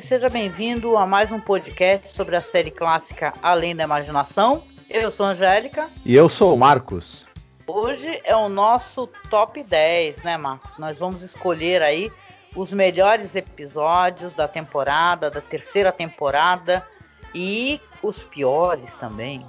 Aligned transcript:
Seja 0.00 0.30
bem-vindo 0.30 0.96
a 0.96 1.06
mais 1.06 1.30
um 1.30 1.38
podcast 1.38 2.16
sobre 2.16 2.34
a 2.34 2.40
série 2.40 2.70
clássica 2.70 3.34
Além 3.42 3.76
da 3.76 3.84
Imaginação. 3.84 4.64
Eu 4.88 5.10
sou 5.10 5.26
a 5.26 5.30
Angélica. 5.30 5.90
E 6.02 6.14
eu 6.14 6.30
sou 6.30 6.54
o 6.54 6.58
Marcos. 6.58 7.26
Hoje 7.66 8.18
é 8.24 8.34
o 8.34 8.48
nosso 8.48 9.06
top 9.28 9.62
10, 9.62 10.22
né, 10.22 10.38
Marcos? 10.38 10.78
Nós 10.78 10.98
vamos 10.98 11.22
escolher 11.22 11.82
aí 11.82 12.10
os 12.56 12.72
melhores 12.72 13.36
episódios 13.36 14.34
da 14.34 14.48
temporada, 14.48 15.30
da 15.30 15.42
terceira 15.42 15.92
temporada 15.92 16.86
e 17.34 17.78
os 18.02 18.24
piores 18.24 18.96
também. 18.96 19.46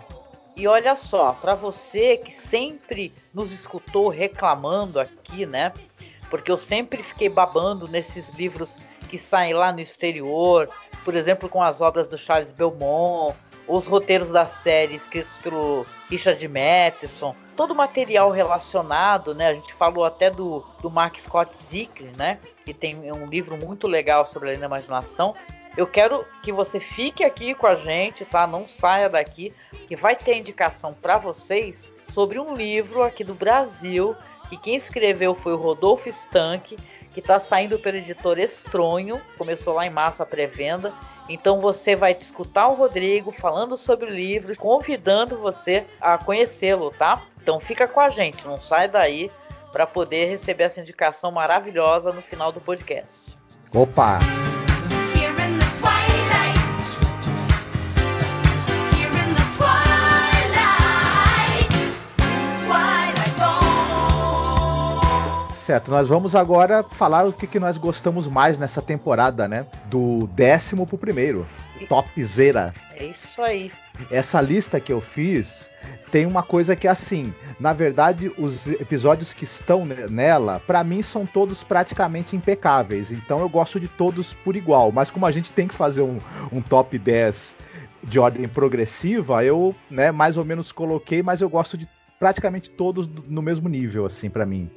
E 0.57 0.67
olha 0.67 0.97
só, 0.97 1.31
para 1.31 1.55
você 1.55 2.17
que 2.17 2.31
sempre 2.31 3.13
nos 3.33 3.53
escutou 3.53 4.09
reclamando 4.09 4.99
aqui, 4.99 5.45
né? 5.45 5.71
Porque 6.29 6.51
eu 6.51 6.57
sempre 6.57 7.01
fiquei 7.01 7.29
babando 7.29 7.87
nesses 7.87 8.29
livros 8.31 8.75
que 9.13 9.17
saem 9.19 9.53
lá 9.53 9.71
no 9.71 9.79
exterior, 9.79 10.67
por 11.05 11.13
exemplo, 11.15 11.47
com 11.47 11.61
as 11.61 11.81
obras 11.81 12.07
do 12.07 12.17
Charles 12.17 12.51
Belmont, 12.51 13.37
os 13.67 13.85
roteiros 13.85 14.31
da 14.31 14.47
série 14.47 14.95
escritos 14.95 15.37
pelo 15.37 15.85
Richard 16.09 16.43
Matheson, 16.47 17.35
todo 17.55 17.73
o 17.73 17.75
material 17.75 18.31
relacionado, 18.31 19.35
né? 19.35 19.49
A 19.49 19.53
gente 19.53 19.71
falou 19.75 20.03
até 20.03 20.31
do, 20.31 20.65
do 20.81 20.89
Mark 20.89 21.19
Scott 21.19 21.55
Zickley, 21.63 22.11
né? 22.17 22.39
Que 22.65 22.73
tem 22.73 23.11
um 23.11 23.27
livro 23.27 23.55
muito 23.55 23.85
legal 23.85 24.25
sobre 24.25 24.49
a 24.49 24.57
da 24.57 24.65
imaginação. 24.65 25.35
Eu 25.77 25.85
quero 25.85 26.25
que 26.41 26.51
você 26.51 26.79
fique 26.79 27.23
aqui 27.23 27.53
com 27.53 27.67
a 27.67 27.75
gente, 27.75 28.25
tá? 28.25 28.47
Não 28.47 28.65
saia 28.65 29.11
daqui, 29.11 29.53
que 29.87 29.95
vai 29.95 30.15
ter 30.15 30.35
indicação 30.35 30.91
para 30.91 31.19
vocês 31.19 31.93
sobre 32.09 32.39
um 32.39 32.55
livro 32.55 33.03
aqui 33.03 33.23
do 33.23 33.35
Brasil 33.35 34.15
que 34.49 34.57
quem 34.57 34.75
escreveu 34.75 35.33
foi 35.33 35.53
o 35.53 35.57
Rodolfo 35.57 36.09
Stank 36.09 36.75
que 37.13 37.19
está 37.19 37.39
saindo 37.39 37.79
pelo 37.79 37.97
editor 37.97 38.39
Estronho. 38.39 39.21
Começou 39.37 39.73
lá 39.75 39.85
em 39.85 39.89
março 39.89 40.23
a 40.23 40.25
pré-venda. 40.25 40.93
Então 41.29 41.61
você 41.61 41.95
vai 41.95 42.11
escutar 42.19 42.67
o 42.67 42.73
Rodrigo 42.73 43.31
falando 43.31 43.77
sobre 43.77 44.07
o 44.07 44.13
livro, 44.13 44.57
convidando 44.57 45.37
você 45.37 45.85
a 46.01 46.17
conhecê-lo, 46.17 46.91
tá? 46.91 47.21
Então 47.41 47.59
fica 47.59 47.87
com 47.87 47.99
a 47.99 48.09
gente, 48.09 48.45
não 48.45 48.59
sai 48.59 48.87
daí 48.87 49.31
para 49.71 49.87
poder 49.87 50.25
receber 50.25 50.65
essa 50.65 50.81
indicação 50.81 51.31
maravilhosa 51.31 52.11
no 52.11 52.21
final 52.21 52.51
do 52.51 52.59
podcast. 52.61 53.37
Opa! 53.73 54.19
Certo, 65.65 65.89
nós 65.89 66.09
vamos 66.09 66.35
agora 66.35 66.83
falar 66.83 67.23
o 67.25 67.31
que, 67.31 67.47
que 67.47 67.57
nós 67.59 67.77
gostamos 67.77 68.27
mais 68.27 68.57
nessa 68.59 68.81
temporada, 68.81 69.47
né? 69.47 69.65
Do 69.85 70.27
décimo 70.27 70.85
pro 70.85 70.97
primeiro. 70.97 71.47
Topzera. 71.87 72.73
É 72.95 73.05
isso 73.05 73.41
aí. 73.41 73.71
Essa 74.11 74.41
lista 74.41 74.79
que 74.79 74.91
eu 74.91 74.99
fiz 74.99 75.69
tem 76.11 76.25
uma 76.25 76.43
coisa 76.43 76.75
que 76.75 76.85
é 76.87 76.91
assim, 76.91 77.33
na 77.59 77.71
verdade, 77.71 78.29
os 78.37 78.67
episódios 78.67 79.31
que 79.33 79.45
estão 79.45 79.85
ne- 79.85 80.07
nela, 80.09 80.61
pra 80.67 80.83
mim 80.83 81.01
são 81.01 81.25
todos 81.25 81.63
praticamente 81.63 82.35
impecáveis. 82.35 83.09
Então 83.11 83.39
eu 83.39 83.47
gosto 83.47 83.79
de 83.79 83.87
todos 83.87 84.33
por 84.33 84.55
igual, 84.57 84.91
mas 84.91 85.09
como 85.09 85.25
a 85.25 85.31
gente 85.31 85.53
tem 85.53 85.67
que 85.67 85.73
fazer 85.75 86.01
um, 86.01 86.19
um 86.51 86.61
top 86.61 86.97
10 86.97 87.55
de 88.03 88.19
ordem 88.19 88.47
progressiva, 88.49 89.43
eu, 89.45 89.73
né, 89.89 90.11
mais 90.11 90.35
ou 90.35 90.43
menos 90.43 90.71
coloquei, 90.73 91.23
mas 91.23 91.39
eu 91.39 91.47
gosto 91.49 91.77
de 91.77 91.87
praticamente 92.19 92.69
todos 92.69 93.07
do- 93.07 93.23
no 93.27 93.41
mesmo 93.41 93.69
nível 93.69 94.05
assim 94.05 94.29
pra 94.29 94.45
mim. 94.45 94.69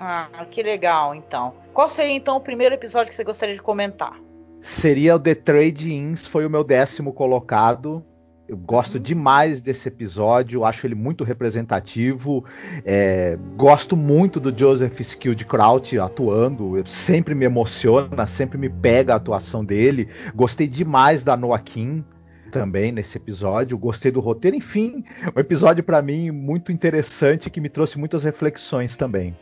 Ah, 0.00 0.46
que 0.50 0.62
legal, 0.62 1.14
então. 1.14 1.54
Qual 1.72 1.88
seria 1.88 2.14
então 2.14 2.36
o 2.36 2.40
primeiro 2.40 2.74
episódio 2.74 3.10
que 3.10 3.16
você 3.16 3.24
gostaria 3.24 3.54
de 3.54 3.62
comentar? 3.62 4.18
Seria 4.60 5.16
o 5.16 5.20
The 5.20 5.34
Trade 5.34 5.92
Ins, 5.92 6.26
foi 6.26 6.46
o 6.46 6.50
meu 6.50 6.64
décimo 6.64 7.12
colocado. 7.12 8.04
Eu 8.46 8.58
gosto 8.58 9.00
demais 9.00 9.62
desse 9.62 9.88
episódio, 9.88 10.64
acho 10.66 10.86
ele 10.86 10.94
muito 10.94 11.24
representativo. 11.24 12.44
é, 12.84 13.38
gosto 13.56 13.96
muito 13.96 14.38
do 14.38 14.56
Joseph 14.56 15.00
Skildkraut 15.00 15.98
atuando, 15.98 16.76
eu- 16.76 16.84
sempre 16.84 17.34
me 17.34 17.46
emociona, 17.46 18.26
sempre 18.26 18.58
me 18.58 18.68
pega 18.68 19.14
a 19.14 19.16
atuação 19.16 19.64
dele. 19.64 20.08
Gostei 20.34 20.66
demais 20.66 21.24
da 21.24 21.36
Noah 21.36 21.62
Kim 21.62 22.04
também 22.52 22.92
nesse 22.92 23.16
episódio, 23.16 23.78
gostei 23.78 24.12
do 24.12 24.20
roteiro, 24.20 24.56
enfim, 24.56 25.02
um 25.34 25.40
episódio 25.40 25.82
pra 25.82 26.00
mim 26.02 26.30
muito 26.30 26.70
interessante 26.70 27.48
que 27.50 27.60
me 27.60 27.68
trouxe 27.70 27.98
muitas 27.98 28.22
reflexões 28.24 28.96
também. 28.96 29.34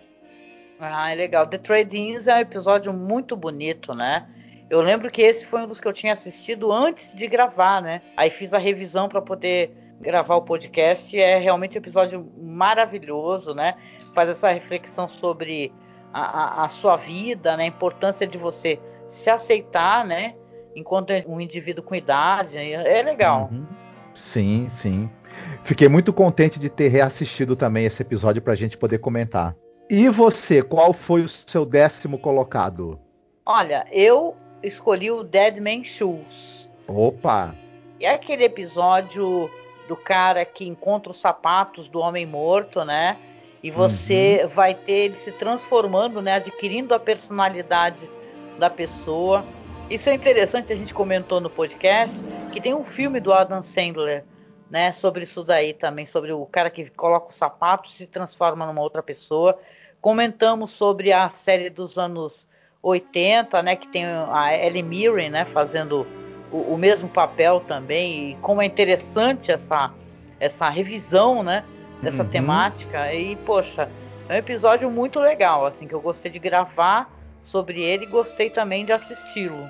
Ah, 0.85 1.13
é 1.13 1.15
legal. 1.15 1.47
The 1.47 1.59
Trade-ins 1.59 2.27
é 2.27 2.35
um 2.35 2.39
episódio 2.39 2.93
muito 2.93 3.37
bonito, 3.37 3.95
né? 3.95 4.27
Eu 4.69 4.81
lembro 4.81 5.11
que 5.11 5.23
esse 5.23 5.45
foi 5.47 5.63
um 5.63 5.67
dos 5.67 5.81
que 5.81 5.87
eu 5.87 5.93
tinha 5.93 6.13
assistido 6.13 6.73
antes 6.73 7.13
de 7.15 7.27
gravar, 7.27 7.81
né? 7.83 8.01
Aí 8.17 8.31
fiz 8.31 8.53
a 8.55 8.59
revisão 8.59 9.09
para 9.09 9.21
poder 9.23 9.71
gravar 10.01 10.35
o 10.37 10.43
podcast. 10.43 11.17
É 11.19 11.39
realmente 11.39 11.77
um 11.79 11.81
episódio 11.81 12.27
maravilhoso, 12.39 13.55
né? 13.55 13.75
Faz 14.15 14.31
essa 14.31 14.49
reflexão 14.51 15.09
sobre 15.09 15.73
a, 16.13 16.21
a- 16.63 16.65
a 16.65 16.69
sua 16.69 16.97
vida, 16.97 17.57
né? 17.57 17.65
A 17.65 17.67
importância 17.67 18.27
de 18.27 18.39
você 18.39 18.81
se 19.09 19.29
aceitar, 19.31 20.05
né? 20.07 20.35
Enquanto 20.75 21.13
um 21.29 21.41
indivíduo 21.41 21.85
com 21.85 21.95
idade. 21.95 22.57
É 22.57 23.03
legal. 23.03 23.51
Uhum. 23.53 23.67
Sim, 24.15 24.69
sim. 24.71 25.11
Fiquei 25.65 25.89
muito 25.89 26.13
contente 26.13 26.59
de 26.59 26.69
ter 26.71 26.89
reassistido 26.89 27.55
também 27.55 27.85
esse 27.85 28.01
episódio 28.03 28.41
pra 28.43 28.55
gente 28.55 28.77
poder 28.79 28.99
comentar. 28.99 29.55
E 29.91 30.09
você, 30.09 30.63
qual 30.63 30.93
foi 30.93 31.23
o 31.23 31.29
seu 31.29 31.65
décimo 31.65 32.19
colocado? 32.19 32.99
Olha, 33.45 33.87
eu 33.91 34.37
escolhi 34.63 35.11
o 35.11 35.23
Dead 35.23 35.59
Man 35.59 35.85
Shoes. 35.85 36.69
Opa! 36.87 37.55
É 38.01 38.11
aquele 38.11 38.45
episódio 38.45 39.51
do 39.89 39.97
cara 39.97 40.45
que 40.45 40.67
encontra 40.67 41.11
os 41.11 41.21
sapatos 41.21 41.89
do 41.89 42.01
homem 42.01 42.25
morto, 42.25 42.85
né? 42.85 43.17
E 43.63 43.71
você 43.71 44.49
vai 44.55 44.75
ter 44.75 44.93
ele 44.93 45.17
se 45.17 45.31
transformando, 45.33 46.21
né? 46.21 46.35
Adquirindo 46.35 46.95
a 46.95 46.99
personalidade 46.99 48.09
da 48.59 48.69
pessoa. 48.69 49.45
Isso 49.89 50.09
é 50.09 50.15
interessante, 50.15 50.73
a 50.73 50.77
gente 50.77 50.95
comentou 50.95 51.41
no 51.41 51.51
podcast 51.51 52.17
que 52.53 52.61
tem 52.61 52.75
um 52.75 52.85
filme 52.85 53.21
do 53.21 53.33
Adam 53.33 53.63
Sandler, 53.63 54.25
né? 54.73 54.91
Sobre 54.91 55.25
isso 55.25 55.45
daí 55.45 55.75
também, 55.75 56.07
sobre 56.07 56.33
o 56.33 56.47
cara 56.47 56.71
que 56.71 56.89
coloca 56.89 57.29
os 57.29 57.37
sapatos 57.37 57.93
e 57.93 57.97
se 57.99 58.07
transforma 58.07 58.65
numa 58.65 58.81
outra 58.81 59.03
pessoa. 59.03 59.59
Comentamos 60.01 60.71
sobre 60.71 61.13
a 61.13 61.29
série 61.29 61.69
dos 61.69 61.99
anos 61.99 62.49
80, 62.83 63.63
né? 63.63 63.77
Que 63.77 63.87
tem 63.89 64.07
a 64.07 64.57
Ellie 64.57 64.83
Mirren, 64.83 65.29
né? 65.29 65.45
Fazendo 65.45 66.07
o, 66.51 66.73
o 66.73 66.79
mesmo 66.79 67.07
papel 67.07 67.61
também. 67.61 68.31
E 68.31 68.37
como 68.37 68.63
é 68.63 68.65
interessante 68.65 69.53
essa, 69.53 69.93
essa 70.41 70.71
revisão, 70.71 71.43
né? 71.43 71.65
Dessa 72.01 72.23
Uhum. 72.23 72.31
temática. 72.31 73.13
E, 73.13 73.37
poxa, 73.37 73.91
é 74.27 74.35
um 74.35 74.39
episódio 74.39 74.91
muito 74.91 75.21
legal, 75.21 75.67
assim, 75.67 75.87
que 75.87 75.95
eu 75.95 76.01
gostei 76.01 76.33
de 76.33 76.39
gravar 76.39 77.13
sobre 77.43 77.83
ele 77.83 78.05
e 78.05 78.09
gostei 78.09 78.49
também 78.49 78.87
de 78.87 78.93
assisti-lo. 78.93 79.69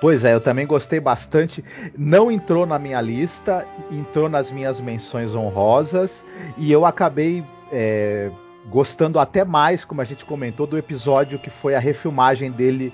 Pois 0.00 0.24
é, 0.24 0.32
eu 0.34 0.40
também 0.40 0.66
gostei 0.66 1.00
bastante. 1.00 1.64
Não 1.96 2.30
entrou 2.30 2.64
na 2.66 2.78
minha 2.78 3.00
lista, 3.00 3.66
entrou 3.90 4.28
nas 4.28 4.50
minhas 4.50 4.80
menções 4.80 5.34
honrosas 5.34 6.24
e 6.56 6.70
eu 6.70 6.84
acabei 6.86 7.44
é, 7.72 8.30
gostando 8.66 9.18
até 9.18 9.44
mais, 9.44 9.84
como 9.84 10.00
a 10.00 10.04
gente 10.04 10.24
comentou, 10.24 10.66
do 10.66 10.78
episódio 10.78 11.38
que 11.38 11.50
foi 11.50 11.74
a 11.74 11.80
refilmagem 11.80 12.50
dele 12.52 12.92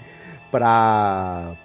para 0.50 1.56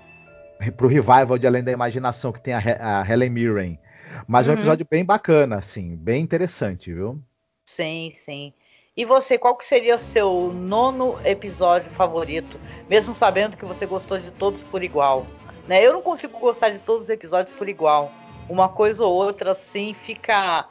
pro 0.75 0.87
revival 0.87 1.37
de 1.37 1.47
Além 1.47 1.63
da 1.63 1.71
Imaginação 1.71 2.33
que 2.33 2.41
tem 2.41 2.53
a, 2.53 3.01
a 3.01 3.09
Helen 3.09 3.29
Mirren. 3.29 3.79
Mas 4.27 4.47
é 4.47 4.51
um 4.51 4.53
Uhum. 4.53 4.55
episódio 4.55 4.85
bem 4.89 5.05
bacana, 5.05 5.57
assim, 5.57 5.95
bem 5.95 6.21
interessante, 6.21 6.93
viu? 6.93 7.23
Sim, 7.65 8.13
sim. 8.15 8.53
E 8.99 9.05
você, 9.05 9.37
qual 9.37 9.55
que 9.55 9.63
seria 9.65 9.95
o 9.95 9.99
seu 9.99 10.51
nono 10.53 11.17
episódio 11.23 11.89
favorito? 11.89 12.59
Mesmo 12.89 13.15
sabendo 13.15 13.55
que 13.55 13.63
você 13.63 13.85
gostou 13.85 14.17
de 14.17 14.29
todos 14.29 14.61
por 14.61 14.83
igual. 14.83 15.25
Né? 15.69 15.81
Eu 15.81 15.93
não 15.93 16.01
consigo 16.01 16.37
gostar 16.37 16.67
de 16.67 16.79
todos 16.79 17.03
os 17.03 17.09
episódios 17.09 17.55
por 17.55 17.69
igual. 17.69 18.11
Uma 18.49 18.67
coisa 18.67 19.05
ou 19.05 19.13
outra, 19.13 19.53
assim, 19.53 19.95
fica 20.05 20.67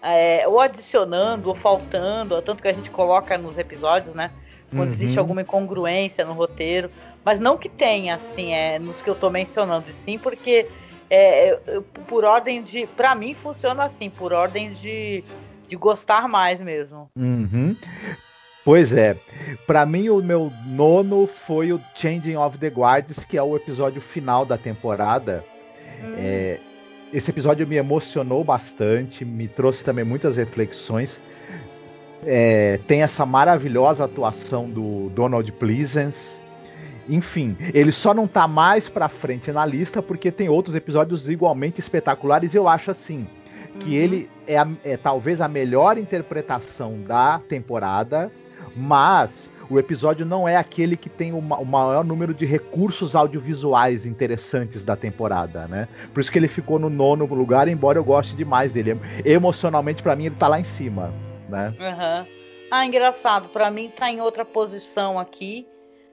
é, 0.00 0.46
ou 0.46 0.60
adicionando 0.60 1.48
ou 1.48 1.56
faltando, 1.56 2.40
tanto 2.40 2.62
que 2.62 2.68
a 2.68 2.72
gente 2.72 2.88
coloca 2.88 3.36
nos 3.36 3.58
episódios, 3.58 4.14
né? 4.14 4.30
Quando 4.70 4.86
Uhum. 4.86 4.92
existe 4.92 5.18
alguma 5.18 5.42
incongruência 5.42 6.24
no 6.24 6.34
roteiro. 6.34 6.88
Mas 7.24 7.40
não 7.40 7.56
que 7.58 7.68
tenha, 7.68 8.14
assim, 8.14 8.52
é, 8.52 8.78
nos 8.78 9.02
que 9.02 9.10
eu 9.10 9.16
tô 9.16 9.28
mencionando, 9.28 9.90
e 9.90 9.92
sim 9.92 10.20
porque 10.20 10.68
é, 11.10 11.58
por 12.06 12.24
ordem 12.24 12.62
de. 12.62 12.86
Pra 12.86 13.12
mim 13.16 13.34
funciona 13.34 13.86
assim, 13.86 14.08
por 14.08 14.32
ordem 14.32 14.72
de, 14.72 15.24
de 15.66 15.76
gostar 15.76 16.28
mais 16.28 16.60
mesmo. 16.60 17.10
Uhum. 17.16 17.76
Pois 18.64 18.92
é. 18.92 19.16
Pra 19.66 19.84
mim, 19.84 20.08
o 20.08 20.22
meu 20.22 20.52
nono 20.66 21.26
foi 21.26 21.72
o 21.72 21.80
Changing 21.94 22.36
of 22.36 22.58
the 22.58 22.70
Guards, 22.70 23.24
que 23.24 23.36
é 23.36 23.42
o 23.42 23.56
episódio 23.56 24.00
final 24.00 24.44
da 24.44 24.56
temporada. 24.56 25.44
É, 26.16 26.58
esse 27.12 27.30
episódio 27.30 27.66
me 27.66 27.76
emocionou 27.76 28.42
bastante, 28.44 29.24
me 29.24 29.48
trouxe 29.48 29.82
também 29.82 30.04
muitas 30.04 30.36
reflexões. 30.36 31.20
É, 32.24 32.78
tem 32.86 33.02
essa 33.02 33.26
maravilhosa 33.26 34.04
atuação 34.04 34.68
do 34.70 35.10
Donald 35.10 35.50
Pleasance. 35.52 36.40
Enfim, 37.08 37.56
ele 37.74 37.90
só 37.90 38.14
não 38.14 38.28
tá 38.28 38.46
mais 38.46 38.88
pra 38.88 39.08
frente 39.08 39.50
na 39.50 39.66
lista 39.66 40.00
porque 40.00 40.30
tem 40.30 40.48
outros 40.48 40.76
episódios 40.76 41.28
igualmente 41.28 41.80
espetaculares. 41.80 42.54
Eu 42.54 42.68
acho 42.68 42.92
assim 42.92 43.26
que 43.80 43.96
Uhum. 43.96 44.02
ele 44.02 44.30
é, 44.46 44.56
é 44.92 44.96
talvez 44.96 45.40
a 45.40 45.48
melhor 45.48 45.98
interpretação 45.98 47.00
da 47.02 47.38
temporada, 47.48 48.30
mas 48.76 49.50
o 49.70 49.78
episódio 49.78 50.26
não 50.26 50.46
é 50.46 50.56
aquele 50.56 50.96
que 50.96 51.08
tem 51.08 51.32
o, 51.32 51.38
o 51.38 51.64
maior 51.64 52.04
número 52.04 52.34
de 52.34 52.44
recursos 52.44 53.16
audiovisuais 53.16 54.04
interessantes 54.04 54.84
da 54.84 54.94
temporada, 54.96 55.66
né? 55.66 55.88
Por 56.12 56.20
isso 56.20 56.30
que 56.30 56.38
ele 56.38 56.48
ficou 56.48 56.78
no 56.78 56.90
nono 56.90 57.24
lugar, 57.24 57.68
embora 57.68 57.98
eu 57.98 58.04
goste 58.04 58.36
demais 58.36 58.72
dele. 58.72 59.00
Emocionalmente, 59.24 60.02
pra 60.02 60.14
mim, 60.14 60.26
ele 60.26 60.34
tá 60.34 60.48
lá 60.48 60.60
em 60.60 60.64
cima, 60.64 61.12
né? 61.48 61.72
Aham. 61.80 62.26
Ah, 62.70 62.86
engraçado. 62.86 63.48
Pra 63.48 63.70
mim 63.70 63.90
tá 63.94 64.10
em 64.10 64.20
outra 64.20 64.44
posição 64.44 65.18
aqui. 65.18 65.66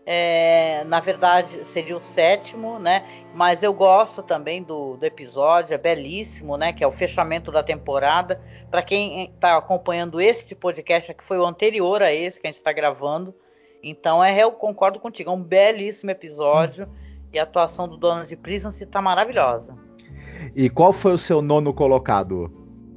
É, 0.06 0.84
na 0.88 1.00
verdade, 1.00 1.66
seria 1.68 1.96
o 1.96 2.02
sétimo, 2.02 2.80
né? 2.80 3.04
Mas 3.34 3.62
eu 3.62 3.74
gosto 3.74 4.24
também 4.24 4.64
do, 4.64 4.98
do 4.98 5.04
episódio, 5.06 5.74
é 5.74 5.78
belíssimo, 5.78 6.58
né? 6.58 6.74
Que 6.74 6.84
é 6.84 6.88
o 6.88 6.92
fechamento 6.92 7.52
da 7.52 7.64
temporada. 7.64 8.42
Pra 8.70 8.82
quem 8.82 9.34
tá 9.40 9.58
acompanhando 9.58 10.20
este 10.20 10.56
podcast, 10.56 11.14
que 11.14 11.24
foi 11.24 11.38
o 11.38 11.46
anterior 11.46 12.02
a 12.02 12.12
esse 12.12 12.40
que 12.40 12.48
a 12.48 12.52
gente 12.52 12.62
tá 12.62 12.74
gravando. 12.74 13.34
Então, 13.82 14.24
é, 14.24 14.38
eu 14.44 14.52
concordo 14.52 15.00
contigo, 15.00 15.30
é 15.30 15.34
um 15.34 15.42
belíssimo 15.42 16.12
episódio. 16.12 16.88
E 17.32 17.40
a 17.40 17.44
atuação 17.44 17.88
do 17.88 17.98
Donald 17.98 18.36
Pleasance 18.38 18.86
tá 18.88 19.02
maravilhosa. 19.02 19.78
E 20.56 20.70
qual 20.70 20.92
foi 20.92 21.14
o 21.14 21.18
seu 21.18 21.42
nono 21.42 21.74
colocado? 21.74 22.52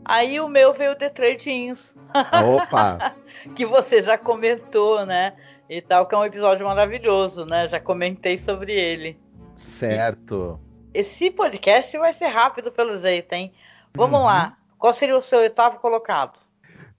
Aí 0.05 0.41
o 0.41 0.49
meu 0.49 0.73
veio 0.73 0.97
The 0.97 1.11
Trade-ins. 1.11 1.95
Opa! 2.57 3.15
que 3.55 3.67
você 3.67 4.03
já 4.03 4.17
comentou, 4.17 5.05
né? 5.05 5.35
E 5.69 5.81
tal, 5.81 6.07
que 6.07 6.15
é 6.15 6.19
um 6.19 6.25
episódio 6.25 6.67
maravilhoso, 6.67 7.45
né? 7.45 7.69
Já 7.69 7.81
comentei 7.81 8.39
sobre 8.39 8.73
ele. 8.73 9.19
Certo. 9.55 10.59
Esse 10.95 11.31
podcast 11.31 11.97
vai 11.99 12.13
ser 12.13 12.27
rápido 12.29 12.71
pelo 12.71 12.99
jeito, 12.99 13.33
hein? 13.33 13.53
Vamos 13.95 14.21
Uhum. 14.21 14.27
lá. 14.27 14.57
Qual 14.79 14.93
seria 14.93 15.17
o 15.17 15.23
seu 15.23 15.39
oitavo 15.41 15.79
colocado? 15.79 16.39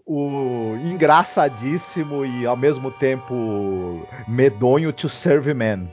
O 0.06 0.76
engraçadíssimo 0.84 2.26
e 2.26 2.46
ao 2.46 2.58
mesmo 2.58 2.92
tempo 2.92 4.06
medonho 4.28 4.92
To 4.94 5.08
Serve 5.10 5.54
Man. 5.54 5.88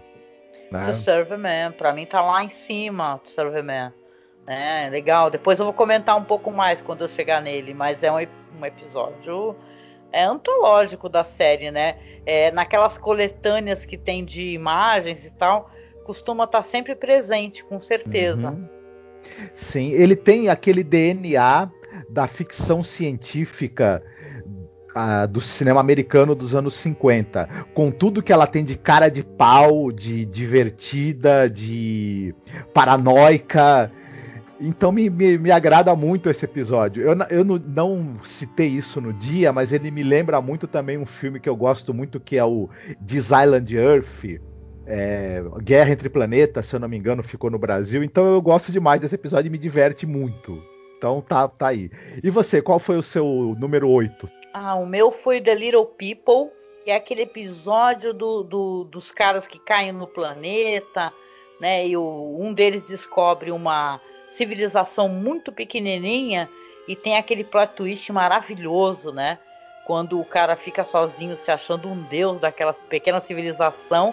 né? 0.70 0.80
To 0.84 0.92
Serve 0.92 1.36
Man. 1.36 1.72
Pra 1.76 1.92
mim 1.92 2.06
tá 2.06 2.20
lá 2.22 2.42
em 2.42 2.48
cima, 2.48 3.20
To 3.24 3.30
Serve 3.30 3.62
Man. 3.62 3.92
É, 4.46 4.88
legal. 4.88 5.30
Depois 5.30 5.58
eu 5.58 5.64
vou 5.64 5.72
comentar 5.74 6.16
um 6.16 6.24
pouco 6.24 6.50
mais 6.50 6.80
quando 6.82 7.02
eu 7.02 7.08
chegar 7.08 7.40
nele, 7.40 7.72
mas 7.74 8.02
é 8.02 8.10
um, 8.10 8.16
um 8.58 8.64
episódio 8.64 9.56
é 10.12 10.24
antológico 10.24 11.08
da 11.08 11.22
série, 11.22 11.70
né? 11.70 11.96
É, 12.26 12.50
naquelas 12.50 12.98
coletâneas 12.98 13.84
que 13.84 13.96
tem 13.96 14.24
de 14.24 14.50
imagens 14.50 15.24
e 15.24 15.32
tal, 15.34 15.70
costuma 16.10 16.42
estar 16.42 16.64
sempre 16.64 16.96
presente, 16.96 17.64
com 17.64 17.80
certeza. 17.80 18.50
Uhum. 18.50 18.68
Sim, 19.54 19.92
ele 19.92 20.16
tem 20.16 20.48
aquele 20.48 20.82
DNA 20.82 21.70
da 22.08 22.26
ficção 22.26 22.82
científica 22.82 24.02
ah, 24.92 25.26
do 25.26 25.40
cinema 25.40 25.78
americano 25.78 26.34
dos 26.34 26.52
anos 26.52 26.74
50, 26.74 27.48
com 27.72 27.92
tudo 27.92 28.24
que 28.24 28.32
ela 28.32 28.48
tem 28.48 28.64
de 28.64 28.76
cara 28.76 29.08
de 29.08 29.22
pau, 29.22 29.92
de 29.92 30.24
divertida, 30.24 31.48
de 31.48 32.34
paranoica. 32.74 33.88
Então 34.60 34.90
me, 34.90 35.08
me, 35.08 35.38
me 35.38 35.52
agrada 35.52 35.94
muito 35.94 36.28
esse 36.28 36.44
episódio. 36.44 37.04
Eu, 37.04 37.16
eu 37.30 37.44
não, 37.44 37.56
não 37.56 38.16
citei 38.24 38.66
isso 38.66 39.00
no 39.00 39.12
dia, 39.12 39.52
mas 39.52 39.72
ele 39.72 39.92
me 39.92 40.02
lembra 40.02 40.40
muito 40.40 40.66
também 40.66 40.98
um 40.98 41.06
filme 41.06 41.38
que 41.38 41.48
eu 41.48 41.54
gosto 41.54 41.94
muito, 41.94 42.18
que 42.18 42.36
é 42.36 42.44
o 42.44 42.68
This 43.06 43.26
Island 43.26 43.76
Earth. 43.76 44.49
É, 44.90 45.42
Guerra 45.62 45.92
entre 45.92 46.08
Planetas, 46.08 46.66
se 46.66 46.74
eu 46.74 46.80
não 46.80 46.88
me 46.88 46.96
engano, 46.96 47.22
ficou 47.22 47.48
no 47.50 47.58
Brasil. 47.58 48.02
Então 48.02 48.26
eu 48.26 48.42
gosto 48.42 48.72
demais 48.72 49.00
desse 49.00 49.14
episódio 49.14 49.48
e 49.48 49.50
me 49.50 49.58
diverte 49.58 50.06
muito. 50.06 50.62
Então 50.98 51.20
tá, 51.22 51.48
tá 51.48 51.68
aí. 51.68 51.90
E 52.22 52.28
você, 52.30 52.60
qual 52.60 52.78
foi 52.78 52.96
o 52.96 53.02
seu 53.02 53.56
número 53.58 53.88
8? 53.88 54.28
Ah, 54.52 54.74
o 54.74 54.84
meu 54.84 55.10
foi 55.12 55.40
The 55.40 55.54
Little 55.54 55.86
People, 55.86 56.50
que 56.84 56.90
é 56.90 56.96
aquele 56.96 57.22
episódio 57.22 58.12
do, 58.12 58.42
do- 58.42 58.84
dos 58.84 59.10
caras 59.12 59.46
que 59.46 59.58
caem 59.58 59.92
no 59.92 60.06
planeta, 60.06 61.12
né? 61.60 61.86
E 61.86 61.96
o- 61.96 62.36
um 62.38 62.52
deles 62.52 62.82
descobre 62.82 63.50
uma 63.50 64.00
civilização 64.32 65.08
muito 65.08 65.52
pequenininha 65.52 66.48
e 66.88 66.96
tem 66.96 67.16
aquele 67.16 67.44
plot 67.44 67.74
twist 67.74 68.10
maravilhoso, 68.12 69.12
né? 69.12 69.38
Quando 69.86 70.20
o 70.20 70.24
cara 70.24 70.54
fica 70.56 70.84
sozinho 70.84 71.36
se 71.36 71.50
achando 71.50 71.88
um 71.88 72.02
deus 72.04 72.40
daquela 72.40 72.72
pequena 72.72 73.20
civilização 73.20 74.12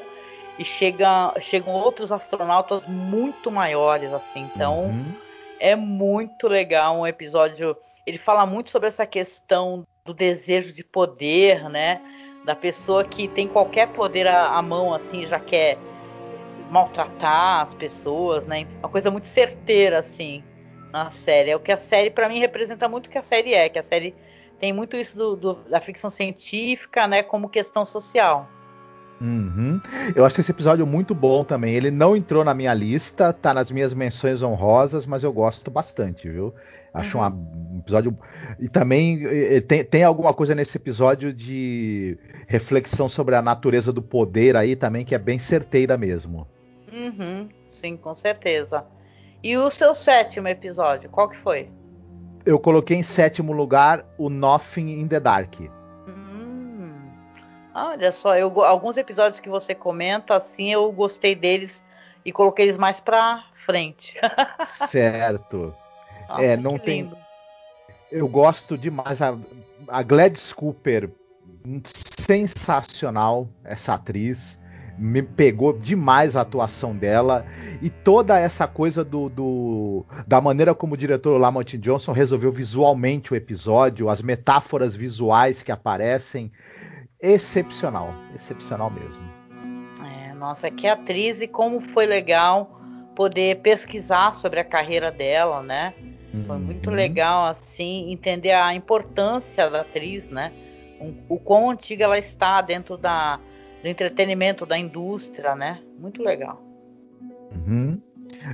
e 0.58 0.66
chega, 0.66 1.34
chegam 1.40 1.72
outros 1.74 2.12
astronautas 2.12 2.86
muito 2.86 3.52
maiores, 3.52 4.12
assim. 4.12 4.50
Então, 4.54 4.86
Uhum. 4.88 5.16
é 5.60 5.76
muito 5.76 6.48
legal 6.48 6.98
um 7.00 7.08
episódio. 7.08 7.78
Ele 8.06 8.18
fala 8.18 8.46
muito 8.46 8.72
sobre 8.72 8.88
essa 8.88 9.06
questão 9.06 9.84
do 10.06 10.14
desejo 10.14 10.74
de 10.74 10.84
poder, 10.84 11.70
né? 11.70 12.02
Da 12.46 12.56
pessoa 12.56 13.04
que 13.04 13.28
tem 13.28 13.48
qualquer 13.48 13.88
poder 13.92 14.26
à, 14.28 14.62
mão, 14.62 14.94
assim, 14.94 15.26
já 15.28 15.40
quer 15.40 15.78
maltratar 16.72 17.62
as 17.62 17.74
pessoas, 17.76 18.46
né? 18.48 18.66
Uma 18.80 18.90
coisa 18.90 19.12
muito 19.12 19.28
certeira, 19.28 20.00
assim, 20.00 20.44
na 20.92 21.10
série. 21.10 21.52
É 21.52 21.56
o 21.56 21.60
que 21.60 21.72
a 21.72 21.78
série, 21.78 22.10
pra 22.10 22.28
mim, 22.30 22.40
representa 22.40 22.88
muito 22.88 23.08
o 23.08 23.10
que 23.10 23.18
a 23.18 23.24
série 23.24 23.54
é, 23.54 23.70
que 23.70 23.80
a 23.80 23.84
série 23.84 24.16
tem 24.60 24.74
muito 24.74 24.96
isso 24.98 25.18
do, 25.18 25.36
do- 25.36 25.54
da 25.70 25.80
ficção 25.80 26.10
científica, 26.10 27.08
né? 27.08 27.22
Como 27.22 27.50
questão 27.50 27.86
social. 27.86 28.48
Uhum. 29.20 29.82
Eu 30.16 30.26
achei 30.26 30.42
esse 30.42 30.52
episódio 30.52 30.86
muito 30.86 31.16
bom 31.16 31.44
também. 31.44 31.74
Ele 31.74 31.90
não 31.90 32.16
entrou 32.16 32.44
na 32.44 32.54
minha 32.54 32.74
lista, 32.74 33.34
tá 33.34 33.54
nas 33.54 33.72
minhas 33.72 33.94
menções 33.94 34.42
honrosas, 34.42 35.06
mas 35.06 35.24
eu 35.24 35.34
gosto 35.34 35.72
bastante, 35.72 36.30
viu? 36.30 36.54
Acho 36.94 37.18
Uhum. 37.18 37.26
um 37.76 37.80
episódio. 37.80 38.18
E 38.60 38.68
também 38.70 39.26
eh, 39.26 39.62
tem, 39.62 39.84
tem 39.84 40.04
alguma 40.04 40.34
coisa 40.34 40.54
nesse 40.54 40.78
episódio 40.78 41.34
de 41.34 42.18
reflexão 42.48 43.10
sobre 43.10 43.36
a 43.36 43.42
natureza 43.42 43.92
do 43.92 44.02
poder 44.02 44.56
aí 44.56 44.76
também, 44.76 45.04
que 45.04 45.16
é 45.16 45.20
bem 45.20 45.40
certeira 45.40 45.98
mesmo. 45.98 46.48
Uhum, 46.92 47.50
sim, 47.70 47.98
com 47.98 48.16
certeza. 48.16 48.86
E 49.44 49.56
o 49.58 49.70
seu 49.70 49.94
sétimo 49.94 50.48
episódio, 50.48 51.10
qual 51.10 51.30
que 51.30 51.38
foi? 51.38 51.70
Eu 52.46 52.58
coloquei 52.60 52.98
em 52.98 53.04
sétimo 53.04 53.52
lugar 53.52 54.06
o 54.18 54.30
Nothing 54.30 55.02
in 55.02 55.08
the 55.08 55.20
Dark. 55.20 55.56
Olha 57.86 58.12
só, 58.12 58.36
eu, 58.36 58.64
alguns 58.64 58.98
episódios 58.98 59.40
que 59.40 59.50
você 59.50 59.76
comenta, 59.76 60.36
assim, 60.36 60.72
eu 60.72 60.92
gostei 60.92 61.36
deles 61.36 61.84
e 62.26 62.32
coloquei 62.32 62.66
eles 62.66 62.78
mais 62.78 63.00
pra 63.00 63.44
frente. 63.54 64.18
certo. 64.90 65.74
Nossa, 66.28 66.44
É, 66.44 66.58
não 66.58 66.78
tem- 66.80 67.04
lindo. 67.04 67.18
Eu 68.12 68.28
gosto 68.28 68.78
demais. 68.78 69.22
A, 69.22 69.36
a 69.90 70.02
Gladys 70.02 70.52
Cooper, 70.54 71.10
sensacional 72.28 73.48
essa 73.64 73.94
atriz. 73.94 74.58
Me 74.98 75.22
pegou 75.22 75.74
demais 75.78 76.36
a 76.36 76.42
atuação 76.42 76.96
dela. 76.96 77.46
E 77.82 77.90
toda 77.90 78.40
essa 78.40 78.68
coisa 78.68 79.04
do, 79.04 79.30
do- 79.30 80.06
da 80.26 80.42
maneira 80.42 80.74
como 80.74 80.96
o 80.96 80.98
diretor 80.98 81.38
Lamont 81.38 81.78
Johnson 81.78 82.14
resolveu 82.14 82.52
visualmente 82.52 83.32
o 83.32 83.36
episódio, 83.36 84.10
as 84.10 84.22
metáforas 84.24 84.96
visuais 84.96 85.62
que 85.62 85.72
aparecem. 85.72 86.52
Excepcional. 87.22 88.14
Excepcional 88.36 88.90
mesmo. 88.90 89.22
É, 90.06 90.34
nossa, 90.34 90.70
que 90.70 90.88
atriz 90.88 91.42
e 91.42 91.48
como 91.48 91.80
foi 91.82 92.06
legal 92.06 92.80
poder 93.16 93.60
pesquisar 93.62 94.34
sobre 94.34 94.60
a 94.60 94.64
carreira 94.64 95.12
dela, 95.12 95.62
né? 95.64 95.94
Foi 96.46 96.58
muito 96.58 96.90
Uhum. 96.90 96.96
legal, 96.96 97.46
assim, 97.48 98.12
entender 98.12 98.52
a 98.52 98.74
importância 98.74 99.70
da 99.70 99.82
atriz, 99.82 100.30
né? 100.30 100.52
O, 101.00 101.36
o 101.36 101.40
quão 101.40 101.72
antiga 101.72 102.04
ela 102.06 102.18
está 102.18 102.62
dentro 102.62 102.96
da, 102.98 103.40
do 103.82 103.88
entretenimento, 103.88 104.66
da 104.66 104.78
indústria, 104.78 105.56
né? 105.56 105.80
Muito 105.98 106.22
legal. 106.22 106.62
Uhum. 107.66 108.00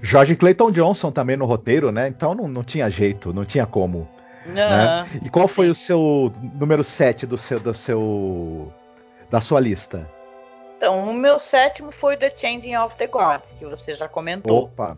Jorge 0.02 0.36
Clayton 0.36 0.72
Johnson 0.72 1.12
também 1.12 1.36
no 1.36 1.46
roteiro, 1.46 1.92
né? 1.92 2.08
Então 2.08 2.34
não, 2.34 2.48
não 2.48 2.64
tinha 2.64 2.90
jeito, 2.90 3.34
não 3.34 3.44
tinha 3.44 3.66
como. 3.66 4.08
Aham. 4.48 5.08
E 5.24 5.30
qual 5.30 5.48
foi 5.48 5.70
o 5.70 5.76
seu 5.76 6.32
número 6.56 6.84
7 6.84 7.26
do 7.26 7.38
seu, 7.38 7.60
do 7.60 7.74
seu 7.74 8.72
da 9.30 9.40
sua 9.42 9.60
lista? 9.60 10.10
Então, 10.78 11.10
o 11.10 11.14
meu 11.14 11.40
sétimo 11.40 11.92
foi 11.92 12.18
The 12.18 12.30
Changing 12.36 12.76
of 12.76 12.96
the 12.98 13.06
Guard, 13.08 13.42
que 13.58 13.66
você 13.66 13.96
já 13.96 14.08
comentou. 14.08 14.66
Opa. 14.66 14.98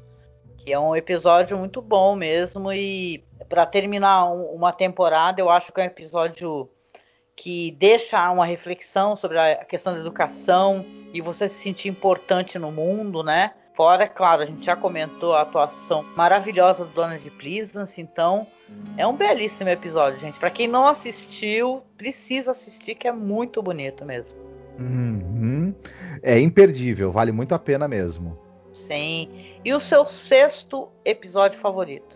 que 0.58 0.74
é 0.74 0.80
um 0.80 0.96
episódio 0.96 1.56
muito 1.60 1.80
bom 1.80 2.16
mesmo 2.16 2.74
e 2.74 3.24
para 3.48 3.68
terminar 3.68 4.26
um- 4.32 4.46
uma 4.46 4.74
temporada 4.74 5.40
eu 5.40 5.48
acho 5.48 5.72
que 5.72 5.80
é 5.80 5.84
um 5.84 5.88
episódio 5.88 6.68
que 7.36 7.70
deixa 7.78 8.32
uma 8.32 8.48
reflexão 8.48 9.16
sobre 9.16 9.38
a 9.38 9.64
questão 9.64 9.94
da 9.94 10.00
educação 10.00 10.84
e 11.14 11.22
você 11.22 11.48
se 11.48 11.62
sentir 11.62 11.90
importante 11.90 12.58
no 12.58 12.72
mundo, 12.72 13.22
né? 13.22 13.52
Fora, 13.76 14.06
é 14.06 14.08
claro, 14.08 14.42
a 14.42 14.46
gente 14.46 14.66
já 14.66 14.76
comentou 14.76 15.36
a 15.36 15.42
atuação 15.42 16.04
maravilhosa 16.16 16.86
do 16.86 16.92
Donald 16.92 17.30
Pleasance, 17.32 18.00
então 18.00 18.48
é 18.98 19.06
um 19.06 19.14
belíssimo 19.14 19.70
episódio, 19.70 20.18
gente. 20.18 20.40
Para 20.40 20.50
quem 20.50 20.66
não 20.66 20.88
assistiu, 20.88 21.84
precisa 21.98 22.52
assistir, 22.52 22.96
que 22.96 23.06
é 23.06 23.12
muito 23.12 23.62
bonito 23.62 24.06
mesmo. 24.06 24.32
Uhum. 24.80 25.76
É 26.24 26.40
imperdível, 26.40 27.12
vale 27.12 27.34
muito 27.34 27.54
a 27.54 27.60
pena 27.60 27.86
mesmo. 27.86 28.40
Sim. 28.72 29.30
E 29.64 29.74
o 29.74 29.80
seu 29.80 30.06
sexto 30.06 30.90
episódio 31.04 31.60
favorito? 31.60 32.16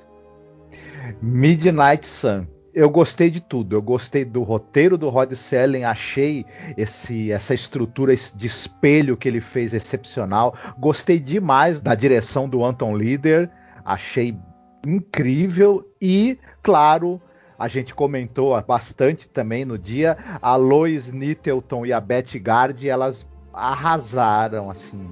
Midnight 1.21 2.07
Sun. 2.07 2.47
Eu 2.73 2.89
gostei 2.89 3.29
de 3.29 3.39
tudo. 3.39 3.75
Eu 3.75 3.81
gostei 3.81 4.23
do 4.23 4.43
roteiro 4.43 4.97
do 4.97 5.09
Rod 5.09 5.33
Selling, 5.33 5.83
achei 5.83 6.45
esse, 6.77 7.31
essa 7.31 7.53
estrutura 7.53 8.15
de 8.15 8.47
espelho 8.47 9.17
que 9.17 9.27
ele 9.27 9.41
fez 9.41 9.73
excepcional. 9.73 10.55
Gostei 10.77 11.19
demais 11.19 11.81
da 11.81 11.95
direção 11.95 12.47
do 12.47 12.63
Anton 12.63 12.93
Leader, 12.93 13.49
achei 13.83 14.38
incrível 14.85 15.85
e, 16.01 16.38
claro, 16.61 17.21
a 17.57 17.67
gente 17.67 17.93
comentou 17.93 18.59
bastante 18.61 19.29
também 19.29 19.65
no 19.65 19.77
dia, 19.77 20.17
a 20.41 20.55
Lois 20.55 21.11
Nittleton 21.11 21.85
e 21.85 21.91
a 21.91 21.99
Betty 21.99 22.39
Gard, 22.39 22.88
elas 22.88 23.27
arrasaram 23.53 24.69
assim. 24.69 25.09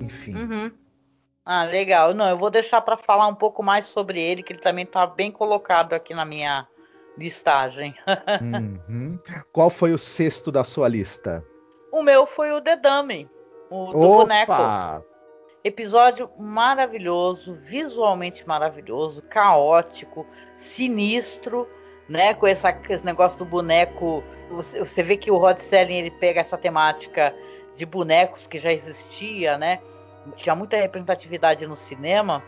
Enfim. 0.00 0.34
Uhum. 0.34 0.72
Ah, 1.44 1.62
legal. 1.62 2.12
Não, 2.12 2.28
eu 2.28 2.36
vou 2.36 2.50
deixar 2.50 2.80
para 2.80 2.96
falar 2.96 3.28
um 3.28 3.34
pouco 3.34 3.62
mais 3.62 3.84
sobre 3.84 4.20
ele, 4.20 4.42
que 4.42 4.52
ele 4.52 4.60
também 4.60 4.84
tá 4.84 5.06
bem 5.06 5.30
colocado 5.30 5.92
aqui 5.92 6.12
na 6.12 6.24
minha 6.24 6.66
listagem. 7.16 7.94
Uhum. 8.88 9.18
Qual 9.52 9.70
foi 9.70 9.92
o 9.92 9.98
sexto 9.98 10.52
da 10.52 10.64
sua 10.64 10.88
lista? 10.88 11.44
O 11.92 12.02
meu 12.02 12.26
foi 12.26 12.52
o 12.52 12.60
The 12.60 12.76
Dummy, 12.76 13.28
o 13.70 13.86
do 13.86 13.98
boneco. 13.98 14.52
Opa! 14.52 15.02
Episódio 15.64 16.30
maravilhoso, 16.38 17.54
visualmente 17.54 18.46
maravilhoso, 18.46 19.22
caótico, 19.22 20.26
sinistro, 20.56 21.68
né? 22.08 22.34
Com 22.34 22.46
essa, 22.46 22.72
com 22.72 22.92
esse 22.92 23.04
negócio 23.04 23.38
do 23.38 23.44
boneco. 23.44 24.22
Você, 24.50 24.78
você 24.78 25.02
vê 25.02 25.16
que 25.16 25.30
o 25.30 25.38
Rod 25.38 25.58
Selling 25.58 25.96
ele 25.96 26.10
pega 26.12 26.40
essa 26.40 26.56
temática 26.56 27.34
de 27.74 27.84
bonecos 27.84 28.46
que 28.46 28.58
já 28.58 28.72
existia, 28.72 29.58
né? 29.58 29.80
Tinha 30.36 30.54
muita 30.54 30.76
representatividade 30.76 31.66
no 31.66 31.76
cinema. 31.76 32.42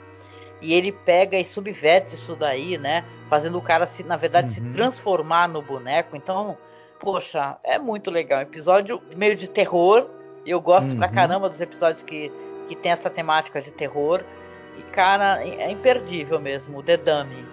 E 0.61 0.75
ele 0.75 0.93
pega 0.93 1.39
e 1.39 1.45
subverte 1.45 2.15
isso 2.15 2.37
daí, 2.37 2.79
né? 2.79 3.05
Fazendo 3.29 3.59
o 3.59 3.63
cara, 3.63 3.87
se, 3.87 4.03
na 4.03 4.17
verdade, 4.17 4.51
se 4.51 4.61
Uhum. 4.61 4.71
transformar 4.71 5.49
no 5.49 5.61
boneco. 5.63 6.17
Então, 6.17 6.57
poxa, 6.99 7.57
é 7.63 7.79
muito 7.79 8.11
legal. 8.11 8.41
Episódio 8.41 9.01
meio 9.17 9.37
de 9.37 9.49
terror. 9.49 10.07
Eu 10.47 10.61
gosto 10.61 10.97
pra 10.97 11.09
Uhum. 11.09 11.13
caramba 11.13 11.49
dos 11.49 11.61
episódios 11.61 12.03
que, 12.03 12.33
que 12.69 12.75
tem 12.77 12.91
essa 12.93 13.11
temática 13.11 13.61
de 13.61 13.71
terror. 13.71 14.23
E, 14.79 14.83
cara, 14.93 15.43
é 15.45 15.71
imperdível 15.71 16.41
mesmo, 16.41 16.79
o 16.79 16.83
The 16.83 16.97
Dummy. 16.97 17.45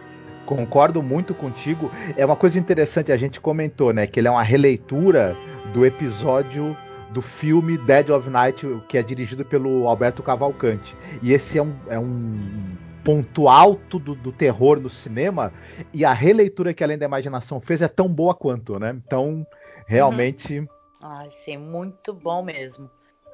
Concordo 0.46 1.02
muito 1.02 1.34
contigo. 1.34 1.92
É 2.16 2.24
uma 2.26 2.36
coisa 2.36 2.60
interessante, 2.60 3.12
a 3.12 3.18
gente 3.18 3.42
comentou, 3.42 3.92
né? 3.92 4.06
Que 4.06 4.20
ele 4.20 4.28
é 4.28 4.32
uma 4.32 4.44
releitura 4.44 5.36
do 5.74 5.86
episódio 5.86 6.78
do 7.10 7.22
filme 7.22 7.78
Dead 7.80 8.10
of 8.12 8.30
Night, 8.30 8.66
que 8.88 8.98
é 8.98 9.02
dirigido 9.02 9.44
pelo 9.44 9.88
Alberto 9.88 10.22
Cavalcante. 10.22 10.96
E 11.22 11.34
esse 11.34 11.58
é 11.58 11.64
um, 11.64 11.74
é 11.90 11.98
um 11.98 12.76
ponto 13.06 13.48
alto 13.48 14.00
do, 14.00 14.16
do 14.16 14.32
terror 14.32 14.80
no 14.80 14.90
cinema. 14.90 15.54
E 15.94 16.04
a 16.04 16.12
releitura 16.12 16.74
que 16.74 16.84
Além 16.84 16.98
da 16.98 17.06
Imaginação 17.06 17.62
fez 17.62 17.82
é 17.82 17.88
tão 17.88 18.10
boa 18.10 18.34
quanto, 18.34 18.78
né? 18.80 19.00
Então, 19.06 19.46
realmente. 19.88 20.68
Ai, 21.02 21.30
sim, 21.32 21.56
muito 21.58 22.12
bom 22.14 22.42
mesmo. 22.44 22.90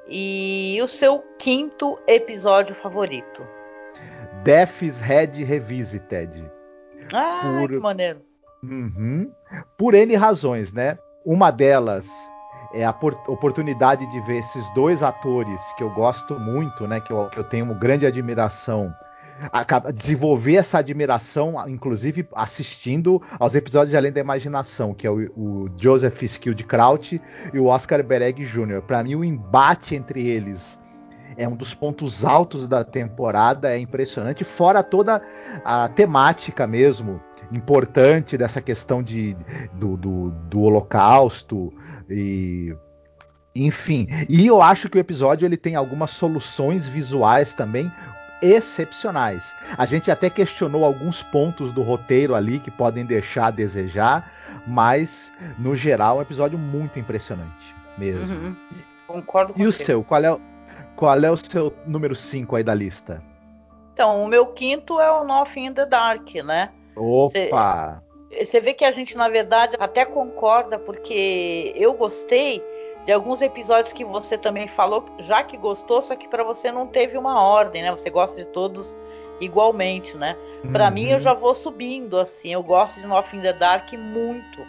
E 0.08 0.78
o 0.84 0.88
seu 0.88 1.24
quinto 1.40 1.98
episódio 2.06 2.76
favorito? 2.76 3.42
Death's 4.44 5.00
Head 5.00 5.44
Revisited. 5.44 6.44
Ah, 7.14 7.42
Por- 7.60 7.70
que 7.70 7.80
maneiro. 7.80 8.22
Uhum. 8.64 9.32
Por 9.78 9.94
N 9.96 10.16
razões, 10.16 10.72
né? 10.74 10.98
Uma 11.26 11.50
delas 11.52 12.08
é 12.74 12.84
a 12.86 12.94
por- 12.94 13.14
oportunidade 13.28 14.06
de 14.12 14.20
ver 14.22 14.40
esses 14.40 14.74
dois 14.74 15.02
atores 15.04 15.62
que 15.78 15.84
eu 15.84 15.90
gosto 15.92 16.40
muito, 16.40 16.88
né? 16.88 17.00
Que 17.00 17.12
eu, 17.14 17.28
que 17.30 17.38
eu 17.40 17.44
tenho 17.44 17.66
uma 17.66 17.74
grande 17.74 18.06
admiração. 18.06 18.94
Desenvolver 19.96 20.56
essa 20.56 20.78
admiração, 20.78 21.56
inclusive 21.68 22.28
assistindo 22.34 23.22
aos 23.40 23.56
episódios 23.56 23.92
de 23.92 23.98
Além 23.98 24.12
da 24.12 24.20
Imaginação, 24.20 24.94
que 24.94 25.08
é 25.08 25.10
o, 25.10 25.32
o 25.36 25.68
Joseph 25.80 26.22
Skildkraut 26.24 27.22
e 27.54 27.60
o 27.60 27.66
Oscar 27.66 28.04
Bereg 28.04 28.46
Jr. 28.46 28.82
Para 28.82 29.04
mim, 29.04 29.16
o 29.16 29.24
embate 29.24 29.96
entre 29.96 30.28
eles 30.28 30.80
é 31.38 31.48
um 31.48 31.56
dos 31.56 31.74
pontos 31.74 32.26
altos 32.26 32.68
da 32.68 32.84
temporada, 32.84 33.72
é 33.72 33.78
impressionante, 33.78 34.44
fora 34.44 34.84
toda 34.84 35.22
a 35.64 35.88
temática 35.90 36.68
mesmo 36.68 37.22
importante 37.52 38.38
dessa 38.38 38.62
questão 38.62 39.04
de, 39.04 39.36
do, 39.74 39.98
do, 39.98 40.32
do 40.50 40.62
holocausto 40.62 41.74
e 42.10 42.76
enfim. 43.54 44.08
E 44.30 44.48
eu 44.48 44.62
acho 44.62 44.90
que 44.90 44.98
o 44.98 45.00
episódio 45.00 45.46
ele 45.46 45.58
tem 45.58 45.76
algumas 45.76 46.12
soluções 46.12 46.88
visuais 46.88 47.54
também 47.54 47.92
excepcionais. 48.42 49.54
A 49.78 49.86
gente 49.86 50.10
até 50.12 50.30
questionou 50.30 50.84
alguns 50.86 51.22
pontos 51.24 51.72
do 51.72 51.82
roteiro 51.82 52.34
ali 52.36 52.60
que 52.60 52.72
podem 52.72 53.06
deixar 53.06 53.48
a 53.48 53.52
desejar, 53.52 54.32
mas 54.68 55.32
no 55.58 55.76
geral 55.76 56.16
é 56.16 56.20
um 56.20 56.22
episódio 56.24 56.58
muito 56.58 56.98
impressionante 57.00 57.76
mesmo. 57.98 58.34
Uhum. 58.34 58.56
Concordo 59.08 59.54
com 59.54 59.60
E 59.62 59.68
o 59.68 59.72
você. 59.72 59.84
seu? 59.86 60.04
Qual 60.04 60.24
é, 60.24 60.32
o- 60.32 60.42
qual 60.96 61.18
é 61.24 61.30
o 61.30 61.38
seu 61.38 61.74
número 61.86 62.16
5 62.16 62.56
aí 62.56 62.64
da 62.64 62.74
lista? 62.74 63.22
Então, 63.94 64.24
o 64.24 64.28
meu 64.28 64.46
quinto 64.48 65.00
é 65.00 65.12
o 65.12 65.24
Nothing 65.24 65.66
in 65.68 65.74
the 65.74 65.86
Dark, 65.86 66.34
né? 66.36 66.70
Opa! 66.96 68.02
Você 68.40 68.62
vê 68.62 68.74
que 68.74 68.86
a 68.86 68.92
gente, 68.92 69.18
na 69.18 69.28
verdade, 69.28 69.76
até 69.80 70.06
concorda, 70.06 70.80
porque 70.80 71.74
eu 71.76 71.94
gostei 71.94 72.64
de 73.06 73.12
alguns 73.12 73.42
episódios 73.42 73.94
que 73.94 74.06
você 74.06 74.38
também 74.38 74.68
falou, 74.68 75.06
já 75.20 75.44
que 75.44 75.58
gostou, 75.58 76.02
só 76.02 76.16
que 76.16 76.28
pra 76.28 76.44
você 76.44 76.72
não 76.72 76.86
teve 76.88 77.18
uma 77.18 77.42
ordem, 77.42 77.82
né? 77.82 77.92
Você 77.92 78.10
gosta 78.10 78.36
de 78.38 78.46
todos 78.46 78.98
igualmente, 79.40 80.16
né? 80.18 80.36
Pra 80.72 80.86
Uhum. 80.86 80.92
mim, 80.92 81.10
eu 81.10 81.20
já 81.20 81.34
vou 81.34 81.54
subindo, 81.54 82.18
assim. 82.20 82.50
Eu 82.54 82.62
gosto 82.62 83.00
de 83.00 83.08
Nothing 83.08 83.38
in 83.38 83.42
the 83.42 83.54
Dark 83.54 83.92
muito, 83.94 84.66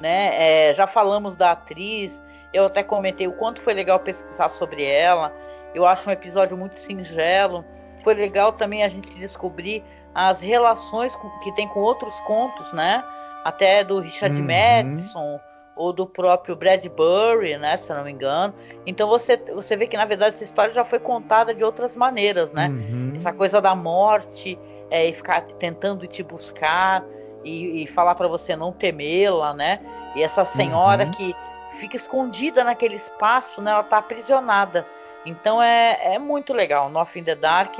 né? 0.00 0.68
É, 0.68 0.72
já 0.72 0.86
falamos 0.86 1.34
da 1.34 1.50
atriz, 1.52 2.22
eu 2.52 2.66
até 2.66 2.82
comentei 2.82 3.26
o 3.26 3.32
quanto 3.32 3.60
foi 3.60 3.74
legal 3.74 3.98
pesquisar 3.98 4.48
sobre 4.50 4.84
ela. 4.84 5.32
Eu 5.74 5.84
acho 5.86 6.08
um 6.08 6.12
episódio 6.12 6.56
muito 6.56 6.78
singelo. 6.78 7.64
Foi 8.04 8.14
legal 8.14 8.52
também 8.52 8.84
a 8.84 8.88
gente 8.88 9.12
descobrir 9.18 9.84
as 10.14 10.40
relações 10.40 11.14
com- 11.16 11.28
que 11.40 11.52
tem 11.56 11.66
com 11.68 11.80
outros 11.80 12.18
contos, 12.20 12.72
né? 12.72 13.02
Até 13.44 13.82
do 13.84 13.98
Richard 14.00 14.40
Uhum. 14.40 14.46
Madison 14.46 15.40
ou 15.78 15.92
do 15.92 16.04
próprio 16.06 16.56
Bradbury, 16.56 17.56
né? 17.56 17.76
Se 17.76 17.90
eu 17.90 17.96
não 17.96 18.04
me 18.04 18.10
engano. 18.12 18.52
Então 18.84 19.08
você, 19.08 19.36
você 19.54 19.76
vê 19.76 19.86
que 19.86 19.96
na 19.96 20.04
verdade 20.04 20.34
essa 20.34 20.44
história 20.44 20.74
já 20.74 20.84
foi 20.84 20.98
contada 20.98 21.54
de 21.54 21.64
outras 21.64 21.94
maneiras, 21.96 22.52
né? 22.52 22.68
Uhum. 22.68 23.12
Essa 23.14 23.32
coisa 23.32 23.60
da 23.60 23.74
morte 23.74 24.58
é, 24.90 25.06
e 25.06 25.12
ficar 25.12 25.42
tentando 25.58 26.06
te 26.06 26.22
buscar 26.22 27.04
e, 27.44 27.84
e 27.84 27.86
falar 27.86 28.14
pra 28.16 28.26
você 28.26 28.56
não 28.56 28.72
temê-la, 28.72 29.54
né? 29.54 29.80
E 30.16 30.22
essa 30.22 30.44
senhora 30.44 31.04
Uhum. 31.04 31.10
que 31.12 31.34
fica 31.78 31.96
escondida 31.96 32.64
naquele 32.64 32.96
espaço, 32.96 33.62
né? 33.62 33.70
Ela 33.70 33.84
tá 33.84 33.98
aprisionada. 33.98 34.84
Então 35.24 35.62
é, 35.62 36.14
é 36.14 36.18
muito 36.18 36.52
legal. 36.52 36.90
Nothing 36.90 37.20
in 37.20 37.24
the 37.24 37.34
Dark. 37.36 37.78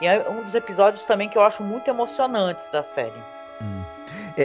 E 0.00 0.06
é 0.06 0.28
um 0.28 0.42
dos 0.42 0.54
episódios 0.54 1.04
também 1.06 1.28
que 1.28 1.38
eu 1.38 1.42
acho 1.42 1.62
muito 1.62 1.88
emocionantes 1.88 2.68
da 2.70 2.82
série. 2.82 3.22
É, 3.60 3.97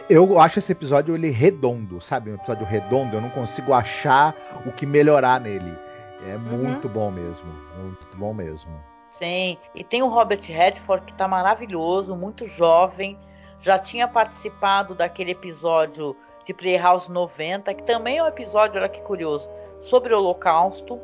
Eu 0.10 0.40
acho 0.40 0.58
esse 0.58 0.72
episódio 0.72 1.14
ele 1.14 1.30
redondo, 1.30 2.02
sabe? 2.02 2.32
Um 2.32 2.36
episódio 2.36 2.66
redondo, 2.66 3.16
eu 3.16 3.22
não 3.22 3.30
consigo 3.30 3.74
achar 3.74 4.36
o 4.66 4.72
que 4.72 4.86
melhorar 4.86 5.40
nele. 5.40 5.78
É 6.28 6.36
muito 6.38 6.90
bom 6.90 7.12
mesmo, 7.12 7.46
muito 7.78 8.08
bom 8.16 8.34
mesmo. 8.34 8.72
Sim. 9.10 9.58
E 9.76 9.84
tem 9.84 10.02
o 10.02 10.08
Robert 10.08 10.42
Redford 10.42 11.06
que 11.06 11.14
tá 11.14 11.28
maravilhoso, 11.28 12.16
muito 12.16 12.48
jovem, 12.48 13.18
já 13.62 13.78
tinha 13.78 14.08
participado 14.08 14.96
daquele 14.96 15.32
episódio 15.32 16.16
de 16.44 16.54
Playhouse 16.54 17.12
90, 17.12 17.74
que 17.74 17.84
também 17.84 18.18
é 18.18 18.24
um 18.24 18.28
episódio, 18.28 18.80
olha 18.80 18.90
que 18.90 19.02
curioso, 19.04 19.50
sobre 19.80 20.14
o 20.14 20.18
Holocausto. 20.18 21.00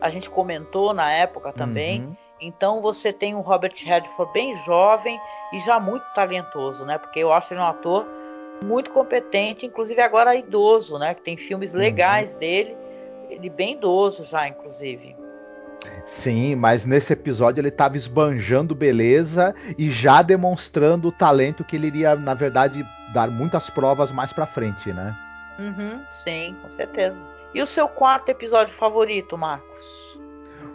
A 0.00 0.08
gente 0.10 0.30
comentou 0.30 0.94
na 0.94 1.10
época 1.10 1.52
também. 1.52 2.02
Uhum. 2.02 2.16
Então 2.40 2.80
você 2.80 3.12
tem 3.12 3.34
um 3.34 3.40
Robert 3.40 3.74
Redford 3.84 4.32
bem 4.32 4.56
jovem 4.58 5.20
e 5.52 5.58
já 5.58 5.80
muito 5.80 6.04
talentoso, 6.14 6.84
né? 6.84 6.98
Porque 6.98 7.18
eu 7.18 7.32
acho 7.32 7.52
ele 7.52 7.60
um 7.60 7.66
ator 7.66 8.06
muito 8.62 8.90
competente, 8.90 9.66
inclusive 9.66 10.00
agora 10.00 10.34
idoso, 10.34 10.98
né? 10.98 11.14
Que 11.14 11.22
tem 11.22 11.36
filmes 11.36 11.72
legais 11.72 12.34
dele, 12.34 12.76
ele 13.30 13.48
bem 13.48 13.74
idoso 13.74 14.24
já, 14.24 14.48
inclusive. 14.48 15.16
Sim, 16.04 16.54
mas 16.56 16.84
nesse 16.84 17.12
episódio 17.12 17.60
ele 17.60 17.70
tava 17.70 17.96
esbanjando 17.96 18.74
beleza 18.74 19.54
e 19.76 19.90
já 19.90 20.22
demonstrando 20.22 21.08
o 21.08 21.12
talento 21.12 21.64
que 21.64 21.76
ele 21.76 21.86
iria, 21.86 22.16
na 22.16 22.34
verdade, 22.34 22.84
dar 23.12 23.30
muitas 23.30 23.70
provas 23.70 24.10
mais 24.10 24.32
pra 24.32 24.46
frente, 24.46 24.92
né? 24.92 25.14
Uhum, 25.58 26.00
sim, 26.24 26.56
com 26.62 26.70
certeza. 26.76 27.16
E 27.54 27.62
o 27.62 27.66
seu 27.66 27.88
quarto 27.88 28.28
episódio 28.28 28.74
favorito, 28.74 29.36
Marcos? 29.36 30.20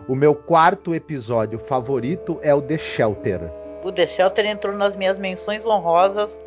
O 0.08 0.16
meu 0.16 0.36
quarto 0.36 0.94
episódio 0.94 1.60
favorito 1.60 2.40
é 2.42 2.54
o 2.54 2.62
The 2.62 2.78
Shelter. 2.78 3.52
O 3.84 3.92
The 3.92 4.08
Shelter 4.08 4.46
entrou 4.46 4.76
nas 4.76 4.96
minhas 4.96 5.18
menções 5.18 5.66
honrosas 5.66 6.40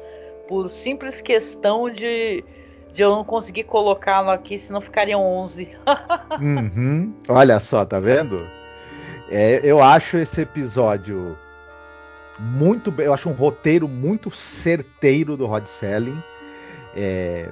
por 0.48 0.70
simples 0.70 1.20
questão 1.20 1.90
de, 1.90 2.44
de 2.92 3.02
eu 3.02 3.10
não 3.10 3.24
conseguir 3.24 3.64
colocá-lo 3.64 4.30
aqui, 4.30 4.58
senão 4.58 4.80
ficariam 4.80 5.22
11. 5.22 5.68
Uhum. 6.38 7.14
Olha 7.28 7.58
só, 7.58 7.82
tá 7.82 7.98
vendo? 7.98 8.46
É, 9.30 9.60
eu 9.62 9.82
acho 9.82 10.18
esse 10.18 10.42
episódio 10.42 11.36
muito 12.38 12.90
bem. 12.90 13.06
Eu 13.06 13.14
acho 13.14 13.28
um 13.28 13.32
roteiro 13.32 13.88
muito 13.88 14.30
certeiro 14.30 15.36
do 15.36 15.46
Rod 15.46 15.66
Selling. 15.66 16.22
É, 16.94 17.48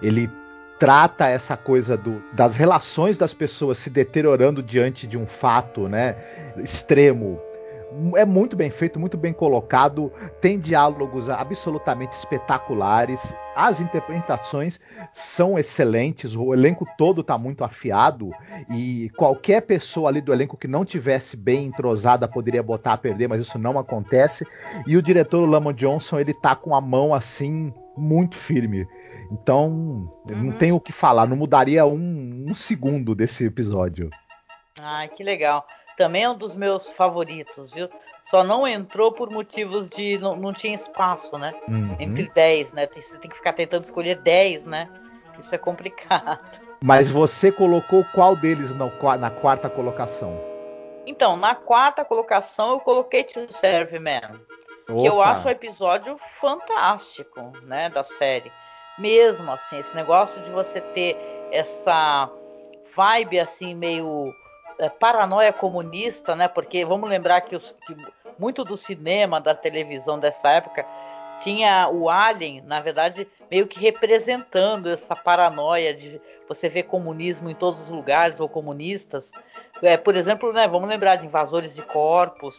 ele 0.00 0.30
trata 0.78 1.26
essa 1.26 1.56
coisa 1.56 1.96
do, 1.96 2.22
das 2.32 2.54
relações 2.54 3.18
das 3.18 3.34
pessoas 3.34 3.78
se 3.78 3.90
deteriorando 3.90 4.62
diante 4.62 5.06
de 5.06 5.18
um 5.18 5.26
fato, 5.26 5.88
né, 5.88 6.16
extremo. 6.58 7.40
É 8.16 8.24
muito 8.24 8.54
bem 8.54 8.68
feito, 8.70 9.00
muito 9.00 9.16
bem 9.16 9.32
colocado, 9.32 10.12
tem 10.42 10.58
diálogos 10.58 11.28
absolutamente 11.30 12.12
espetaculares, 12.12 13.34
as 13.56 13.80
interpretações 13.80 14.78
são 15.14 15.58
excelentes, 15.58 16.36
o 16.36 16.52
elenco 16.52 16.86
todo 16.98 17.22
tá 17.24 17.38
muito 17.38 17.64
afiado 17.64 18.30
e 18.70 19.10
qualquer 19.16 19.62
pessoa 19.62 20.10
ali 20.10 20.20
do 20.20 20.32
elenco 20.32 20.56
que 20.56 20.68
não 20.68 20.84
tivesse 20.84 21.34
bem 21.36 21.64
entrosada 21.66 22.28
poderia 22.28 22.62
botar 22.62 22.92
a 22.92 22.98
perder, 22.98 23.26
mas 23.26 23.40
isso 23.40 23.58
não 23.58 23.78
acontece. 23.78 24.46
E 24.86 24.96
o 24.96 25.02
diretor 25.02 25.42
o 25.42 25.46
Lamont 25.50 25.76
Johnson, 25.78 26.20
ele 26.20 26.34
tá 26.34 26.54
com 26.54 26.74
a 26.74 26.80
mão 26.80 27.14
assim 27.14 27.72
muito 27.96 28.36
firme. 28.36 28.86
Então, 29.32 30.10
eu 30.28 30.36
não 30.36 30.46
Uhum. 30.48 30.58
tenho 30.58 30.76
o 30.76 30.80
que 30.80 30.92
falar, 30.92 31.26
não 31.26 31.36
mudaria 31.36 31.86
um, 31.86 32.44
um 32.48 32.54
segundo 32.54 33.14
desse 33.14 33.44
episódio. 33.46 34.10
Ai, 34.80 35.08
que 35.08 35.24
legal. 35.24 35.66
Também 35.98 36.22
é 36.22 36.30
um 36.30 36.38
dos 36.38 36.54
meus 36.54 36.88
favoritos, 36.90 37.72
viu? 37.72 37.90
Só 38.22 38.44
não 38.44 38.68
entrou 38.68 39.10
por 39.10 39.28
motivos 39.30 39.88
de. 39.88 40.16
Não, 40.18 40.36
não 40.36 40.52
tinha 40.52 40.76
espaço, 40.76 41.36
né? 41.36 41.52
Uhum. 41.66 41.96
Entre 41.98 42.30
10, 42.32 42.72
né? 42.72 42.86
Você 42.86 43.18
tem 43.18 43.28
que 43.28 43.36
ficar 43.36 43.52
tentando 43.52 43.82
escolher 43.82 44.14
10, 44.14 44.64
né? 44.64 44.88
Isso 45.40 45.52
é 45.52 45.58
complicado. 45.58 46.38
Mas 46.80 47.10
você 47.10 47.50
colocou 47.50 48.04
qual 48.14 48.36
deles 48.36 48.70
na 48.72 49.30
quarta 49.30 49.68
colocação? 49.68 50.38
Então, 51.04 51.36
na 51.36 51.56
quarta 51.56 52.04
colocação 52.04 52.70
eu 52.70 52.80
coloquei 52.80 53.24
To 53.24 53.52
Serve 53.52 53.98
Man. 53.98 54.38
que 54.86 55.06
eu 55.06 55.20
acho 55.20 55.48
o 55.48 55.50
episódio 55.50 56.16
fantástico, 56.40 57.52
né, 57.62 57.90
da 57.90 58.04
série. 58.04 58.52
Mesmo 58.96 59.50
assim, 59.50 59.78
esse 59.78 59.96
negócio 59.96 60.40
de 60.42 60.50
você 60.50 60.80
ter 60.80 61.16
essa 61.50 62.30
vibe 62.94 63.40
assim 63.40 63.74
meio 63.74 64.32
paranoia 64.98 65.52
comunista, 65.52 66.36
né? 66.36 66.48
Porque 66.48 66.84
vamos 66.84 67.08
lembrar 67.08 67.40
que, 67.42 67.56
os, 67.56 67.74
que 67.86 67.96
muito 68.38 68.64
do 68.64 68.76
cinema, 68.76 69.40
da 69.40 69.54
televisão 69.54 70.18
dessa 70.18 70.50
época 70.50 70.86
tinha 71.40 71.88
o 71.88 72.08
Alien, 72.08 72.62
na 72.62 72.80
verdade, 72.80 73.26
meio 73.50 73.66
que 73.66 73.78
representando 73.78 74.88
essa 74.90 75.14
paranoia 75.14 75.94
de 75.94 76.20
você 76.48 76.68
ver 76.68 76.84
comunismo 76.84 77.48
em 77.50 77.54
todos 77.54 77.82
os 77.82 77.90
lugares 77.90 78.40
ou 78.40 78.48
comunistas. 78.48 79.30
É, 79.82 79.96
por 79.96 80.16
exemplo, 80.16 80.52
né, 80.52 80.66
vamos 80.66 80.88
lembrar 80.88 81.16
de 81.16 81.26
Invasores 81.26 81.74
de 81.74 81.82
Corpos, 81.82 82.58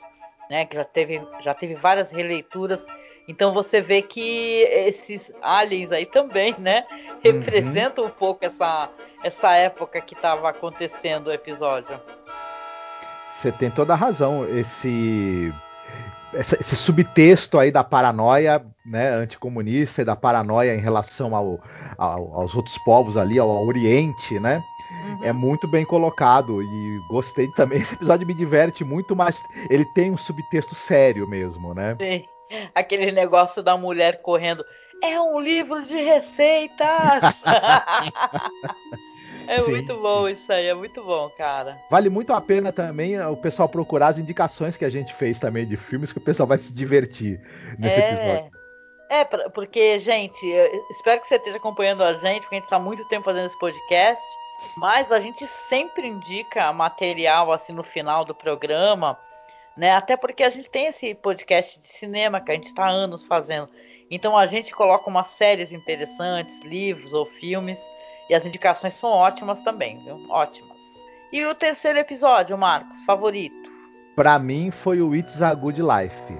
né, 0.49 0.65
que 0.65 0.75
já 0.75 0.85
teve, 0.85 1.21
já 1.41 1.53
teve 1.53 1.75
várias 1.75 2.11
releituras. 2.11 2.85
Então 3.27 3.53
você 3.53 3.81
vê 3.81 4.01
que 4.01 4.61
esses 4.71 5.31
aliens 5.41 5.91
aí 5.91 6.05
também, 6.05 6.55
né, 6.57 6.85
representam 7.23 8.05
um 8.05 8.09
pouco 8.09 8.45
essa, 8.45 8.89
essa 9.23 9.53
época 9.55 10.01
que 10.01 10.13
estava 10.13 10.49
acontecendo 10.49 11.27
o 11.27 11.33
episódio. 11.33 11.99
Você 13.29 13.51
tem 13.51 13.69
toda 13.69 13.93
a 13.93 13.95
razão. 13.95 14.45
Esse, 14.49 15.53
essa- 16.33 16.55
esse 16.59 16.75
subtexto 16.75 17.57
aí 17.59 17.71
da 17.71 17.83
paranoia 17.83 18.63
né, 18.85 19.09
anticomunista 19.11 20.01
e 20.01 20.05
da 20.05 20.15
paranoia 20.15 20.73
em 20.75 20.79
relação 20.79 21.35
ao, 21.35 21.59
ao- 21.97 22.33
aos 22.33 22.55
outros 22.55 22.77
povos 22.79 23.15
ali, 23.17 23.37
ao, 23.39 23.49
ao 23.49 23.65
Oriente, 23.65 24.39
né? 24.39 24.63
Uhum. 24.91 25.19
É 25.23 25.31
muito 25.31 25.67
bem 25.67 25.85
colocado. 25.85 26.61
E 26.63 26.99
gostei 27.09 27.47
também. 27.49 27.79
Esse 27.83 27.93
episódio 27.95 28.25
me 28.27 28.33
diverte 28.33 28.83
muito, 28.83 29.15
mas 29.15 29.43
ele 29.69 29.85
tem 29.85 30.11
um 30.11 30.17
subtexto 30.17 30.73
sério 30.75 31.27
mesmo, 31.27 31.73
né? 31.73 31.95
Sim. 31.99 32.25
Aquele 32.73 33.11
negócio 33.11 33.61
da 33.61 33.77
mulher 33.77 34.21
correndo. 34.23 34.65
É 35.03 35.17
um 35.21 35.39
livro 35.39 35.81
de 35.83 35.95
receitas! 35.95 37.41
é 39.49 39.59
Sim, 39.61 39.71
muito 39.71 39.97
bom 39.97 40.29
isso 40.29 40.51
aí, 40.53 40.67
é 40.67 40.73
muito 40.75 41.03
bom, 41.03 41.27
cara. 41.31 41.75
Vale 41.89 42.07
muito 42.07 42.31
a 42.31 42.39
pena 42.39 42.71
também 42.71 43.15
eh, 43.15 43.27
o 43.27 43.35
pessoal 43.35 43.67
procurar 43.67 44.09
as 44.09 44.19
indicações 44.19 44.77
que 44.77 44.85
a 44.85 44.89
gente 44.89 45.11
fez 45.13 45.39
também 45.39 45.67
de 45.67 45.75
filmes, 45.75 46.11
que 46.11 46.19
o 46.19 46.23
pessoal 46.23 46.45
vai 46.45 46.59
se 46.59 46.71
divertir 46.71 47.41
nesse 47.79 47.99
é, 47.99 48.11
episódio. 48.11 48.51
É, 49.09 49.25
porque, 49.25 49.97
gente, 49.97 50.47
eu 50.47 50.85
espero 50.91 51.19
que 51.19 51.27
você 51.27 51.37
esteja 51.37 51.57
acompanhando 51.57 52.03
a 52.03 52.13
gente, 52.13 52.41
porque 52.41 52.55
a 52.55 52.59
gente 52.59 52.65
está 52.65 52.77
muito 52.77 53.03
tempo 53.07 53.25
fazendo 53.25 53.47
esse 53.47 53.57
podcast. 53.57 54.23
Mas 54.77 55.11
a 55.11 55.19
gente 55.19 55.47
sempre 55.47 56.07
indica 56.07 56.71
material 56.71 57.51
assim 57.51 57.73
no 57.73 57.83
final 57.83 58.23
do 58.23 58.35
programa, 58.35 59.17
né? 59.75 59.93
Até 59.93 60.15
porque 60.15 60.43
a 60.43 60.49
gente 60.49 60.69
tem 60.69 60.85
esse 60.85 61.15
podcast 61.15 61.79
de 61.79 61.87
cinema 61.87 62.39
que 62.39 62.51
a 62.51 62.53
gente 62.55 62.67
está 62.67 62.87
anos 62.87 63.25
fazendo. 63.25 63.67
Então 64.11 64.37
a 64.37 64.45
gente 64.45 64.73
coloca 64.75 65.09
umas 65.09 65.29
séries 65.29 65.71
interessantes, 65.71 66.61
livros 66.61 67.13
ou 67.13 67.25
filmes, 67.25 67.79
e 68.29 68.35
as 68.35 68.45
indicações 68.45 68.93
são 68.93 69.09
ótimas 69.09 69.61
também, 69.61 70.03
viu? 70.03 70.25
Ótimas. 70.29 70.77
E 71.31 71.45
o 71.45 71.55
terceiro 71.55 71.99
episódio, 71.99 72.57
Marcos, 72.57 73.03
favorito? 73.03 73.69
Pra 74.15 74.37
mim 74.37 74.71
foi 74.71 75.01
o 75.01 75.15
It's 75.15 75.41
a 75.41 75.53
Good 75.53 75.81
Life. 75.81 76.37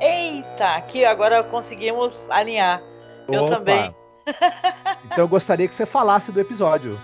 Eita, 0.00 0.76
aqui 0.76 1.04
agora 1.04 1.42
conseguimos 1.42 2.18
alinhar. 2.30 2.82
Eu 3.28 3.44
Opa. 3.44 3.56
também. 3.56 3.94
então 5.04 5.18
eu 5.18 5.28
gostaria 5.28 5.66
que 5.66 5.74
você 5.74 5.86
falasse 5.86 6.32
do 6.32 6.40
episódio. 6.40 6.98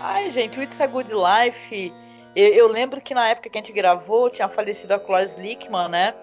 Ai, 0.00 0.30
gente, 0.30 0.58
o 0.58 0.62
It's 0.62 0.80
a 0.80 0.86
Good 0.86 1.12
Life. 1.12 1.92
Eu, 2.34 2.48
eu 2.48 2.68
lembro 2.68 3.00
que 3.00 3.14
na 3.14 3.28
época 3.28 3.48
que 3.48 3.58
a 3.58 3.60
gente 3.60 3.72
gravou, 3.72 4.28
tinha 4.28 4.48
falecido 4.48 4.94
a 4.94 4.98
Cloris 4.98 5.36
Lickman, 5.36 5.88
né? 5.88 6.14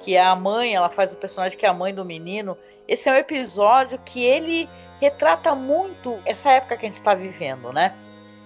Que 0.00 0.16
é 0.16 0.22
a 0.22 0.34
mãe, 0.34 0.74
ela 0.74 0.88
faz 0.88 1.12
o 1.12 1.16
personagem 1.16 1.58
que 1.58 1.66
é 1.66 1.68
a 1.68 1.74
mãe 1.74 1.94
do 1.94 2.04
menino. 2.04 2.56
Esse 2.88 3.08
é 3.08 3.12
um 3.12 3.16
episódio 3.16 3.98
que 3.98 4.24
ele 4.24 4.68
retrata 5.00 5.54
muito 5.54 6.20
essa 6.26 6.50
época 6.50 6.76
que 6.76 6.84
a 6.84 6.88
gente 6.88 6.96
está 6.96 7.14
vivendo, 7.14 7.72
né? 7.72 7.96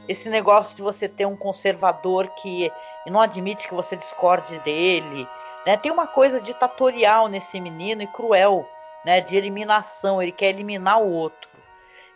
Esse 0.08 0.28
negócio 0.28 0.76
de 0.76 0.82
você 0.82 1.08
ter 1.08 1.26
um 1.26 1.36
conservador 1.36 2.28
que 2.40 2.70
não 3.06 3.20
admite 3.20 3.68
que 3.68 3.74
você 3.74 3.96
discorde 3.96 4.58
dele, 4.60 5.28
né? 5.66 5.76
Tem 5.76 5.90
uma 5.90 6.06
coisa 6.06 6.40
ditatorial 6.40 7.28
nesse 7.28 7.60
menino 7.60 8.02
e 8.02 8.06
cruel, 8.06 8.66
né? 9.04 9.20
De 9.20 9.36
eliminação, 9.36 10.22
ele 10.22 10.32
quer 10.32 10.50
eliminar 10.50 11.02
o 11.02 11.10
outro. 11.10 11.50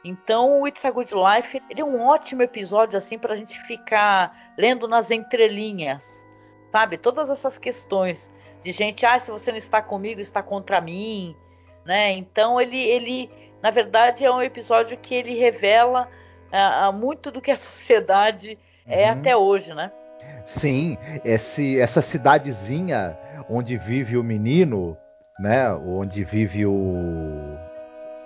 Então, 0.05 0.61
o 0.61 0.69
It's 0.69 0.85
a 0.85 0.91
Good 0.91 1.13
Life 1.13 1.61
ele 1.69 1.81
é 1.81 1.85
um 1.85 2.01
ótimo 2.07 2.43
episódio 2.43 2.97
assim 2.97 3.19
para 3.19 3.35
a 3.35 3.37
gente 3.37 3.61
ficar 3.63 4.55
lendo 4.57 4.87
nas 4.87 5.11
entrelinhas, 5.11 6.05
sabe? 6.71 6.97
Todas 6.97 7.29
essas 7.29 7.59
questões 7.59 8.31
de 8.63 8.71
gente, 8.71 9.05
ah, 9.05 9.19
se 9.19 9.31
você 9.31 9.51
não 9.51 9.59
está 9.59 9.83
comigo, 9.83 10.21
está 10.21 10.43
contra 10.43 10.81
mim, 10.81 11.37
né? 11.85 12.13
Então, 12.13 12.61
ele, 12.61 12.79
ele 12.79 13.31
na 13.63 13.71
verdade, 13.71 14.25
é 14.25 14.31
um 14.31 14.43
episódio 14.43 14.97
que 14.97 15.15
ele 15.15 15.39
revela 15.39 16.09
ah, 16.53 16.91
muito 16.93 17.31
do 17.31 17.41
que 17.41 17.51
a 17.51 17.57
sociedade 17.57 18.59
é 18.87 19.07
Uhum. 19.13 19.19
até 19.19 19.37
hoje, 19.37 19.75
né? 19.75 19.93
Sim, 20.45 20.97
esse, 21.25 21.79
essa 21.79 22.01
cidadezinha 22.01 23.19
onde 23.51 23.77
vive 23.77 24.17
o 24.17 24.25
menino, 24.25 24.97
né? 25.39 25.71
Onde 25.73 26.25
vive 26.25 26.65
o 26.65 27.57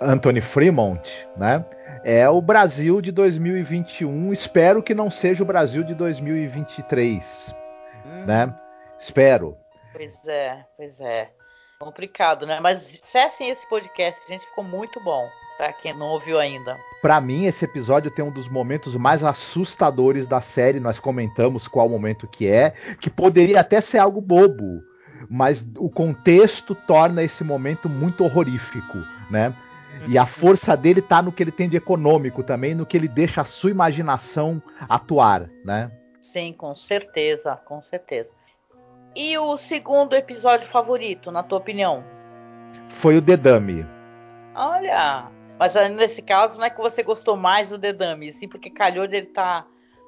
Anthony 0.01 0.39
Fremont, 0.41 1.27
né? 1.35 1.63
É 2.03 2.27
o 2.29 2.41
Brasil 2.41 3.01
de 3.01 3.11
2021. 3.11 4.31
Espero 4.31 4.81
que 4.81 4.93
não 4.95 5.11
seja 5.11 5.43
o 5.43 5.45
Brasil 5.45 5.83
de 5.83 5.93
2023, 5.95 7.55
Hum, 8.05 8.25
né? 8.25 8.53
Espero. 8.99 9.57
Pois 9.93 10.13
é, 10.25 10.57
pois 10.77 10.99
é. 10.99 11.29
Complicado, 11.83 12.45
né? 12.45 12.59
Mas 12.59 12.99
acessem 13.03 13.49
esse 13.49 13.67
podcast, 13.67 14.27
gente, 14.27 14.45
ficou 14.45 14.63
muito 14.63 14.99
bom. 15.01 15.27
Pra 15.57 15.71
quem 15.71 15.93
não 15.93 16.07
ouviu 16.07 16.39
ainda. 16.39 16.77
Pra 17.01 17.21
mim, 17.21 17.45
esse 17.45 17.63
episódio 17.63 18.09
tem 18.09 18.25
um 18.25 18.31
dos 18.31 18.49
momentos 18.49 18.95
mais 18.95 19.23
assustadores 19.23 20.25
da 20.25 20.41
série. 20.41 20.79
Nós 20.79 20.99
comentamos 20.99 21.67
qual 21.67 21.87
momento 21.87 22.27
que 22.27 22.47
é, 22.47 22.71
que 22.99 23.09
poderia 23.09 23.59
até 23.59 23.79
ser 23.79 23.99
algo 23.99 24.19
bobo, 24.19 24.81
mas 25.29 25.63
o 25.77 25.89
contexto 25.89 26.73
torna 26.73 27.21
esse 27.21 27.43
momento 27.43 27.87
muito 27.87 28.23
horrorífico, 28.23 28.97
né? 29.29 29.53
E 30.07 30.17
a 30.17 30.25
força 30.25 30.75
dele 30.75 31.01
tá 31.01 31.21
no 31.21 31.31
que 31.31 31.43
ele 31.43 31.51
tem 31.51 31.69
de 31.69 31.77
econômico 31.77 32.43
também, 32.43 32.73
no 32.73 32.85
que 32.85 32.97
ele 32.97 33.07
deixa 33.07 33.41
a 33.41 33.45
sua 33.45 33.69
imaginação 33.69 34.61
atuar, 34.89 35.49
né? 35.63 35.91
Sim, 36.19 36.51
com 36.53 36.75
certeza, 36.75 37.55
com 37.63 37.81
certeza. 37.81 38.29
E 39.15 39.37
o 39.37 39.57
segundo 39.57 40.13
episódio 40.15 40.67
favorito, 40.67 41.31
na 41.31 41.43
tua 41.43 41.59
opinião? 41.59 42.03
Foi 42.89 43.17
o 43.17 43.21
Dedame. 43.21 43.85
Olha, 44.55 45.25
mas 45.59 45.73
nesse 45.91 46.21
caso 46.21 46.57
não 46.57 46.65
é 46.65 46.69
que 46.69 46.81
você 46.81 47.03
gostou 47.03 47.35
mais 47.35 47.69
do 47.69 47.77
The 47.79 47.93
Dummy, 47.93 48.33
sim 48.33 48.47
porque 48.47 48.69
calhou 48.69 49.07
de 49.07 49.17
ele 49.17 49.27
estar 49.27 49.67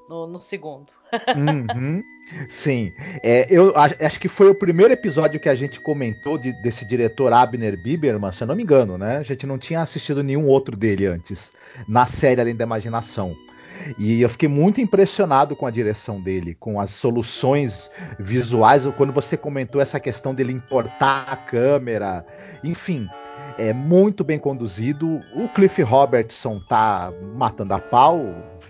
no, 0.10 0.28
no 0.28 0.39
segundo. 0.39 0.88
Uhum. 1.36 2.02
Sim, 2.50 2.91
É, 3.24 3.46
eu 3.50 3.74
acho 3.76 4.20
que 4.20 4.28
foi 4.28 4.50
o 4.50 4.56
primeiro 4.56 4.91
episódio 4.91 5.39
que 5.39 5.48
a 5.48 5.54
gente 5.54 5.80
comentou 5.80 6.38
de- 6.39 6.52
desse 6.63 6.84
diretor 6.84 7.32
Abner 7.32 7.78
Biberman, 7.82 8.32
se 8.32 8.44
eu 8.44 8.48
não 8.48 8.56
me 8.56 8.63
engano, 8.63 8.98
né? 8.98 9.18
A 9.18 9.24
gente 9.24 9.46
não 9.46 9.60
tinha 9.60 9.82
assistido 9.82 10.24
nenhum 10.24 10.48
outro 10.48 10.76
dele 10.76 11.06
antes, 11.06 11.52
na 11.88 12.08
série 12.08 12.41
Além 12.41 12.56
da 12.56 12.63
Imaginação. 12.65 13.36
E 13.98 14.22
eu 14.22 14.30
fiquei 14.30 14.50
muito 14.50 14.82
impressionado 14.82 15.56
com 15.56 15.66
a 15.66 15.72
direção 15.72 16.22
dele, 16.22 16.56
com 16.56 16.80
as 16.80 16.90
soluções 16.92 17.90
visuais, 18.20 18.86
quando 18.98 19.14
você 19.14 19.38
comentou 19.38 19.82
essa 19.82 20.00
questão 20.00 20.34
dele 20.34 20.52
importar 20.52 21.26
a 21.28 21.36
câmera, 21.36 22.26
enfim, 22.64 23.08
é 23.58 23.74
muito 23.74 24.24
bem 24.24 24.40
conduzido. 24.40 25.20
O 25.34 25.48
Cliff 25.50 25.82
Robertson 25.82 26.60
tá 26.68 27.12
matando 27.36 27.74
a 27.74 27.80
pau, 27.80 28.22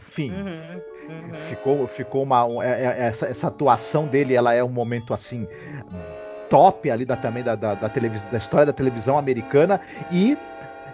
enfim. 0.07 0.31
Uhum, 0.31 0.81
uhum. 1.09 1.39
Ficou, 1.39 1.87
ficou 1.87 2.23
uma. 2.23 2.45
um- 2.45 2.61
é- 2.61 2.83
é- 2.83 2.95
essa, 3.07 3.27
essa 3.27 3.47
atuação 3.47 4.07
dele, 4.07 4.33
ela 4.35 4.53
é 4.53 4.63
um 4.63 4.69
momento 4.69 5.13
assim 5.13 5.47
top 6.49 6.89
ali 6.91 7.05
da, 7.05 7.15
também 7.15 7.43
da, 7.43 7.55
da, 7.55 7.73
da, 7.73 7.89
televis- 7.89 8.23
da 8.25 8.37
história 8.37 8.65
da 8.65 8.73
televisão 8.73 9.17
americana 9.17 9.81
e 10.11 10.37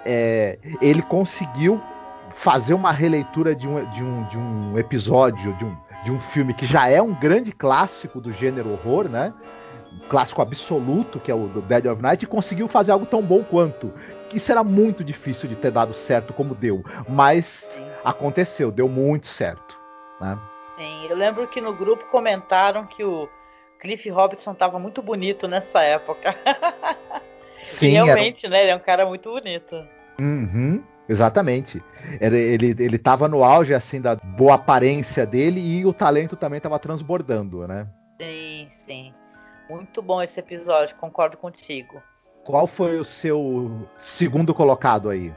é, 0.06 0.58
ele 0.82 1.02
conseguiu 1.02 1.82
fazer 2.36 2.74
uma 2.74 2.92
releitura 2.92 3.56
de 3.56 3.68
um, 3.68 3.84
de 3.92 4.04
um, 4.04 4.24
de 4.28 4.38
um 4.38 4.78
episódio, 4.78 5.54
de 5.58 5.66
um, 5.66 5.76
de 6.04 6.12
um 6.12 6.20
filme 6.20 6.54
que 6.54 6.66
já 6.66 6.88
é 6.88 7.02
um 7.02 7.14
grande 7.14 7.52
clássico 7.52 8.20
do 8.22 8.32
gênero 8.32 8.72
horror, 8.72 9.08
né? 9.10 9.34
Um 9.94 10.08
clássico 10.08 10.42
absoluto, 10.42 11.20
que 11.20 11.30
é 11.32 11.36
o 11.36 11.48
do 11.48 11.62
Dead 11.62 11.86
of 11.86 12.02
Night, 12.02 12.24
e 12.24 12.28
conseguiu 12.28 12.68
fazer 12.68 12.92
algo 12.92 13.06
tão 13.06 13.22
bom 13.22 13.44
quanto. 13.44 13.94
Isso 14.34 14.52
era 14.52 14.64
muito 14.64 15.04
difícil 15.04 15.50
de 15.50 15.56
ter 15.56 15.72
dado 15.72 15.94
certo 15.94 16.34
como 16.34 16.56
deu, 16.56 16.84
mas 17.08 17.68
Sim, 17.70 17.86
aconteceu, 18.04 18.72
deu 18.72 18.88
muito 18.88 19.28
certo. 19.28 19.78
Né? 20.20 20.38
sim. 20.78 21.08
Eu 21.10 21.16
lembro 21.18 21.48
que 21.48 21.60
no 21.60 21.76
grupo 21.76 22.06
comentaram 22.10 22.86
que 22.88 23.04
o 23.04 23.28
Cliff 23.80 24.10
Robertson 24.10 24.52
estava 24.54 24.80
muito 24.80 25.02
bonito 25.02 25.48
nessa 25.48 25.82
época. 25.82 26.36
Sim, 27.64 27.90
E 27.90 27.96
era- 27.96 28.06
realmente, 28.06 28.48
né? 28.48 28.62
Ele 28.64 28.72
é 28.72 28.76
um 28.76 28.80
cara 28.80 29.06
muito 29.06 29.30
bonito. 29.32 29.76
Uhum, 30.20 30.84
exatamente. 31.12 31.84
Ele, 32.20 32.76
ele 32.80 32.98
tava 32.98 33.28
no 33.28 33.44
auge 33.44 33.74
assim 33.74 34.02
da 34.02 34.16
boa 34.16 34.56
aparência 34.56 35.26
dele 35.26 35.60
e 35.60 35.86
o 35.86 35.94
talento 35.94 36.36
também 36.36 36.60
tava 36.60 36.80
transbordando, 36.80 37.68
né? 37.68 37.88
Sim, 38.20 38.68
sim. 38.72 39.14
Muito 39.70 40.02
bom 40.02 40.22
esse 40.22 40.40
episódio, 40.40 40.96
concordo 40.96 41.38
contigo. 41.38 42.02
Qual 42.44 42.66
foi 42.66 43.00
o 43.00 43.06
seu 43.06 43.88
segundo 43.98 44.54
colocado 44.54 45.10
aí? 45.10 45.34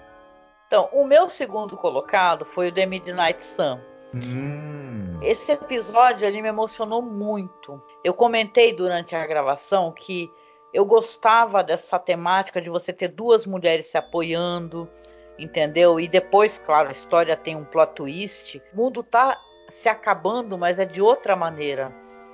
Então, 0.66 0.88
o 0.92 1.04
meu 1.06 1.28
segundo 1.28 1.76
colocado 1.76 2.44
foi 2.44 2.68
o 2.68 2.72
The 2.72 2.86
Midnight 2.86 3.44
Sun. 3.44 3.78
Hum, 4.14 5.18
Esse 5.22 5.52
episódio 5.52 6.26
ele 6.26 6.40
me 6.40 6.48
emocionou 6.48 7.02
muito. 7.02 7.82
Eu 8.02 8.14
comentei 8.14 8.74
durante 8.74 9.14
a 9.14 9.26
gravação 9.26 9.92
que 9.92 10.30
eu 10.72 10.84
gostava 10.84 11.62
dessa 11.62 11.98
temática 11.98 12.60
de 12.60 12.68
você 12.68 12.92
ter 12.92 13.08
duas 13.08 13.46
mulheres 13.46 13.86
se 13.86 13.96
apoiando, 13.96 14.88
entendeu? 15.38 15.98
E 15.98 16.08
depois, 16.08 16.58
claro, 16.58 16.88
a 16.88 16.92
história 16.92 17.36
tem 17.36 17.56
um 17.56 17.64
plot 17.64 17.94
twist. 17.94 18.62
O 18.72 18.76
mundo 18.76 19.02
tá 19.02 19.40
se 19.68 19.88
acabando, 19.88 20.56
mas 20.56 20.78
é 20.78 20.84
de 20.84 21.00
outra 21.00 21.34
maneira. 21.34 21.92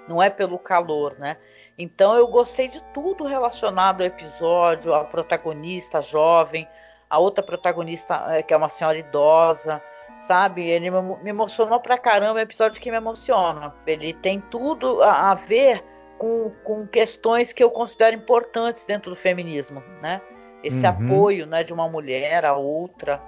Não 0.09 0.23
é 0.23 0.29
pelo 0.29 0.59
calor, 0.59 1.17
né? 1.19 1.37
Então 1.79 2.15
eu 2.15 2.27
gostei 2.27 2.69
de 2.69 2.83
tudo 2.93 3.27
relacionado 3.27 4.01
ao 4.03 4.07
episódio, 4.07 4.93
a 4.93 5.05
protagonista 5.05 6.03
jovem, 6.03 6.69
a 7.09 7.19
outra 7.19 7.43
protagonista 7.43 8.27
eh, 8.29 8.43
que 8.43 8.53
é 8.53 8.57
uma 8.57 8.69
senhora 8.69 8.99
idosa, 8.99 9.83
sabe? 10.27 10.67
Ele 10.69 10.91
me 10.91 11.01
me 11.23 11.31
emocionou 11.31 11.81
pra 11.81 11.97
caramba, 11.97 12.41
é 12.41 12.43
um 12.43 12.45
episódio 12.45 12.81
que 12.81 12.91
me 12.91 12.97
emociona. 12.97 13.75
Ele 13.87 14.13
tem 14.13 14.41
tudo 14.51 15.03
a, 15.03 15.31
a 15.31 15.35
ver 15.35 15.83
com, 16.19 16.51
com 16.65 16.87
questões 16.87 17.53
que 17.53 17.65
eu 17.65 17.71
considero 17.71 18.15
importantes 18.15 18.85
dentro 18.85 19.11
do 19.11 19.17
feminismo, 19.17 19.83
né? 20.03 20.21
Esse 20.63 20.87
Uhum. 20.87 20.93
apoio, 20.93 21.47
né, 21.47 21.65
de 21.65 21.73
uma 21.73 21.89
mulher 21.89 22.45
a 22.45 22.55
outra. 22.55 23.21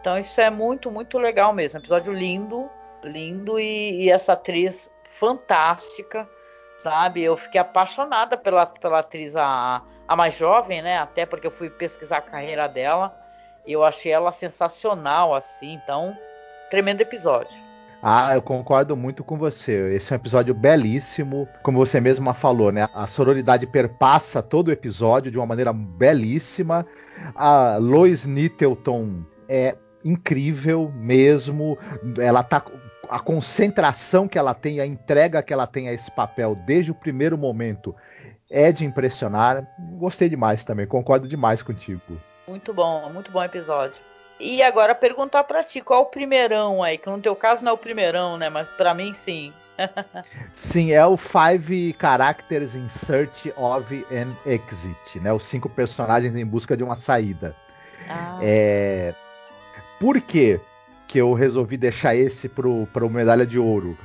Então 0.00 0.18
isso 0.18 0.40
é 0.40 0.48
muito, 0.50 0.90
muito 0.90 1.18
legal 1.18 1.52
mesmo. 1.52 1.78
Episódio 1.78 2.12
lindo, 2.12 2.68
lindo 3.02 3.58
e, 3.58 4.04
e 4.04 4.10
essa 4.10 4.32
atriz 4.32 4.90
fantástica, 5.18 6.28
sabe? 6.78 7.22
Eu 7.22 7.36
fiquei 7.36 7.60
apaixonada 7.60 8.36
pela, 8.36 8.64
pela 8.66 9.00
atriz 9.00 9.36
a, 9.36 9.82
a 10.06 10.16
mais 10.16 10.36
jovem, 10.36 10.80
né? 10.80 10.98
Até 10.98 11.26
porque 11.26 11.46
eu 11.46 11.50
fui 11.50 11.68
pesquisar 11.68 12.18
a 12.18 12.22
carreira 12.22 12.68
dela. 12.68 13.14
E 13.66 13.72
eu 13.72 13.84
achei 13.84 14.10
ela 14.12 14.32
sensacional, 14.32 15.34
assim. 15.34 15.74
Então, 15.74 16.16
tremendo 16.70 17.02
episódio. 17.02 17.67
Ah, 18.00 18.34
eu 18.34 18.42
concordo 18.42 18.96
muito 18.96 19.24
com 19.24 19.36
você. 19.36 19.94
Esse 19.94 20.12
é 20.12 20.16
um 20.16 20.20
episódio 20.20 20.54
belíssimo, 20.54 21.48
como 21.62 21.78
você 21.78 22.00
mesma 22.00 22.32
falou, 22.32 22.70
né? 22.70 22.88
A 22.94 23.06
sororidade 23.08 23.66
perpassa 23.66 24.40
todo 24.40 24.68
o 24.68 24.72
episódio 24.72 25.32
de 25.32 25.36
uma 25.36 25.46
maneira 25.46 25.72
belíssima. 25.72 26.86
A 27.34 27.76
Lois 27.76 28.24
Nittleton 28.24 29.24
é 29.48 29.76
incrível 30.04 30.92
mesmo. 30.94 31.76
Ela 32.18 32.44
tá 32.44 32.64
a 33.10 33.18
concentração 33.18 34.28
que 34.28 34.38
ela 34.38 34.54
tem, 34.54 34.80
a 34.80 34.86
entrega 34.86 35.42
que 35.42 35.52
ela 35.52 35.66
tem 35.66 35.88
a 35.88 35.92
esse 35.92 36.10
papel 36.10 36.54
desde 36.54 36.92
o 36.92 36.94
primeiro 36.94 37.36
momento 37.36 37.94
é 38.48 38.70
de 38.70 38.84
impressionar. 38.84 39.66
Gostei 39.98 40.28
demais 40.28 40.64
também, 40.64 40.86
concordo 40.86 41.26
demais 41.26 41.62
contigo. 41.62 42.00
Muito 42.46 42.72
bom, 42.72 43.10
muito 43.12 43.32
bom 43.32 43.42
episódio. 43.42 44.00
E 44.40 44.62
agora 44.62 44.94
perguntar 44.94 45.44
pra 45.44 45.64
ti, 45.64 45.80
qual 45.80 46.00
é 46.00 46.02
o 46.02 46.06
primeirão 46.06 46.82
aí? 46.82 46.96
Que 46.96 47.08
no 47.10 47.20
teu 47.20 47.34
caso 47.34 47.64
não 47.64 47.72
é 47.72 47.74
o 47.74 47.78
primeirão, 47.78 48.36
né? 48.36 48.48
Mas 48.48 48.68
pra 48.76 48.94
mim 48.94 49.12
sim. 49.12 49.52
Sim, 50.56 50.90
é 50.90 51.06
o 51.06 51.16
Five 51.16 51.94
Characters 52.00 52.74
in 52.74 52.88
Search 52.88 53.52
of 53.56 54.06
an 54.10 54.34
Exit, 54.44 55.20
né? 55.20 55.32
Os 55.32 55.44
cinco 55.44 55.68
personagens 55.68 56.34
em 56.34 56.44
busca 56.44 56.76
de 56.76 56.82
uma 56.82 56.96
saída. 56.96 57.54
Ah, 58.08 58.38
É... 58.42 59.14
Por 60.00 60.20
que 60.20 60.60
que 61.06 61.18
eu 61.18 61.32
resolvi 61.32 61.76
deixar 61.76 62.14
esse 62.14 62.48
pro, 62.48 62.86
pro 62.92 63.08
Medalha 63.08 63.46
de 63.46 63.58
Ouro? 63.58 63.96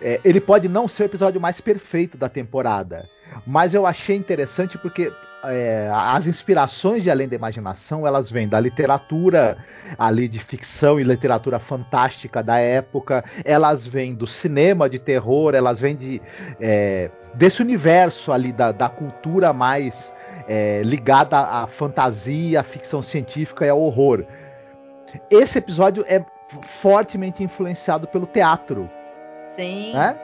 É, 0.00 0.20
ele 0.24 0.40
pode 0.40 0.68
não 0.68 0.88
ser 0.88 1.04
o 1.04 1.06
episódio 1.06 1.40
mais 1.40 1.60
perfeito 1.60 2.16
da 2.16 2.28
temporada, 2.28 3.08
mas 3.46 3.74
eu 3.74 3.86
achei 3.86 4.16
interessante 4.16 4.76
porque 4.78 5.12
é, 5.46 5.90
as 5.92 6.26
inspirações 6.26 7.02
de 7.02 7.10
Além 7.10 7.28
da 7.28 7.36
Imaginação, 7.36 8.06
elas 8.06 8.30
vêm 8.30 8.48
da 8.48 8.58
literatura 8.58 9.56
ali 9.98 10.28
de 10.28 10.38
ficção 10.38 11.00
e 11.00 11.04
literatura 11.04 11.58
fantástica 11.58 12.42
da 12.42 12.58
época, 12.58 13.24
elas 13.44 13.86
vêm 13.86 14.14
do 14.14 14.26
cinema 14.26 14.88
de 14.88 14.98
terror, 14.98 15.54
elas 15.54 15.80
vêm 15.80 15.96
de, 15.96 16.20
é, 16.60 17.10
desse 17.34 17.62
universo 17.62 18.32
ali 18.32 18.52
da, 18.52 18.72
da 18.72 18.88
cultura 18.88 19.52
mais 19.52 20.14
é, 20.48 20.82
ligada 20.82 21.38
à 21.38 21.66
fantasia, 21.66 22.60
à 22.60 22.62
ficção 22.62 23.02
científica 23.02 23.64
e 23.64 23.68
ao 23.68 23.80
horror. 23.80 24.24
Esse 25.30 25.58
episódio 25.58 26.04
é 26.08 26.24
fortemente 26.62 27.42
influenciado 27.42 28.06
pelo 28.06 28.26
teatro, 28.26 28.90
sim. 29.50 29.92
né? 29.92 30.18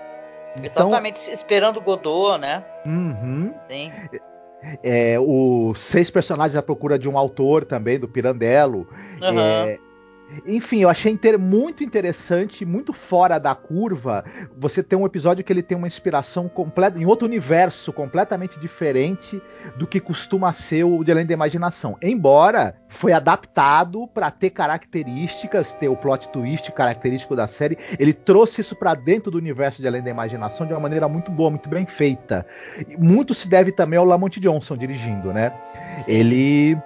Então, 0.59 0.89
Exatamente, 0.89 1.31
esperando 1.31 1.81
Godot, 1.81 2.39
né? 2.39 2.63
uhum. 2.85 3.55
Sim. 3.69 3.91
É, 4.83 5.18
os 5.18 5.79
seis 5.81 6.11
personagens 6.11 6.57
à 6.57 6.62
procura 6.62 6.98
de 6.98 7.09
um 7.09 7.18
autor 7.18 7.64
também, 7.64 7.98
do 7.98 8.09
Pirandello. 8.09 8.87
Aham. 9.20 9.66
É, 9.66 9.79
Enfim, 10.47 10.81
eu 10.81 10.88
achei 10.88 11.12
inter- 11.12 11.38
muito 11.38 11.85
interessante, 11.85 12.64
muito 12.64 12.92
fora 12.92 13.38
da 13.38 13.55
curva. 13.55 14.25
Você 14.57 14.83
tem 14.83 14.99
um 14.99 15.07
episódio 15.07 15.45
que 15.45 15.53
ele 15.53 15.62
tem 15.62 15.77
uma 15.77 15.87
inspiração 15.87 16.49
completa 16.49 16.99
em 16.99 17.05
outro 17.05 17.27
universo 17.27 17.92
completamente 17.92 18.59
diferente 18.59 19.40
do 19.77 19.87
que 19.87 20.01
costuma 20.01 20.53
ser 20.53 20.85
o 20.85 21.05
de 21.05 21.12
Além 21.12 21.27
da 21.27 21.35
Imaginação. 21.35 21.97
Embora 22.03 22.75
foi 22.88 23.12
adaptado 23.12 24.07
para 24.09 24.31
ter 24.31 24.51
características, 24.51 25.75
ter 25.75 25.88
o 25.88 25.97
plot 25.97 26.29
twist 26.29 26.71
característico 26.73 27.37
da 27.37 27.47
série, 27.47 27.77
ele 27.99 28.12
trouxe 28.12 28.61
isso 28.61 28.77
para 28.77 28.95
dentro 28.95 29.31
do 29.31 29.38
universo 29.38 29.81
de 29.81 29.88
Além 29.88 30.03
da 30.03 30.11
Imaginação 30.11 30.66
de 30.66 30.73
uma 30.73 30.81
maneira 30.81 31.09
muito 31.09 31.31
boa, 31.31 31.51
muito 31.51 31.68
bem 31.68 31.87
feita. 31.87 32.47
Muito 32.99 33.35
se 33.35 33.49
deve 33.49 33.73
também 33.73 33.99
ao 33.99 34.05
Lamont 34.05 34.38
Johnson 34.40 34.77
dirigindo, 34.77 35.33
né? 35.33 35.53
Ele 36.07 36.77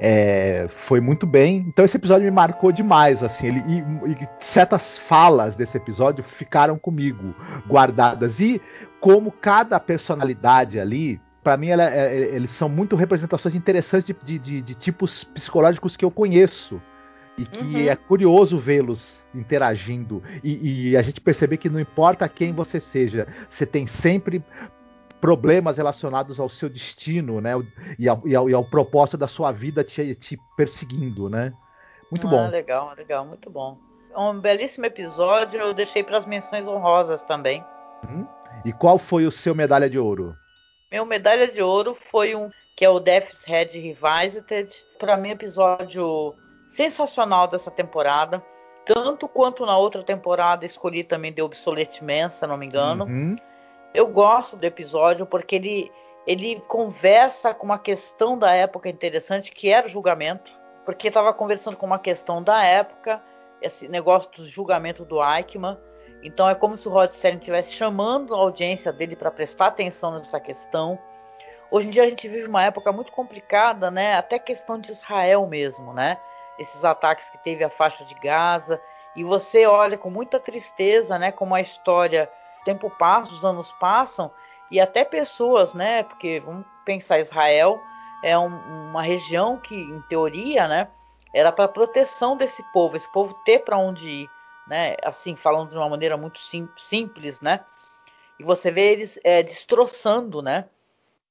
é, 0.00 0.66
foi 0.68 1.00
muito 1.00 1.26
bem. 1.26 1.64
Então 1.68 1.84
esse 1.84 1.96
episódio 1.96 2.24
me 2.24 2.30
marcou 2.30 2.72
demais, 2.72 3.22
assim. 3.22 3.48
Ele, 3.48 3.62
e, 3.66 3.78
e 4.12 4.28
certas 4.40 4.98
falas 4.98 5.56
desse 5.56 5.76
episódio 5.76 6.22
ficaram 6.24 6.78
comigo, 6.78 7.34
guardadas. 7.68 8.40
E 8.40 8.60
como 9.00 9.30
cada 9.32 9.78
personalidade 9.80 10.78
ali, 10.80 11.20
para 11.42 11.56
mim, 11.56 11.68
ela- 11.68 11.84
é- 11.92 12.14
é- 12.14 12.34
eles 12.36 12.50
são 12.52 12.68
muito 12.68 12.94
representações 12.96 13.54
interessantes 13.54 14.06
de, 14.06 14.16
de- 14.24 14.38
de- 14.38 14.62
de 14.62 14.74
tipos 14.74 15.24
psicológicos 15.24 15.96
que 15.96 16.04
eu 16.04 16.10
conheço. 16.10 16.80
E 17.38 17.46
que 17.46 17.64
Uhum. 17.64 17.88
é 17.88 17.96
curioso 17.96 18.58
vê-los 18.58 19.22
interagindo. 19.34 20.22
E, 20.44 20.90
e 20.90 20.96
a 20.98 21.02
gente 21.02 21.18
perceber 21.18 21.56
que 21.56 21.70
não 21.70 21.80
importa 21.80 22.28
quem 22.28 22.52
você 22.52 22.78
seja, 22.78 23.26
você 23.48 23.64
tem 23.64 23.86
sempre 23.86 24.44
problemas 25.22 25.76
relacionados 25.76 26.40
ao 26.40 26.48
seu 26.48 26.68
destino, 26.68 27.40
né? 27.40 27.52
E 27.96 28.08
ao, 28.08 28.20
e 28.26 28.34
ao, 28.34 28.50
e 28.50 28.52
ao 28.54 28.64
propósito 28.64 29.16
da 29.16 29.28
sua 29.28 29.52
vida 29.52 29.84
te, 29.84 30.16
te 30.16 30.36
perseguindo, 30.56 31.30
né? 31.30 31.52
Muito 32.10 32.26
Ah, 32.26 32.30
bom. 32.30 32.48
legal, 32.50 32.92
legal, 32.96 33.24
muito 33.24 33.48
bom. 33.48 33.78
Um 34.16 34.40
belíssimo 34.40 34.84
episódio, 34.84 35.60
eu 35.60 35.72
deixei 35.72 36.02
para 36.02 36.18
as 36.18 36.26
menções 36.26 36.66
honrosas 36.66 37.22
também. 37.22 37.64
E 38.64 38.72
qual 38.72 38.98
foi 38.98 39.24
o 39.24 39.30
seu 39.30 39.54
medalha 39.54 39.88
de 39.88 39.96
ouro? 39.96 40.36
Meu 40.90 41.06
medalha 41.06 41.46
de 41.46 41.62
ouro 41.62 41.94
foi 41.94 42.34
um 42.34 42.50
que 42.76 42.84
é 42.84 42.90
o 42.90 42.98
Death's 42.98 43.44
Head 43.44 43.78
Revisited. 43.78 44.74
Para 44.98 45.16
mim, 45.16 45.30
episódio 45.30 46.34
sensacional 46.68 47.46
dessa 47.46 47.70
temporada. 47.70 48.42
Tanto 48.84 49.28
quanto 49.28 49.64
na 49.64 49.76
outra 49.76 50.02
temporada 50.02 50.66
escolhi 50.66 51.04
também 51.04 51.32
The 51.32 51.44
Obsolete 51.44 52.02
Man, 52.02 52.28
se 52.30 52.44
não 52.44 52.56
me 52.56 52.66
engano. 52.66 53.04
Uhum. 53.04 53.36
Eu 53.94 54.06
gosto 54.06 54.56
do 54.56 54.64
episódio 54.64 55.26
porque 55.26 55.56
ele, 55.56 55.92
ele 56.26 56.60
conversa 56.66 57.52
com 57.52 57.66
uma 57.66 57.78
questão 57.78 58.38
da 58.38 58.52
época 58.52 58.88
interessante, 58.88 59.52
que 59.52 59.70
era 59.70 59.86
o 59.86 59.90
julgamento. 59.90 60.50
Porque 60.84 61.08
estava 61.08 61.32
conversando 61.32 61.76
com 61.76 61.86
uma 61.86 61.98
questão 61.98 62.42
da 62.42 62.64
época, 62.64 63.22
esse 63.60 63.86
negócio 63.88 64.30
do 64.32 64.44
julgamento 64.46 65.04
do 65.04 65.22
Eichmann. 65.22 65.78
Então 66.22 66.48
é 66.48 66.54
como 66.54 66.76
se 66.76 66.88
o 66.88 66.90
Rod 66.90 67.12
Serling 67.12 67.38
estivesse 67.38 67.72
chamando 67.74 68.34
a 68.34 68.38
audiência 68.38 68.92
dele 68.92 69.14
para 69.14 69.30
prestar 69.30 69.66
atenção 69.66 70.18
nessa 70.18 70.40
questão. 70.40 70.98
Hoje 71.70 71.88
em 71.88 71.90
dia 71.90 72.02
a 72.02 72.08
gente 72.08 72.28
vive 72.28 72.46
uma 72.46 72.62
época 72.64 72.92
muito 72.92 73.12
complicada, 73.12 73.90
né? 73.90 74.16
Até 74.16 74.38
questão 74.38 74.78
de 74.78 74.92
Israel 74.92 75.46
mesmo, 75.46 75.92
né? 75.92 76.18
Esses 76.58 76.84
ataques 76.84 77.28
que 77.28 77.38
teve 77.38 77.64
a 77.64 77.70
faixa 77.70 78.04
de 78.04 78.14
Gaza. 78.14 78.80
E 79.14 79.24
você 79.24 79.66
olha 79.66 79.98
com 79.98 80.10
muita 80.10 80.40
tristeza, 80.40 81.18
né? 81.18 81.32
Como 81.32 81.54
a 81.54 81.60
história, 81.60 82.30
o 82.62 82.64
tempo 82.64 82.88
passa, 82.90 83.32
os 83.32 83.44
anos 83.44 83.72
passam, 83.72 84.30
e 84.70 84.80
até 84.80 85.04
pessoas, 85.04 85.74
né? 85.74 86.04
Porque 86.04 86.40
vamos 86.40 86.64
pensar, 86.84 87.18
Israel 87.18 87.80
é 88.22 88.38
um- 88.38 88.88
uma 88.90 89.02
região 89.02 89.58
que, 89.58 89.74
em 89.74 90.00
teoria, 90.02 90.66
né? 90.66 90.88
Era 91.34 91.50
para 91.50 91.68
proteção 91.68 92.36
desse 92.36 92.62
povo, 92.72 92.96
esse 92.96 93.10
povo 93.12 93.34
ter 93.44 93.60
para 93.60 93.76
onde 93.76 94.08
ir, 94.10 94.30
né? 94.66 94.96
Assim, 95.04 95.34
falando 95.36 95.70
de 95.70 95.76
uma 95.76 95.88
maneira 95.88 96.16
muito 96.16 96.38
sim- 96.38 96.68
simples, 96.78 97.40
né? 97.40 97.60
E 98.38 98.44
você 98.44 98.70
vê 98.70 98.92
eles 98.92 99.18
é, 99.24 99.42
destroçando, 99.42 100.40
né? 100.40 100.66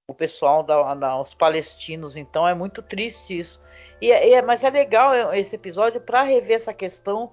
O 0.07 0.13
pessoal, 0.13 0.63
da, 0.63 0.93
da- 0.93 1.19
os 1.19 1.33
palestinos. 1.33 2.15
Então 2.17 2.47
é 2.47 2.53
muito 2.53 2.81
triste 2.81 3.37
isso. 3.37 3.61
E, 4.01 4.11
é- 4.11 4.29
e 4.29 4.33
é- 4.33 4.41
mas 4.41 4.63
é 4.63 4.69
legal 4.69 5.33
esse 5.33 5.55
episódio 5.55 6.01
para 6.01 6.21
rever 6.23 6.57
essa 6.57 6.73
questão 6.73 7.31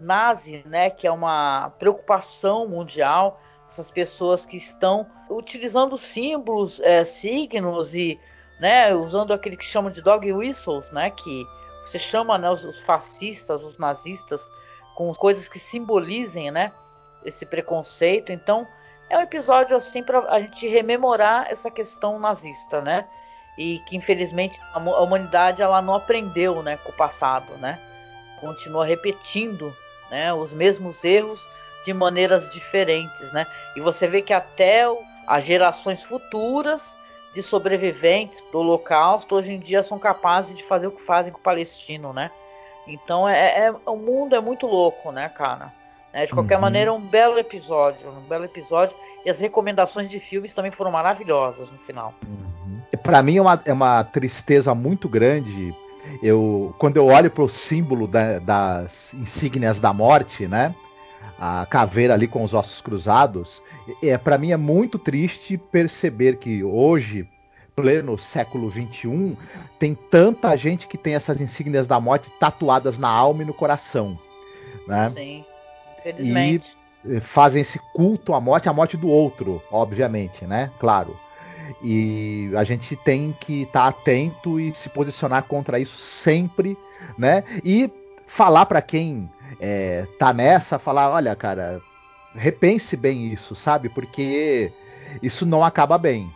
nazi, 0.00 0.62
né? 0.66 0.90
Que 0.90 1.06
é 1.06 1.12
uma 1.12 1.70
preocupação 1.78 2.66
mundial. 2.68 3.40
Essas 3.68 3.90
pessoas 3.90 4.44
que 4.44 4.56
estão 4.56 5.06
utilizando 5.28 5.96
símbolos, 5.96 6.80
é, 6.80 7.04
signos 7.04 7.94
e, 7.94 8.18
né? 8.58 8.94
Usando 8.94 9.32
aquele 9.32 9.56
que 9.56 9.64
chamam 9.64 9.90
de 9.90 10.02
dog 10.02 10.32
whistles, 10.32 10.90
né? 10.90 11.10
Que 11.10 11.46
você 11.84 11.98
chama 11.98 12.36
né, 12.36 12.50
os, 12.50 12.64
os 12.64 12.80
fascistas, 12.80 13.62
os 13.62 13.78
nazistas, 13.78 14.40
com 14.94 15.12
coisas 15.14 15.48
que 15.48 15.58
simbolizem, 15.58 16.50
né? 16.50 16.72
Esse 17.24 17.46
preconceito. 17.46 18.32
Então 18.32 18.66
é 19.10 19.18
um 19.18 19.22
episódio 19.22 19.76
assim 19.76 20.02
para 20.02 20.20
a 20.28 20.40
gente 20.40 20.68
rememorar 20.68 21.48
essa 21.50 21.70
questão 21.70 22.18
nazista, 22.18 22.80
né? 22.80 23.06
E 23.58 23.80
que 23.80 23.96
infelizmente 23.96 24.58
a, 24.72 24.78
humanidade 24.78 25.60
ela 25.60 25.82
não 25.82 25.94
aprendeu, 25.94 26.62
né, 26.62 26.76
com 26.78 26.90
o 26.90 26.96
passado, 26.96 27.52
né? 27.58 27.78
Continua 28.40 28.86
repetindo, 28.86 29.76
né, 30.10 30.32
os 30.32 30.52
mesmos 30.52 31.02
erros 31.04 31.48
de 31.84 31.92
maneiras 31.94 32.50
diferentes, 32.50 33.32
né? 33.32 33.46
E 33.76 33.80
você 33.80 34.06
vê 34.06 34.20
que 34.20 34.32
até 34.32 34.84
as 35.26 35.44
gerações 35.44 36.02
futuras 36.02 36.82
de 37.34 37.42
sobreviventes 37.42 38.42
do 38.50 38.58
Holocausto 38.58 39.36
hoje 39.36 39.52
em 39.52 39.58
dia 39.58 39.82
são 39.82 39.98
capazes 39.98 40.54
de 40.56 40.64
fazer 40.64 40.88
o 40.88 40.90
que 40.90 41.02
fazem 41.02 41.32
com 41.32 41.38
o 41.38 41.42
palestino, 41.42 42.12
né? 42.12 42.30
Então 42.86 43.28
é, 43.28 43.66
é- 43.66 43.74
o 43.86 43.96
mundo 43.96 44.34
é 44.34 44.40
muito 44.40 44.66
louco, 44.66 45.12
né, 45.12 45.28
cara? 45.28 45.72
Né, 46.12 46.26
De 46.26 46.32
qualquer 46.32 46.56
Uhum. 46.56 46.62
maneira, 46.62 46.92
um 46.92 47.00
belo 47.00 47.38
episódio, 47.38 48.10
um 48.10 48.22
belo 48.22 48.44
episódio. 48.44 48.96
E 49.24 49.30
as 49.30 49.38
recomendações 49.38 50.10
de 50.10 50.18
filmes 50.18 50.52
também 50.52 50.72
foram 50.72 50.90
maravilhosas 50.90 51.70
no 51.70 51.78
final. 51.78 52.12
Para 53.02 53.22
mim 53.22 53.36
é 53.36 53.40
uma, 53.40 53.62
é 53.64 53.72
uma 53.72 54.02
tristeza 54.02 54.74
muito 54.74 55.08
grande. 55.08 55.72
Eu, 56.22 56.74
quando 56.78 56.96
eu 56.96 57.06
olho 57.06 57.30
para 57.30 57.42
o 57.44 57.48
símbolo 57.48 58.06
da- 58.06 58.38
das 58.38 59.14
insígnias 59.14 59.80
da 59.80 59.92
morte, 59.92 60.46
né? 60.46 60.74
A 61.38 61.66
caveira 61.66 62.12
ali 62.14 62.26
com 62.28 62.42
os 62.44 62.52
ossos 62.52 62.80
cruzados, 62.82 63.62
é 64.02 64.18
para 64.18 64.36
mim 64.36 64.52
é 64.52 64.56
muito 64.56 64.98
triste 64.98 65.56
perceber 65.56 66.36
que 66.36 66.62
hoje, 66.62 67.26
pleno 67.74 68.18
século 68.18 68.70
XXI, 68.70 69.36
tem 69.78 69.94
tanta 70.10 70.54
gente 70.56 70.86
que 70.86 70.98
tem 70.98 71.14
essas 71.14 71.40
insígnias 71.40 71.86
da 71.86 71.98
morte 71.98 72.30
tatuadas 72.38 72.98
na 72.98 73.08
alma 73.08 73.42
e 73.42 73.46
no 73.46 73.54
coração, 73.54 74.18
né? 74.86 75.10
Sim, 75.16 75.44
infelizmente. 75.98 76.76
eh, 77.08 77.20
fazem 77.20 77.62
esse 77.62 77.78
culto 77.94 78.34
à 78.34 78.40
morte, 78.40 78.68
à 78.68 78.72
morte 78.74 78.98
do 78.98 79.08
outro, 79.08 79.62
obviamente, 79.72 80.44
né? 80.46 80.70
Claro. 80.78 81.16
E 81.82 82.50
a 82.56 82.64
gente 82.64 82.96
tem 82.96 83.34
que 83.40 83.62
estar 83.62 83.88
atento 83.88 84.58
e 84.58 84.74
se 84.74 84.88
posicionar 84.88 85.44
contra 85.44 85.78
isso 85.78 85.98
sempre, 85.98 86.76
né? 87.16 87.44
E 87.64 87.90
falar 88.26 88.66
para 88.66 88.80
quem 88.80 89.30
é, 89.60 90.06
tá 90.18 90.32
nessa, 90.32 90.78
falar, 90.78 91.10
olha, 91.10 91.34
cara, 91.34 91.80
repense 92.34 92.96
bem 92.96 93.26
isso, 93.32 93.54
sabe? 93.54 93.88
Porque 93.88 94.72
isso 95.22 95.44
não 95.44 95.64
acaba 95.64 95.98
bem, 95.98 96.30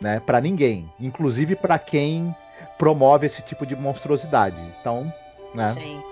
né? 0.00 0.20
Para 0.20 0.40
ninguém, 0.40 0.90
inclusive 1.00 1.56
para 1.56 1.78
quem 1.78 2.34
promove 2.76 3.26
esse 3.26 3.42
tipo 3.42 3.66
de 3.66 3.74
monstruosidade. 3.74 4.60
Então, 4.80 5.12
né? 5.54 5.74
Sim, 5.74 6.02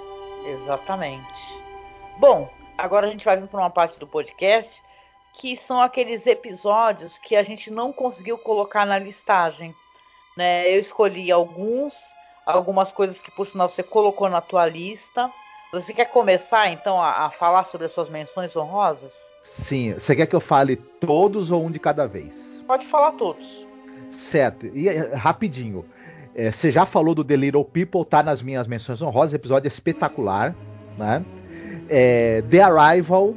exatamente. 0.46 1.60
Bom, 2.18 2.48
agora 2.78 3.06
a 3.06 3.10
gente 3.10 3.24
vai 3.24 3.36
vir 3.36 3.48
para 3.48 3.60
uma 3.60 3.70
parte 3.70 3.98
do 3.98 4.06
podcast 4.06 4.82
que 5.37 5.57
são 5.57 5.81
aqueles 5.81 6.27
episódios 6.27 7.18
que 7.18 7.37
a 7.37 7.42
gente 7.42 7.70
não 7.70 7.92
conseguiu 7.92 8.38
colocar 8.38 8.87
na 8.87 8.99
listagem. 8.99 9.75
Né? 10.37 10.68
Eu 10.75 10.79
escolhi 10.79 11.31
alguns, 11.31 11.94
algumas 12.44 12.90
coisas 12.90 13.20
que 13.20 13.31
por 13.31 13.46
sinal 13.46 13.68
você 13.68 13.83
colocou 13.83 14.29
na 14.29 14.40
tua 14.40 14.66
lista. 14.66 15.31
Você 15.72 15.92
quer 15.92 16.07
começar 16.07 16.70
então 16.70 17.01
a, 17.01 17.27
a 17.27 17.31
falar 17.31 17.64
sobre 17.64 17.87
as 17.87 17.92
suas 17.92 18.09
menções 18.09 18.57
honrosas? 18.57 19.12
Sim, 19.42 19.92
você 19.94 20.16
quer 20.16 20.27
que 20.27 20.35
eu 20.35 20.40
fale 20.40 20.77
todos 20.77 21.51
ou 21.51 21.64
um 21.64 21.70
de 21.70 21.79
cada 21.79 22.07
vez? 22.07 22.62
Pode 22.66 22.87
falar 22.87 23.12
todos. 23.12 23.66
Certo. 24.11 24.66
E 24.75 24.88
é, 24.88 25.14
rapidinho. 25.14 25.85
é, 26.35 26.51
você 26.51 26.72
já 26.72 26.87
falou 26.87 27.14
do 27.14 27.25
The 27.25 27.37
Little 27.37 27.64
People, 27.64 28.05
tá 28.05 28.22
nas 28.22 28.40
minhas 28.40 28.66
menções 28.66 29.03
honrosas, 29.03 29.35
episódio 29.35 29.68
espetacular, 29.68 30.55
né? 30.96 31.25
É, 31.88 32.42
The 32.51 32.61
Arrival 32.61 33.35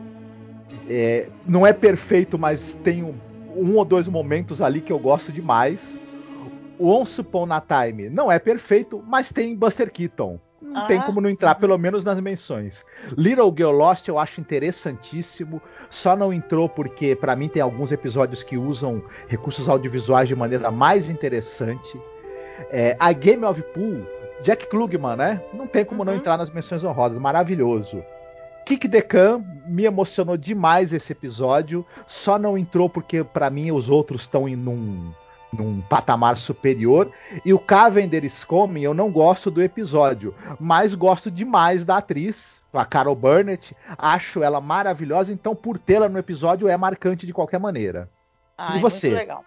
é, 0.89 1.27
não 1.45 1.65
é 1.65 1.71
perfeito, 1.73 2.37
mas 2.37 2.73
tem 2.83 3.03
um, 3.03 3.13
um 3.55 3.75
ou 3.77 3.85
dois 3.85 4.07
momentos 4.07 4.61
ali 4.61 4.81
que 4.81 4.91
eu 4.91 4.99
gosto 4.99 5.31
demais. 5.31 5.99
O 6.77 6.87
Once 6.89 7.19
Upon 7.21 7.51
a 7.51 7.61
Time 7.61 8.09
não 8.09 8.31
é 8.31 8.39
perfeito, 8.39 9.03
mas 9.07 9.31
tem 9.31 9.55
Buster 9.55 9.91
Keaton. 9.91 10.39
Não 10.61 10.81
Ah, 10.81 10.85
tem 10.87 11.01
como 11.01 11.19
não 11.21 11.29
entrar, 11.29 11.55
pelo 11.55 11.77
menos 11.77 12.03
nas 12.03 12.19
menções. 12.19 12.85
Little 13.17 13.53
Girl 13.55 13.71
Lost 13.71 14.07
eu 14.07 14.19
acho 14.19 14.39
interessantíssimo. 14.41 15.61
Só 15.89 16.15
não 16.15 16.33
entrou 16.33 16.67
porque, 16.69 17.15
pra 17.15 17.35
mim, 17.35 17.47
tem 17.49 17.61
alguns 17.61 17.91
episódios 17.91 18.43
que 18.43 18.57
usam 18.57 19.01
recursos 19.27 19.67
audiovisuais 19.69 20.27
de 20.27 20.35
maneira 20.35 20.69
mais 20.69 21.09
interessante. 21.09 21.97
É, 22.71 22.95
a 22.99 23.11
Game 23.13 23.43
of 23.45 23.61
Pool 23.73 24.01
Jack 24.43 24.67
Klugman, 24.67 25.15
né? 25.17 25.41
Não 25.53 25.65
tem 25.67 25.83
como 25.83 26.05
não 26.05 26.13
Uhum. 26.13 26.19
entrar 26.19 26.37
nas 26.37 26.49
menções 26.49 26.83
honrosas, 26.83 27.17
maravilhoso. 27.17 28.01
Kik 28.69 28.87
Decan 28.87 29.43
me 29.65 29.85
emocionou 29.85 30.37
demais 30.37 30.93
esse 30.93 31.11
episódio, 31.11 31.83
só 32.05 32.37
não 32.37 32.55
entrou 32.55 32.87
porque 32.87 33.23
pra 33.23 33.49
mim 33.49 33.71
os 33.71 33.89
outros 33.89 34.21
estão 34.21 34.47
em 34.47 34.55
num, 34.55 35.11
num 35.51 35.81
patamar 35.81 36.37
superior. 36.37 37.11
E 37.43 37.51
o 37.51 37.57
Cavender 37.57 38.23
is 38.23 38.43
Coming 38.43 38.83
eu 38.83 38.93
não 38.93 39.09
gosto 39.09 39.49
do 39.49 39.63
episódio, 39.63 40.35
mas 40.59 40.93
gosto 40.93 41.31
demais 41.31 41.83
da 41.83 41.97
atriz, 41.97 42.61
a 42.71 42.85
Carol 42.85 43.15
Burnett. 43.15 43.75
Acho 43.97 44.43
ela 44.43 44.61
maravilhosa, 44.61 45.33
então 45.33 45.55
por 45.55 45.79
tê-la 45.79 46.07
no 46.07 46.19
episódio 46.19 46.67
é 46.67 46.77
marcante 46.77 47.25
de 47.25 47.33
qualquer 47.33 47.59
maneira. 47.59 48.07
Ai, 48.55 48.77
E 48.77 48.81
você? 48.81 49.07
Muito 49.07 49.19
legal. 49.19 49.43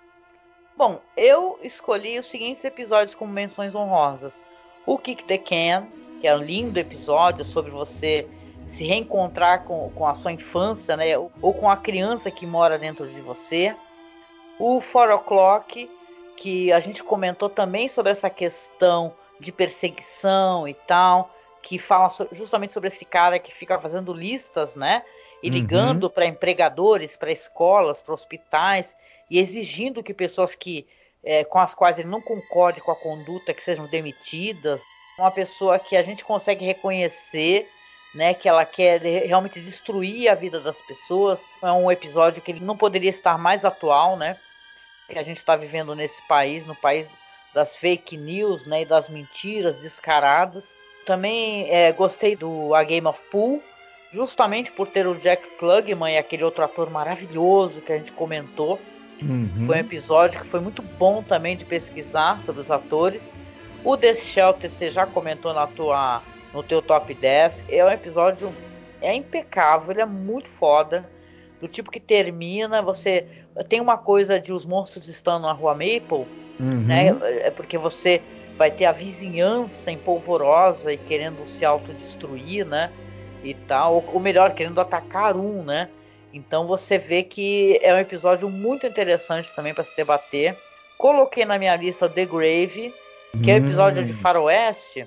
Bom, 0.77 1.01
eu 1.17 1.61
escolhi 1.63 2.19
os 2.19 2.27
seguintes 2.27 2.65
episódios 2.65 3.15
como 3.15 3.33
menções 3.33 3.73
honrosas. 3.73 4.43
O 4.85 4.99
Kick 4.99 5.23
the 5.23 5.39
Can, 5.39 5.85
que 6.21 6.27
é 6.27 6.35
um 6.35 6.43
lindo 6.43 6.77
episódio 6.77 7.45
sobre 7.45 7.71
você 7.71 8.27
se 8.73 8.87
reencontrar 8.87 9.65
com, 9.65 9.91
com 9.91 10.07
a 10.07 10.15
sua 10.15 10.33
infância, 10.33 10.97
né? 10.97 11.17
Ou 11.19 11.53
com 11.53 11.69
a 11.69 11.77
criança 11.77 12.31
que 12.31 12.47
mora 12.47 12.79
dentro 12.79 13.07
de 13.07 13.21
você. 13.21 13.77
O 14.59 14.81
Four 14.81 15.11
O'Clock, 15.11 15.91
que 16.39 16.73
a 16.73 16.81
gente 16.81 17.05
comentou 17.05 17.51
também 17.51 17.87
sobre 17.91 18.13
essa 18.13 18.31
questão 18.31 19.13
de 19.39 19.53
perseguição 19.53 20.67
e 20.67 20.73
tal, 20.73 21.31
que 21.63 21.79
fala 21.79 22.09
so- 22.09 22.29
justamente 22.33 22.73
sobre 22.73 22.89
esse 22.89 23.05
cara 23.05 23.39
que 23.39 23.53
fica 23.53 23.79
fazendo 23.79 24.15
listas, 24.15 24.75
né? 24.75 25.03
E 25.43 25.49
Uhum. 25.49 25.55
ligando 25.55 26.09
para 26.09 26.25
empregadores, 26.25 27.15
para 27.15 27.31
escolas, 27.31 28.01
para 28.01 28.15
hospitais, 28.15 28.95
e 29.29 29.39
exigindo 29.39 30.03
que 30.03 30.15
pessoas 30.15 30.55
que 30.55 30.87
eh, 31.25 31.45
com 31.45 31.59
as 31.59 31.75
quais 31.75 31.99
ele 31.99 32.09
não 32.09 32.21
concorde 32.23 32.81
com 32.81 32.91
a 32.91 32.97
conduta 32.97 33.53
que 33.53 33.63
sejam 33.63 33.87
demitidas. 33.87 34.81
Uma 35.19 35.31
pessoa 35.31 35.79
que 35.79 35.95
a 35.95 36.03
gente 36.03 36.25
consegue 36.25 36.65
reconhecer, 36.65 37.69
né, 38.15 38.35
que 38.35 38.49
ela 38.49 38.65
quer 38.65 39.01
realmente 39.01 39.61
destruir 39.61 40.29
a 40.29 40.35
vida 40.35 40.61
das 40.61 40.81
pessoas. 40.83 41.43
É 41.63 41.73
um 41.73 41.91
episódio 41.91 42.43
que 42.43 42.51
ele 42.51 42.65
não 42.65 42.77
poderia 42.77 43.11
estar 43.11 43.39
mais 43.39 43.65
atual, 43.65 44.17
né? 44.17 44.37
Que 45.09 45.19
a 45.19 45.23
gente 45.23 45.39
está 45.39 45.57
vivendo 45.57 45.95
nesse 45.95 46.21
país, 46.29 46.67
no 46.67 46.75
país 46.75 47.09
das 47.55 47.77
fake 47.77 48.17
news, 48.17 48.67
né, 48.67 48.83
e 48.83 48.87
das 48.87 49.09
mentiras 49.09 49.77
descaradas. 49.79 50.75
Também 51.05 51.67
eh, 51.71 51.93
gostei 51.93 52.35
do 52.35 52.75
A 52.75 52.83
Game 52.83 53.07
of 53.07 53.21
Pool, 53.31 53.63
justamente 54.13 54.71
por 54.73 54.87
ter 54.87 55.07
o 55.07 55.15
Jack 55.15 55.57
Klugman 55.59 56.15
e 56.15 56.19
aquele 56.19 56.45
outro 56.45 56.65
ator 56.65 56.91
maravilhoso 56.91 57.81
que 57.81 57.93
a 57.93 57.99
gente 57.99 58.13
comentou. 58.13 58.81
Uhum. 59.21 59.67
Foi 59.67 59.77
um 59.77 59.81
episódio 59.81 60.41
que 60.41 60.47
foi 60.47 60.61
muito 60.61 60.83
bom 60.83 61.23
também 61.23 61.57
de 61.57 61.65
pesquisar 61.65 62.41
sobre 62.43 62.63
os 62.63 62.71
atores. 62.71 63.33
O 63.85 63.97
The 63.97 64.15
Shelter, 64.15 64.71
você 64.71 64.91
já 64.91 65.07
comentou 65.07 65.53
na 65.53 65.67
tua, 65.67 66.23
no 66.53 66.63
teu 66.63 66.81
top 66.83 67.15
10. 67.15 67.65
É 67.69 67.85
um 67.85 67.91
episódio 67.91 68.53
é 69.01 69.15
impecável, 69.15 69.91
ele 69.91 70.01
é 70.03 70.07
muito 70.07 70.49
foda. 70.49 71.09
Do 71.61 71.69
tipo 71.69 71.91
que 71.91 72.01
termina, 72.01 72.83
você 72.83 73.27
tem 73.69 73.81
uma 73.81 73.97
coisa 73.97 74.41
de 74.41 74.53
os 74.53 74.65
monstros 74.65 75.09
estão 75.09 75.39
na 75.39 75.53
rua 75.53 75.73
Maple, 75.75 76.27
Uhum. 76.61 76.85
né? 76.87 77.17
É 77.43 77.51
porque 77.51 77.79
você 77.79 78.21
vai 78.57 78.71
ter 78.71 78.85
a 78.85 78.93
vizinhança 78.93 79.91
empolvorosa 79.91 80.93
e 80.93 80.97
querendo 80.97 81.45
se 81.47 81.65
autodestruir, 81.65 82.67
né? 82.67 82.91
E 83.43 83.55
tal, 83.55 83.95
ou, 83.95 84.05
ou 84.15 84.21
melhor, 84.21 84.53
querendo 84.55 84.81
atacar 84.81 85.37
um, 85.37 85.63
né? 85.65 85.89
Então 86.33 86.67
você 86.67 86.99
vê 86.99 87.23
que 87.23 87.79
é 87.83 87.93
um 87.95 87.99
episódio 87.99 88.49
muito 88.49 88.87
interessante 88.87 89.55
também 89.55 89.75
para 89.75 89.85
se 89.85 89.95
debater. 89.97 90.57
Coloquei 90.97 91.45
na 91.45 91.59
minha 91.59 91.75
lista 91.77 92.09
The 92.09 92.25
Grave, 92.25 92.95
que 93.43 93.51
é 93.51 93.55
o 93.55 93.59
episódio 93.59 94.05
de 94.05 94.13
Hum. 94.13 94.17
Faroeste, 94.17 95.07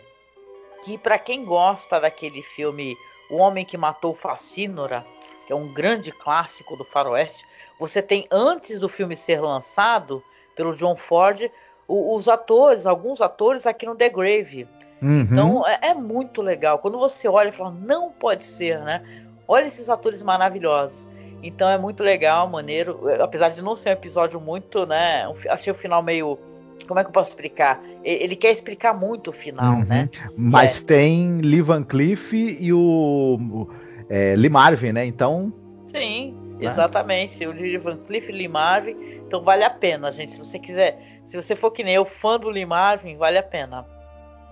que 0.86 0.98
para 1.00 1.18
quem 1.18 1.44
gosta 1.44 2.00
daquele 2.00 2.44
filme 2.44 2.96
O 3.30 3.38
Homem 3.38 3.66
que 3.66 3.76
Matou 3.76 4.14
Facínora, 4.14 5.04
que 5.48 5.52
é 5.52 5.56
um 5.56 5.74
grande 5.74 6.12
clássico 6.12 6.78
do 6.78 6.86
Faroeste, 6.86 7.44
você 7.80 8.02
tem 8.02 8.28
antes 8.32 8.80
do 8.80 8.88
filme 8.88 9.16
ser 9.16 9.42
lançado 9.42 10.24
pelo 10.56 10.76
John 10.76 10.96
Ford 10.96 11.50
os 11.88 12.28
atores, 12.28 12.86
alguns 12.86 13.22
atores 13.22 13.68
aqui 13.68 13.86
no 13.86 13.96
The 13.96 14.10
Grave. 14.10 14.68
Uhum. 15.02 15.22
Então 15.22 15.68
é, 15.68 15.80
é 15.90 15.94
muito 15.94 16.42
legal. 16.42 16.80
Quando 16.80 16.98
você 16.98 17.28
olha 17.28 17.50
e 17.50 17.52
fala, 17.52 17.72
não 17.72 18.12
pode 18.12 18.46
ser, 18.46 18.80
né? 18.80 19.04
Olha 19.48 19.66
esses 19.66 19.90
atores 19.90 20.24
maravilhosos. 20.24 21.08
Então 21.44 21.70
é 21.70 21.78
muito 21.78 22.04
legal, 22.04 22.48
maneiro. 22.48 23.02
Apesar 23.22 23.50
de 23.50 23.62
não 23.62 23.76
ser 23.76 23.90
um 23.90 23.94
episódio 23.94 24.40
muito, 24.40 24.86
né? 24.86 25.26
achei 25.50 25.72
o 25.72 25.76
final 25.76 26.02
meio. 26.02 26.40
Como 26.88 27.00
é 27.00 27.04
que 27.04 27.10
eu 27.10 27.14
posso 27.14 27.30
explicar? 27.30 27.82
Ele 28.04 28.36
quer 28.36 28.52
explicar 28.52 28.94
muito 28.94 29.30
o 29.30 29.34
final, 29.34 29.76
Uhum. 29.76 29.86
né? 29.86 30.10
Mas 30.38 30.82
tem 30.84 31.40
Lee 31.42 31.62
Van 31.62 31.84
Cleef 31.84 32.34
e 32.34 32.72
o, 32.72 32.80
o 32.80 33.70
é, 34.10 34.36
Lee 34.36 34.50
Marvin, 34.50 34.92
né? 34.92 35.06
Então. 35.06 35.52
Sim, 35.88 36.36
Né? 36.60 36.68
exatamente. 36.70 37.46
O 37.46 37.52
Lee 37.52 37.78
Van 37.78 37.98
Cleef 38.06 38.30
e 38.30 38.32
Lee 38.32 38.48
Marvin. 38.48 38.96
Então 39.28 39.42
vale 39.42 39.64
a 39.64 39.70
pena, 39.70 40.12
gente. 40.12 40.34
Se 40.34 40.40
você 40.40 40.60
quiser. 40.60 41.00
Se 41.30 41.42
você 41.42 41.56
for 41.56 41.72
que 41.72 41.84
nem 41.84 41.96
eu, 41.96 42.06
fã 42.06 42.40
do 42.40 42.50
Lee 42.50 42.66
Marvin, 42.66 43.18
vale 43.18 43.38
a 43.40 43.44
pena. 43.44 43.86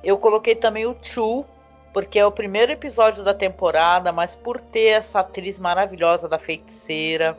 Eu 0.03 0.17
coloquei 0.17 0.55
também 0.55 0.85
o 0.87 0.95
Chu, 1.01 1.45
porque 1.93 2.17
é 2.17 2.25
o 2.25 2.31
primeiro 2.31 2.71
episódio 2.71 3.23
da 3.23 3.33
temporada, 3.33 4.11
mas 4.11 4.35
por 4.35 4.59
ter 4.59 4.87
essa 4.87 5.19
atriz 5.19 5.59
maravilhosa 5.59 6.27
da 6.27 6.39
feiticeira 6.39 7.37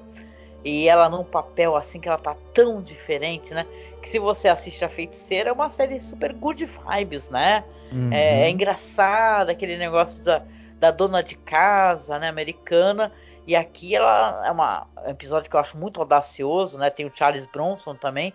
e 0.65 0.89
ela 0.89 1.09
num 1.11 1.25
papel 1.25 1.77
assim 1.77 2.01
que 2.01 2.09
ela 2.09 2.17
tá 2.17 2.35
tão 2.55 2.81
diferente, 2.81 3.53
né? 3.53 3.67
Que 4.05 4.11
se 4.11 4.19
você 4.19 4.49
assiste 4.49 4.85
a 4.85 4.89
feiticeira 4.91 5.49
é 5.49 5.53
uma 5.53 5.71
série 5.71 5.99
super 5.99 6.35
good 6.35 6.63
vibes, 6.67 7.31
né? 7.31 7.65
uhum. 7.91 8.13
É, 8.13 8.43
é 8.43 8.51
engraçado 8.51 9.49
aquele 9.49 9.79
negócio 9.79 10.23
da, 10.23 10.43
da 10.79 10.91
dona 10.91 11.23
de 11.23 11.37
casa, 11.37 12.19
né, 12.19 12.29
americana. 12.29 13.11
E 13.47 13.57
aqui 13.57 13.97
ela 13.97 14.43
é 14.47 14.51
uma, 14.51 14.87
é 15.05 15.09
um 15.09 15.11
episódio 15.11 15.49
que 15.49 15.57
eu 15.57 15.61
acho 15.61 15.79
muito 15.79 16.01
audacioso, 16.01 16.77
né? 16.77 16.91
Tem 16.91 17.07
o 17.07 17.13
Charles 17.15 17.47
Bronson 17.47 17.95
também. 17.95 18.35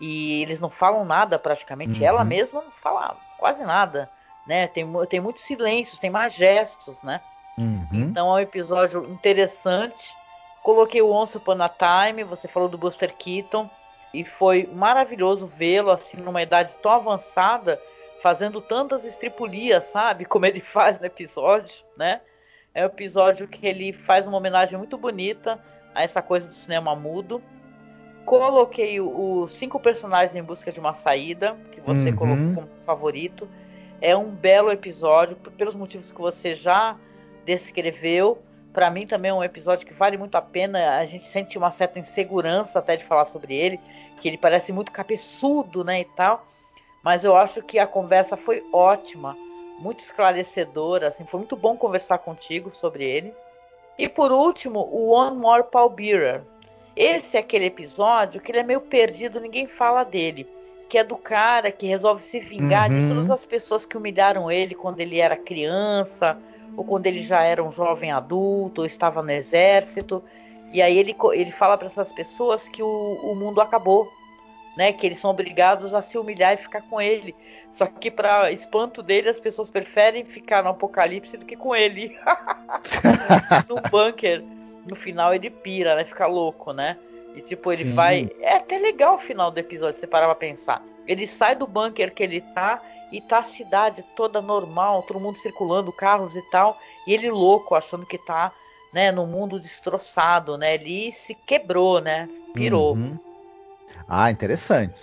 E 0.00 0.40
eles 0.40 0.58
não 0.58 0.70
falam 0.70 1.04
nada 1.04 1.38
praticamente. 1.38 2.00
Uhum. 2.00 2.06
Ela 2.06 2.24
mesma 2.24 2.62
não 2.62 2.70
fala 2.70 3.14
quase 3.38 3.62
nada, 3.62 4.08
né? 4.46 4.68
Tem, 4.68 4.86
tem 5.06 5.20
muitos 5.20 5.44
silêncios, 5.44 5.98
tem 5.98 6.08
mais 6.08 6.34
gestos, 6.34 7.02
né? 7.02 7.20
Uhum. 7.58 7.88
Então 7.92 8.28
é 8.28 8.40
um 8.40 8.42
episódio 8.42 9.04
interessante. 9.04 10.14
Coloquei 10.62 11.02
o 11.02 11.10
Once 11.10 11.36
Upon 11.36 11.62
a 11.62 11.68
Time, 11.68 12.24
você 12.24 12.48
falou 12.48 12.68
do 12.68 12.78
Buster 12.78 13.14
Keaton, 13.14 13.68
e 14.12 14.24
foi 14.24 14.68
maravilhoso 14.72 15.46
vê-lo 15.46 15.90
assim 15.90 16.16
numa 16.18 16.42
idade 16.42 16.76
tão 16.78 16.90
avançada, 16.92 17.80
fazendo 18.22 18.60
tantas 18.60 19.04
estripulias, 19.04 19.84
sabe? 19.84 20.24
Como 20.26 20.46
ele 20.46 20.60
faz 20.60 20.98
no 20.98 21.06
episódio, 21.06 21.84
né? 21.96 22.20
É 22.74 22.82
um 22.82 22.86
episódio 22.86 23.48
que 23.48 23.66
ele 23.66 23.92
faz 23.92 24.26
uma 24.26 24.36
homenagem 24.38 24.78
muito 24.78 24.96
bonita 24.96 25.58
a 25.94 26.02
essa 26.02 26.22
coisa 26.22 26.48
do 26.48 26.54
cinema 26.54 26.94
mudo. 26.94 27.42
Coloquei 28.24 29.00
os 29.00 29.52
cinco 29.52 29.80
personagens 29.80 30.36
em 30.36 30.42
busca 30.42 30.70
de 30.70 30.78
uma 30.78 30.92
saída, 30.94 31.56
que 31.72 31.80
você 31.80 32.10
Uhum. 32.10 32.16
colocou 32.16 32.54
como 32.54 32.68
favorito. 32.84 33.48
É 34.00 34.16
um 34.16 34.30
belo 34.30 34.70
episódio, 34.70 35.36
pelos 35.36 35.74
motivos 35.74 36.12
que 36.12 36.20
você 36.20 36.54
já 36.54 36.96
descreveu. 37.44 38.40
Pra 38.72 38.90
mim 38.90 39.06
também 39.06 39.30
é 39.30 39.34
um 39.34 39.42
episódio 39.42 39.86
que 39.86 39.92
vale 39.94 40.16
muito 40.16 40.36
a 40.36 40.42
pena. 40.42 40.98
A 40.98 41.06
gente 41.06 41.24
sente 41.24 41.58
uma 41.58 41.70
certa 41.70 41.98
insegurança 41.98 42.78
até 42.78 42.96
de 42.96 43.04
falar 43.04 43.24
sobre 43.24 43.54
ele, 43.54 43.80
que 44.20 44.28
ele 44.28 44.38
parece 44.38 44.72
muito 44.72 44.92
cabeçudo, 44.92 45.82
né, 45.82 46.00
e 46.00 46.04
tal. 46.04 46.46
Mas 47.02 47.24
eu 47.24 47.36
acho 47.36 47.62
que 47.62 47.78
a 47.78 47.86
conversa 47.86 48.36
foi 48.36 48.62
ótima, 48.72 49.36
muito 49.78 50.00
esclarecedora, 50.00 51.08
assim, 51.08 51.24
foi 51.24 51.40
muito 51.40 51.56
bom 51.56 51.76
conversar 51.76 52.18
contigo 52.18 52.70
sobre 52.74 53.04
ele. 53.04 53.34
E 53.98 54.08
por 54.08 54.30
último, 54.30 54.80
o 54.92 55.08
One 55.10 55.36
More 55.36 55.64
Bearer. 55.94 56.42
Esse 56.94 57.36
é 57.36 57.40
aquele 57.40 57.66
episódio 57.66 58.40
que 58.40 58.52
ele 58.52 58.58
é 58.58 58.62
meio 58.62 58.80
perdido, 58.80 59.40
ninguém 59.40 59.66
fala 59.66 60.04
dele. 60.04 60.46
Que 60.88 60.98
é 60.98 61.04
do 61.04 61.16
cara 61.16 61.70
que 61.70 61.86
resolve 61.86 62.22
se 62.22 62.40
vingar 62.40 62.90
de 62.90 62.96
Uhum. 62.96 63.08
todas 63.08 63.30
as 63.30 63.46
pessoas 63.46 63.86
que 63.86 63.96
humilharam 63.96 64.50
ele 64.50 64.74
quando 64.74 65.00
ele 65.00 65.18
era 65.18 65.36
criança, 65.36 66.36
ou 66.76 66.84
quando 66.84 67.06
ele 67.06 67.22
já 67.22 67.42
era 67.42 67.62
um 67.62 67.72
jovem 67.72 68.10
adulto, 68.10 68.82
ou 68.82 68.86
estava 68.86 69.22
no 69.22 69.30
exército. 69.30 70.22
E 70.72 70.80
aí 70.80 70.96
ele, 70.96 71.16
ele 71.32 71.50
fala 71.50 71.76
para 71.76 71.86
essas 71.86 72.12
pessoas 72.12 72.68
que 72.68 72.82
o, 72.82 72.86
o 72.86 73.34
mundo 73.34 73.60
acabou, 73.60 74.08
né? 74.76 74.92
Que 74.92 75.06
eles 75.06 75.18
são 75.18 75.30
obrigados 75.30 75.92
a 75.92 76.02
se 76.02 76.16
humilhar 76.16 76.54
e 76.54 76.58
ficar 76.58 76.82
com 76.82 77.00
ele. 77.00 77.34
Só 77.74 77.86
que 77.86 78.10
para 78.10 78.50
espanto 78.50 79.02
dele, 79.02 79.28
as 79.28 79.40
pessoas 79.40 79.70
preferem 79.70 80.24
ficar 80.24 80.62
no 80.62 80.70
apocalipse 80.70 81.36
do 81.36 81.46
que 81.46 81.56
com 81.56 81.74
ele. 81.74 82.16
no 83.68 83.76
bunker. 83.90 84.42
No 84.88 84.96
final 84.96 85.34
ele 85.34 85.50
pira, 85.50 85.94
né? 85.94 86.04
Fica 86.04 86.26
louco, 86.26 86.72
né? 86.72 86.96
E 87.34 87.40
tipo, 87.40 87.72
ele 87.72 87.84
Sim. 87.84 87.94
vai. 87.94 88.30
É 88.40 88.56
até 88.56 88.78
legal 88.78 89.14
o 89.14 89.18
final 89.18 89.50
do 89.50 89.58
episódio, 89.58 90.00
você 90.00 90.06
parar 90.06 90.26
pra 90.26 90.34
pensar. 90.34 90.82
Ele 91.06 91.26
sai 91.26 91.54
do 91.54 91.66
bunker 91.66 92.12
que 92.12 92.22
ele 92.22 92.40
tá 92.54 92.80
e 93.10 93.20
tá 93.20 93.38
a 93.38 93.44
cidade 93.44 94.04
toda 94.14 94.40
normal, 94.40 95.02
todo 95.02 95.20
mundo 95.20 95.38
circulando, 95.38 95.92
carros 95.92 96.36
e 96.36 96.42
tal. 96.50 96.78
E 97.06 97.12
ele 97.12 97.30
louco, 97.30 97.74
achando 97.74 98.06
que 98.06 98.18
tá, 98.18 98.52
né, 98.92 99.10
no 99.10 99.26
mundo 99.26 99.60
destroçado, 99.60 100.56
né? 100.56 100.74
Ele 100.74 101.12
se 101.12 101.34
quebrou, 101.34 102.00
né? 102.00 102.28
Pirou. 102.54 102.94
Uhum. 102.94 103.18
Ah, 104.08 104.30
interessante. 104.30 104.94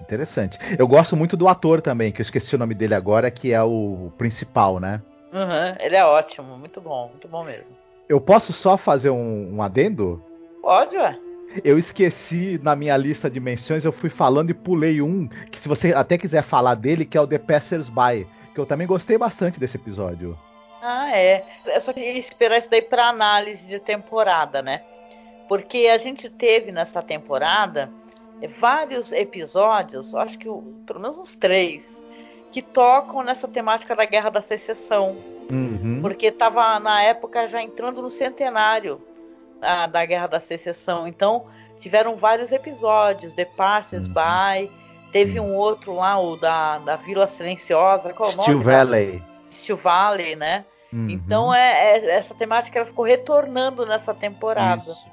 Interessante. 0.00 0.58
Eu 0.78 0.86
gosto 0.86 1.16
muito 1.16 1.36
do 1.36 1.48
ator 1.48 1.80
também, 1.80 2.12
que 2.12 2.20
eu 2.20 2.22
esqueci 2.22 2.54
o 2.54 2.58
nome 2.58 2.74
dele 2.74 2.94
agora, 2.94 3.30
que 3.30 3.52
é 3.52 3.62
o 3.62 4.12
principal, 4.16 4.78
né? 4.78 5.02
Uhum, 5.32 5.76
ele 5.80 5.96
é 5.96 6.04
ótimo, 6.04 6.56
muito 6.56 6.80
bom, 6.80 7.08
muito 7.08 7.28
bom 7.28 7.44
mesmo. 7.44 7.76
Eu 8.08 8.20
posso 8.20 8.52
só 8.52 8.78
fazer 8.78 9.10
um, 9.10 9.56
um 9.56 9.62
adendo? 9.62 10.22
Pode, 10.62 10.96
ué. 10.96 11.18
Eu 11.64 11.78
esqueci 11.78 12.60
na 12.62 12.76
minha 12.76 12.96
lista 12.96 13.30
de 13.30 13.40
menções, 13.40 13.84
eu 13.84 13.92
fui 13.92 14.10
falando 14.10 14.50
e 14.50 14.54
pulei 14.54 15.00
um, 15.00 15.26
que 15.50 15.60
se 15.60 15.68
você 15.68 15.92
até 15.94 16.18
quiser 16.18 16.42
falar 16.42 16.74
dele, 16.74 17.04
que 17.04 17.16
é 17.16 17.20
o 17.20 17.26
The 17.26 17.38
Passers 17.38 17.88
By, 17.88 18.26
que 18.54 18.60
eu 18.60 18.66
também 18.66 18.86
gostei 18.86 19.16
bastante 19.16 19.58
desse 19.58 19.76
episódio. 19.76 20.36
Ah, 20.82 21.16
é. 21.16 21.44
Eu 21.66 21.80
só 21.80 21.92
queria 21.92 22.18
esperar 22.18 22.58
isso 22.58 22.70
daí 22.70 22.82
para 22.82 23.08
análise 23.08 23.66
de 23.66 23.80
temporada, 23.80 24.62
né? 24.62 24.82
Porque 25.48 25.88
a 25.92 25.98
gente 25.98 26.28
teve 26.28 26.70
nessa 26.70 27.02
temporada 27.02 27.90
eh, 28.42 28.48
vários 28.60 29.10
episódios, 29.12 30.14
acho 30.14 30.38
que 30.38 30.48
pelo 30.86 31.00
menos 31.00 31.18
uns 31.18 31.34
três, 31.34 32.02
que 32.52 32.62
tocam 32.62 33.22
nessa 33.22 33.48
temática 33.48 33.96
da 33.96 34.04
Guerra 34.04 34.30
da 34.30 34.42
Secessão. 34.42 35.16
Uhum. 35.50 36.00
Porque 36.02 36.26
estava 36.26 36.78
na 36.78 37.02
época 37.02 37.48
já 37.48 37.62
entrando 37.62 38.02
no 38.02 38.10
centenário 38.10 39.00
da, 39.60 39.86
da 39.86 40.04
Guerra 40.04 40.26
da 40.26 40.40
Secessão. 40.40 41.06
Então 41.06 41.46
tiveram 41.78 42.16
vários 42.16 42.50
episódios, 42.52 43.32
The 43.34 43.44
Passes 43.44 44.06
Uhum. 44.06 44.14
By, 44.14 44.70
teve 45.12 45.38
um 45.38 45.54
outro 45.54 45.94
lá, 45.94 46.18
o 46.20 46.36
da, 46.36 46.78
da 46.78 46.96
Vila 46.96 47.26
Silenciosa, 47.26 48.12
qual 48.12 48.30
é 48.30 48.32
o 48.32 48.36
nome? 48.36 48.42
Steel 48.44 48.60
Valley. 48.60 49.22
Steel 49.52 49.76
Valley, 49.78 50.36
né? 50.36 50.64
Uhum. 50.92 51.10
Então 51.10 51.54
é, 51.54 51.96
é- 51.96 52.10
essa 52.10 52.34
temática 52.34 52.78
ela 52.78 52.86
ficou 52.86 53.04
retornando 53.04 53.84
nessa 53.86 54.14
temporada. 54.14 54.82
Isso. 54.82 55.06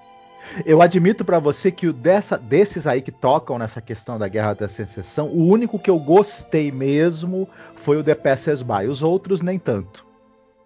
Eu 0.63 0.81
admito 0.81 1.25
pra 1.25 1.39
você 1.39 1.71
que 1.71 1.87
o 1.87 1.93
dessa, 1.93 2.37
desses 2.37 2.85
aí 2.85 3.01
que 3.01 3.11
tocam 3.11 3.57
nessa 3.57 3.81
questão 3.81 4.17
da 4.17 4.27
Guerra 4.27 4.53
da 4.53 4.69
Secessão, 4.69 5.27
o 5.27 5.47
único 5.47 5.79
que 5.79 5.89
eu 5.89 5.97
gostei 5.97 6.71
mesmo 6.71 7.49
foi 7.77 7.97
o 7.97 8.03
The 8.03 8.13
Passers 8.13 8.61
By. 8.61 8.87
Os 8.87 9.01
outros 9.01 9.41
nem 9.41 9.57
tanto. 9.57 10.05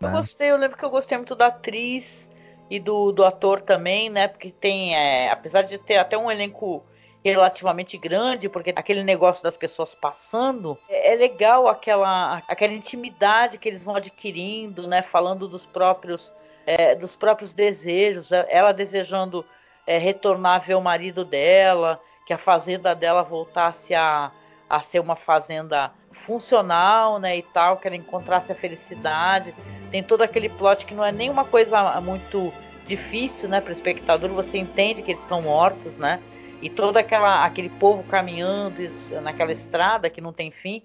Eu 0.02 0.10
né? 0.10 0.14
gostei, 0.14 0.52
eu 0.52 0.58
lembro 0.58 0.78
que 0.78 0.84
eu 0.84 0.90
gostei 0.90 1.18
muito 1.18 1.34
da 1.34 1.48
atriz 1.48 2.30
e 2.70 2.80
do, 2.80 3.12
do 3.12 3.26
ator 3.26 3.62
também, 3.62 4.10
né? 4.10 4.28
Porque 4.28 4.52
tem, 4.52 4.96
é, 4.96 5.30
apesar 5.30 5.64
de 5.64 5.78
ter 5.78 5.98
até 5.98 6.18
um 6.18 6.30
elenco 6.30 6.84
relativamente 7.24 7.98
grande, 7.98 8.48
porque 8.48 8.72
aquele 8.76 9.04
negócio 9.04 9.44
das 9.44 9.58
pessoas 9.58 9.94
passando, 9.94 10.78
é, 10.88 11.14
é 11.14 11.16
legal 11.16 11.68
aquela, 11.68 12.42
aquela 12.48 12.74
intimidade 12.74 13.58
que 13.58 13.68
eles 13.68 13.84
vão 13.84 13.96
adquirindo, 13.96 14.88
né? 14.88 15.02
Falando 15.02 15.48
dos 15.48 15.66
próprios, 15.66 16.32
é, 16.66 16.96
dos 16.96 17.16
próprios 17.16 17.54
desejos, 17.54 18.32
é, 18.32 18.46
ela 18.50 18.72
desejando 18.72 19.46
é, 19.86 19.98
retornar 19.98 20.56
a 20.56 20.60
ver 20.60 20.76
o 20.76 20.82
marido 20.82 21.26
dela, 21.26 22.00
que 22.26 22.34
a 22.34 22.38
fazenda 22.38 22.94
dela 22.94 23.24
voltasse 23.24 23.96
a, 23.96 24.32
a 24.70 24.82
ser 24.82 25.00
uma 25.00 25.16
fazenda 25.16 25.92
funcional, 26.20 27.20
né, 27.20 27.38
e 27.38 27.42
tal, 27.42 27.78
que 27.78 27.88
ela 27.88 27.96
encontrasse 27.96 28.52
a 28.52 28.56
felicidade. 28.56 29.54
Tem 29.92 30.04
todo 30.04 30.22
aquele 30.22 30.50
plot 30.50 30.86
que 30.86 30.94
não 30.94 31.04
é 31.04 31.12
nenhuma 31.12 31.46
coisa 31.46 32.00
muito 32.02 32.54
difícil, 32.86 33.50
né, 33.50 33.62
para 33.62 33.70
o 33.70 33.74
espectador. 33.74 34.30
Você 34.32 34.58
entende 34.58 35.02
que 35.02 35.12
eles 35.12 35.22
estão 35.22 35.42
mortos, 35.42 35.96
né? 35.96 36.20
E 36.62 36.70
todo 36.70 36.98
aquela, 36.98 37.46
aquele 37.46 37.70
povo 37.70 38.04
caminhando 38.04 38.92
naquela 39.22 39.52
estrada 39.52 40.10
que 40.10 40.20
não 40.20 40.34
tem 40.34 40.52
fim, 40.52 40.84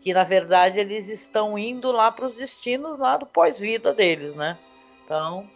que 0.00 0.12
na 0.12 0.22
verdade 0.22 0.78
eles 0.78 1.08
estão 1.08 1.58
indo 1.58 1.90
lá 1.90 2.12
para 2.12 2.26
os 2.26 2.36
destinos 2.36 2.98
lá 2.98 3.16
do 3.16 3.24
pós-vida 3.24 3.92
deles, 3.92 4.34
né? 4.36 4.58
Então, 5.04 5.48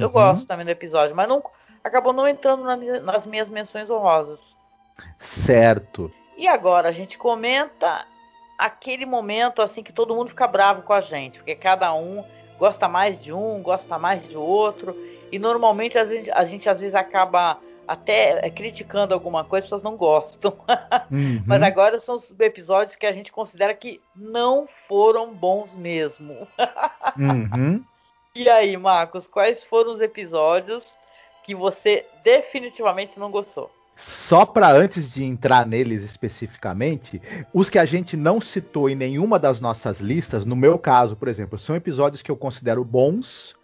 eu 0.00 0.08
Uhum. 0.08 0.12
gosto 0.12 0.46
também 0.46 0.66
do 0.66 0.70
episódio, 0.70 1.14
mas 1.14 1.28
não 1.28 1.42
acabou 1.84 2.12
não 2.12 2.26
entrando 2.26 2.64
na 2.64 2.76
nas 3.00 3.24
minhas 3.26 3.48
menções 3.48 3.88
honrosas. 3.90 4.56
Certo. 5.18 6.12
E 6.36 6.48
agora 6.48 6.88
a 6.88 6.92
gente 6.92 7.16
comenta 7.16 8.04
aquele 8.58 9.06
momento 9.06 9.62
assim 9.62 9.82
que 9.82 9.92
todo 9.92 10.14
mundo 10.14 10.28
fica 10.28 10.46
bravo 10.46 10.82
com 10.82 10.92
a 10.92 11.00
gente, 11.00 11.38
porque 11.38 11.54
cada 11.54 11.92
um 11.94 12.24
gosta 12.58 12.88
mais 12.88 13.20
de 13.22 13.32
um, 13.32 13.60
gosta 13.62 13.98
mais 13.98 14.28
de 14.28 14.36
outro, 14.36 14.96
e 15.30 15.38
normalmente 15.38 15.98
a 15.98 16.04
gente, 16.04 16.30
a 16.30 16.44
gente 16.44 16.68
às 16.68 16.78
vezes 16.78 16.94
acaba 16.94 17.58
até 17.86 18.46
eh, 18.46 18.50
criticando 18.50 19.12
alguma 19.12 19.44
coisa, 19.44 19.64
as 19.64 19.66
pessoas 19.66 19.82
não 19.82 19.96
gostam. 19.96 20.56
Uhum. 21.10 21.42
Mas 21.46 21.62
agora 21.62 22.00
são 22.00 22.16
os 22.16 22.30
episódios 22.40 22.96
que 22.96 23.04
a 23.04 23.12
gente 23.12 23.30
considera 23.30 23.74
que 23.74 24.00
não 24.16 24.66
foram 24.88 25.34
bons 25.34 25.74
mesmo. 25.74 26.48
Uhum. 27.18 27.84
E 28.34 28.48
aí, 28.48 28.78
Marcos, 28.78 29.26
quais 29.26 29.62
foram 29.62 29.92
os 29.92 30.00
episódios 30.00 30.86
que 31.44 31.54
você 31.54 32.06
definitivamente 32.24 33.20
não 33.20 33.30
gostou? 33.30 33.70
Só 34.04 34.44
para 34.44 34.68
antes 34.72 35.12
de 35.12 35.22
entrar 35.22 35.64
neles 35.64 36.02
especificamente, 36.02 37.22
os 37.54 37.70
que 37.70 37.78
a 37.78 37.84
gente 37.84 38.16
não 38.16 38.40
citou 38.40 38.90
em 38.90 38.96
nenhuma 38.96 39.38
das 39.38 39.60
nossas 39.60 40.00
listas, 40.00 40.44
no 40.44 40.56
meu 40.56 40.76
caso, 40.76 41.14
por 41.14 41.28
exemplo, 41.28 41.56
são 41.56 41.76
episódios 41.76 42.20
que 42.20 42.28
eu 42.30 42.36
considero 42.36 42.84
bons, 42.84 43.54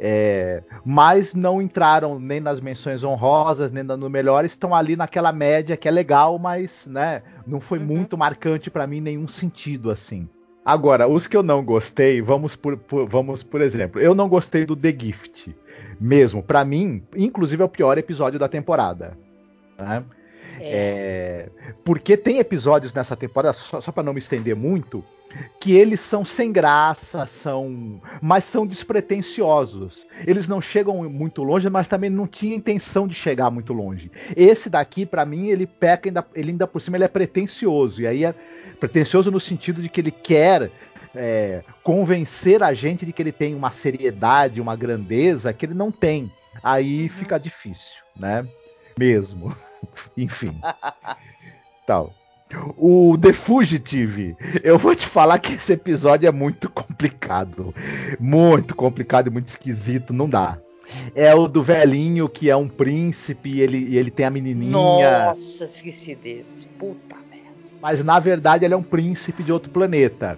é, 0.00 0.62
mas 0.82 1.34
não 1.34 1.60
entraram 1.60 2.18
nem 2.18 2.40
nas 2.40 2.58
menções 2.58 3.04
honrosas, 3.04 3.70
nem 3.70 3.84
no 3.84 4.08
melhor, 4.08 4.46
estão 4.46 4.74
ali 4.74 4.96
naquela 4.96 5.30
média 5.30 5.76
que 5.76 5.86
é 5.86 5.90
legal, 5.90 6.38
mas 6.38 6.86
né, 6.86 7.22
não 7.46 7.60
foi 7.60 7.78
Uhum. 7.78 7.84
muito 7.84 8.16
marcante 8.16 8.70
para 8.70 8.86
mim 8.86 8.96
em 8.96 9.02
nenhum 9.02 9.28
sentido 9.28 9.90
assim. 9.90 10.26
Agora, 10.64 11.06
os 11.06 11.26
que 11.26 11.36
eu 11.36 11.42
não 11.42 11.62
gostei, 11.62 12.22
vamos 12.22 12.56
por, 12.56 12.78
por- 12.78 13.06
vamos 13.06 13.42
por 13.42 13.60
exemplo, 13.60 14.00
eu 14.00 14.14
não 14.14 14.26
gostei 14.26 14.64
do 14.64 14.74
The 14.74 14.90
Gift, 14.98 15.54
mesmo. 16.00 16.42
Para 16.42 16.64
mim, 16.64 17.02
inclusive 17.14 17.62
é 17.62 17.66
o 17.66 17.68
pior 17.68 17.98
episódio 17.98 18.38
da 18.38 18.48
temporada. 18.48 19.25
Né? 19.78 20.04
É, 20.58 21.50
porque 21.84 22.16
tem 22.16 22.38
episódios 22.38 22.92
nessa 22.94 23.16
temporada, 23.16 23.52
só, 23.52 23.80
só 23.80 23.92
para 23.92 24.02
não 24.02 24.12
me 24.12 24.18
estender 24.18 24.56
muito, 24.56 25.04
que 25.60 25.74
eles 25.74 26.00
são 26.00 26.24
sem 26.24 26.50
graça, 26.52 27.26
são, 27.26 28.00
mas 28.22 28.44
são 28.44 28.66
despretensiosos. 28.66 30.06
Eles 30.26 30.48
não 30.48 30.60
chegam 30.60 31.08
muito 31.10 31.42
longe, 31.42 31.68
mas 31.68 31.88
também 31.88 32.08
não 32.10 32.26
tinha 32.26 32.56
intenção 32.56 33.06
de 33.06 33.14
chegar 33.14 33.50
muito 33.50 33.72
longe. 33.72 34.10
Esse 34.34 34.70
daqui, 34.70 35.04
para 35.04 35.26
mim, 35.26 35.48
ele 35.48 35.66
peca, 35.66 36.08
ainda, 36.08 36.26
ele 36.34 36.52
ainda 36.52 36.66
por 36.66 36.80
cima 36.80 36.96
ele 36.96 37.04
é 37.04 37.08
pretensioso. 37.08 38.02
E 38.02 38.06
aí 38.06 38.24
é 38.24 38.34
pretensioso 38.80 39.30
no 39.30 39.40
sentido 39.40 39.82
de 39.82 39.88
que 39.88 40.00
ele 40.00 40.10
quer 40.10 40.70
é, 41.14 41.62
convencer 41.82 42.62
a 42.62 42.72
gente 42.72 43.04
de 43.04 43.12
que 43.12 43.22
ele 43.22 43.32
tem 43.32 43.54
uma 43.54 43.70
seriedade, 43.70 44.60
uma 44.60 44.76
grandeza 44.76 45.52
que 45.52 45.66
ele 45.66 45.74
não 45.74 45.90
tem. 45.90 46.30
Aí 46.62 47.08
fica 47.08 47.38
difícil, 47.38 48.02
né? 48.18 48.46
Mesmo. 48.98 49.54
Enfim. 50.16 50.60
Tal. 51.86 52.14
O 52.76 53.18
The 53.18 53.32
Fugitive, 53.32 54.36
eu 54.62 54.78
vou 54.78 54.94
te 54.94 55.06
falar 55.06 55.38
que 55.40 55.54
esse 55.54 55.72
episódio 55.72 56.28
é 56.28 56.32
muito 56.32 56.70
complicado. 56.70 57.74
Muito 58.20 58.74
complicado 58.74 59.26
e 59.26 59.30
muito 59.30 59.48
esquisito, 59.48 60.12
não 60.12 60.28
dá. 60.28 60.58
É 61.14 61.34
o 61.34 61.48
do 61.48 61.62
velhinho 61.62 62.28
que 62.28 62.48
é 62.48 62.56
um 62.56 62.68
príncipe 62.68 63.50
e 63.50 63.60
ele, 63.60 63.96
ele 63.96 64.10
tem 64.10 64.26
a 64.26 64.30
menininha. 64.30 64.70
Nossa, 64.70 65.64
esqueci 65.64 66.14
desse. 66.14 66.66
Puta. 66.78 67.25
Mas 67.86 68.02
na 68.02 68.18
verdade 68.18 68.64
ele 68.64 68.74
é 68.74 68.76
um 68.76 68.82
príncipe 68.82 69.44
de 69.44 69.52
outro 69.52 69.70
planeta. 69.70 70.36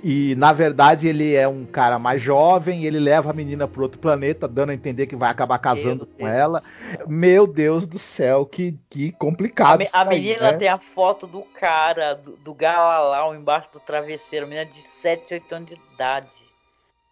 E 0.00 0.36
na 0.36 0.52
verdade 0.52 1.08
ele 1.08 1.34
é 1.34 1.48
um 1.48 1.66
cara 1.66 1.98
mais 1.98 2.22
jovem 2.22 2.84
ele 2.84 3.00
leva 3.00 3.30
a 3.30 3.32
menina 3.32 3.66
para 3.66 3.82
outro 3.82 3.98
planeta, 3.98 4.46
dando 4.46 4.70
a 4.70 4.74
entender 4.74 5.08
que 5.08 5.16
vai 5.16 5.28
acabar 5.28 5.58
casando 5.58 6.06
com 6.06 6.24
ela. 6.24 6.62
Meu 7.04 7.48
Deus 7.48 7.84
do 7.84 7.98
céu, 7.98 8.46
que, 8.46 8.78
que 8.88 9.08
A, 9.08 9.18
complicado. 9.18 9.82
a 9.92 10.02
aí, 10.02 10.20
menina 10.20 10.52
né? 10.52 10.56
tem 10.56 10.68
a 10.68 10.78
foto 10.78 11.26
do 11.26 11.42
cara, 11.42 12.14
do, 12.14 12.36
do 12.36 12.54
Galalau 12.54 13.34
embaixo 13.34 13.72
do 13.72 13.80
travesseiro. 13.80 14.46
A 14.46 14.48
menina 14.48 14.70
de 14.70 14.78
7, 14.78 15.34
8 15.34 15.52
anos 15.52 15.70
de 15.70 15.80
idade. 15.94 16.36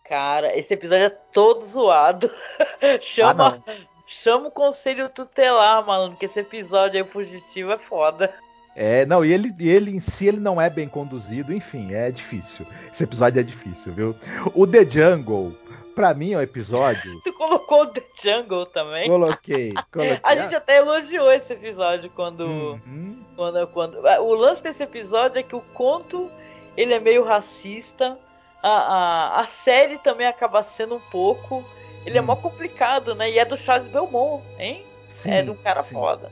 Cara, 0.09 0.57
esse 0.57 0.75
episódio 0.75 1.07
é 1.07 1.11
todo 1.11 1.65
zoado. 1.65 2.31
chama, 3.03 3.61
Ah, 3.67 3.73
chama 4.07 4.47
o 4.47 4.53
conselho 4.53 5.09
tutelar, 5.09 5.85
malandro, 5.85 6.17
que 6.17 6.27
esse 6.27 6.39
episódio 6.39 7.03
aí 7.03 7.11
fugitivo 7.11 7.73
é 7.73 7.79
foda. 7.79 8.33
É, 8.75 9.05
não, 9.05 9.25
e 9.25 9.33
ele, 9.33 9.55
e 9.59 9.69
ele 9.69 9.91
em 9.91 10.01
si 10.01 10.27
ele 10.27 10.41
não 10.41 10.61
é 10.61 10.71
bem 10.71 10.89
conduzido, 10.89 11.53
enfim, 11.53 11.93
é 11.93 12.11
difícil. 12.11 12.67
Esse 12.93 13.05
episódio 13.05 13.41
é 13.41 13.43
difícil, 13.43 13.93
viu? 13.93 14.17
O 14.55 14.67
The 14.67 14.85
Jungle, 14.85 15.55
pra 15.95 16.15
mim 16.15 16.33
é 16.33 16.39
um 16.39 16.43
episódio. 16.43 17.21
Tu 17.23 17.33
colocou 17.35 17.83
o 17.83 17.87
The 17.87 18.03
Jungle 18.23 18.67
também? 18.67 19.09
Coloquei, 19.09 19.75
coloquei. 19.93 20.21
A 20.25 20.35
gente 20.37 20.55
até 20.55 20.79
elogiou 20.79 21.31
esse 21.31 21.53
episódio 21.53 22.11
quando. 22.11 22.41
Uhum. 22.41 23.19
Quando, 23.37 23.67
quando, 23.69 23.99
o 23.99 24.35
lance 24.35 24.63
desse 24.63 24.83
episódio 24.83 25.39
é 25.39 25.43
que 25.43 25.57
o 25.57 25.61
conto 25.75 26.31
ele 26.77 26.95
é 26.95 27.01
meio 27.01 27.25
racista, 27.25 28.19
a, 28.63 28.69
a, 28.69 29.41
a 29.41 29.47
série 29.47 29.99
também 29.99 30.27
acaba 30.27 30.63
sendo 30.63 30.95
um 30.97 31.01
pouco. 31.11 31.65
Ele 32.05 32.19
é 32.19 32.23
Hum. 32.23 32.27
mó 32.27 32.37
complicado, 32.37 33.15
né? 33.15 33.31
E 33.31 33.39
é 33.39 33.45
do 33.45 33.57
Charles 33.57 33.89
Belmont, 33.89 34.43
hein? 34.59 34.85
Sim, 35.09 35.31
é 35.31 35.43
de 35.43 35.51
um 35.51 35.55
cara 35.55 35.83
sim. 35.83 35.95
foda. 35.95 36.31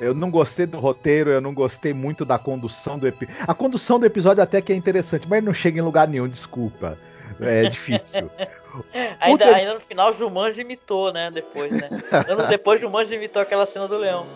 Eu 0.00 0.14
não 0.14 0.30
gostei 0.30 0.66
do 0.66 0.78
roteiro, 0.78 1.30
eu 1.30 1.40
não 1.40 1.54
gostei 1.54 1.92
muito 1.92 2.24
da 2.24 2.38
condução 2.38 2.98
do 2.98 3.06
episódio. 3.06 3.44
A 3.46 3.54
condução 3.54 3.98
do 3.98 4.06
episódio 4.06 4.42
até 4.42 4.60
que 4.60 4.72
é 4.72 4.76
interessante, 4.76 5.26
mas 5.28 5.42
não 5.42 5.54
chega 5.54 5.78
em 5.78 5.82
lugar 5.82 6.08
nenhum, 6.08 6.28
desculpa. 6.28 6.98
É 7.40 7.68
difícil. 7.68 8.30
Ainda, 9.20 9.44
ainda 9.54 9.74
no 9.74 9.80
final, 9.80 10.12
Jumanji 10.12 10.62
imitou, 10.62 11.12
né? 11.12 11.30
Depois, 11.30 11.70
né? 11.70 11.88
Anos 12.28 12.48
depois, 12.48 12.80
Jumanji 12.80 13.14
imitou 13.14 13.40
aquela 13.40 13.66
cena 13.66 13.86
do 13.86 13.96
leão. 13.96 14.26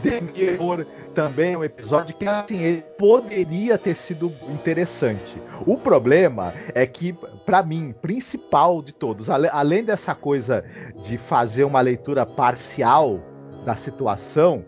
Demi-Moore 0.00 0.86
também 1.14 1.54
é 1.54 1.58
um 1.58 1.64
episódio 1.64 2.14
que 2.14 2.26
assim, 2.26 2.62
ele 2.62 2.82
poderia 2.96 3.76
ter 3.76 3.96
sido 3.96 4.32
interessante. 4.48 5.40
O 5.66 5.76
problema 5.76 6.54
é 6.74 6.86
que, 6.86 7.12
para 7.44 7.62
mim, 7.62 7.92
principal 8.00 8.80
de 8.80 8.92
todos, 8.92 9.28
além 9.28 9.84
dessa 9.84 10.14
coisa 10.14 10.64
de 11.02 11.18
fazer 11.18 11.64
uma 11.64 11.80
leitura 11.80 12.24
parcial 12.24 13.20
da 13.64 13.76
situação, 13.76 14.64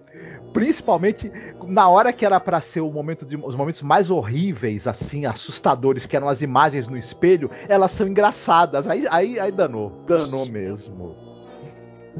principalmente 0.52 1.32
na 1.66 1.88
hora 1.88 2.12
que 2.12 2.24
era 2.24 2.38
para 2.38 2.60
ser 2.60 2.80
o 2.80 2.90
momento 2.90 3.24
de, 3.24 3.36
os 3.36 3.54
momentos 3.54 3.82
mais 3.82 4.10
horríveis, 4.10 4.86
assim, 4.86 5.26
assustadores, 5.26 6.06
que 6.06 6.16
eram 6.16 6.28
as 6.28 6.42
imagens 6.42 6.88
no 6.88 6.96
espelho, 6.96 7.50
elas 7.68 7.92
são 7.92 8.06
engraçadas. 8.06 8.88
Aí, 8.88 9.06
aí, 9.10 9.40
aí 9.40 9.52
danou, 9.52 9.90
danou 10.06 10.46
mesmo. 10.46 11.16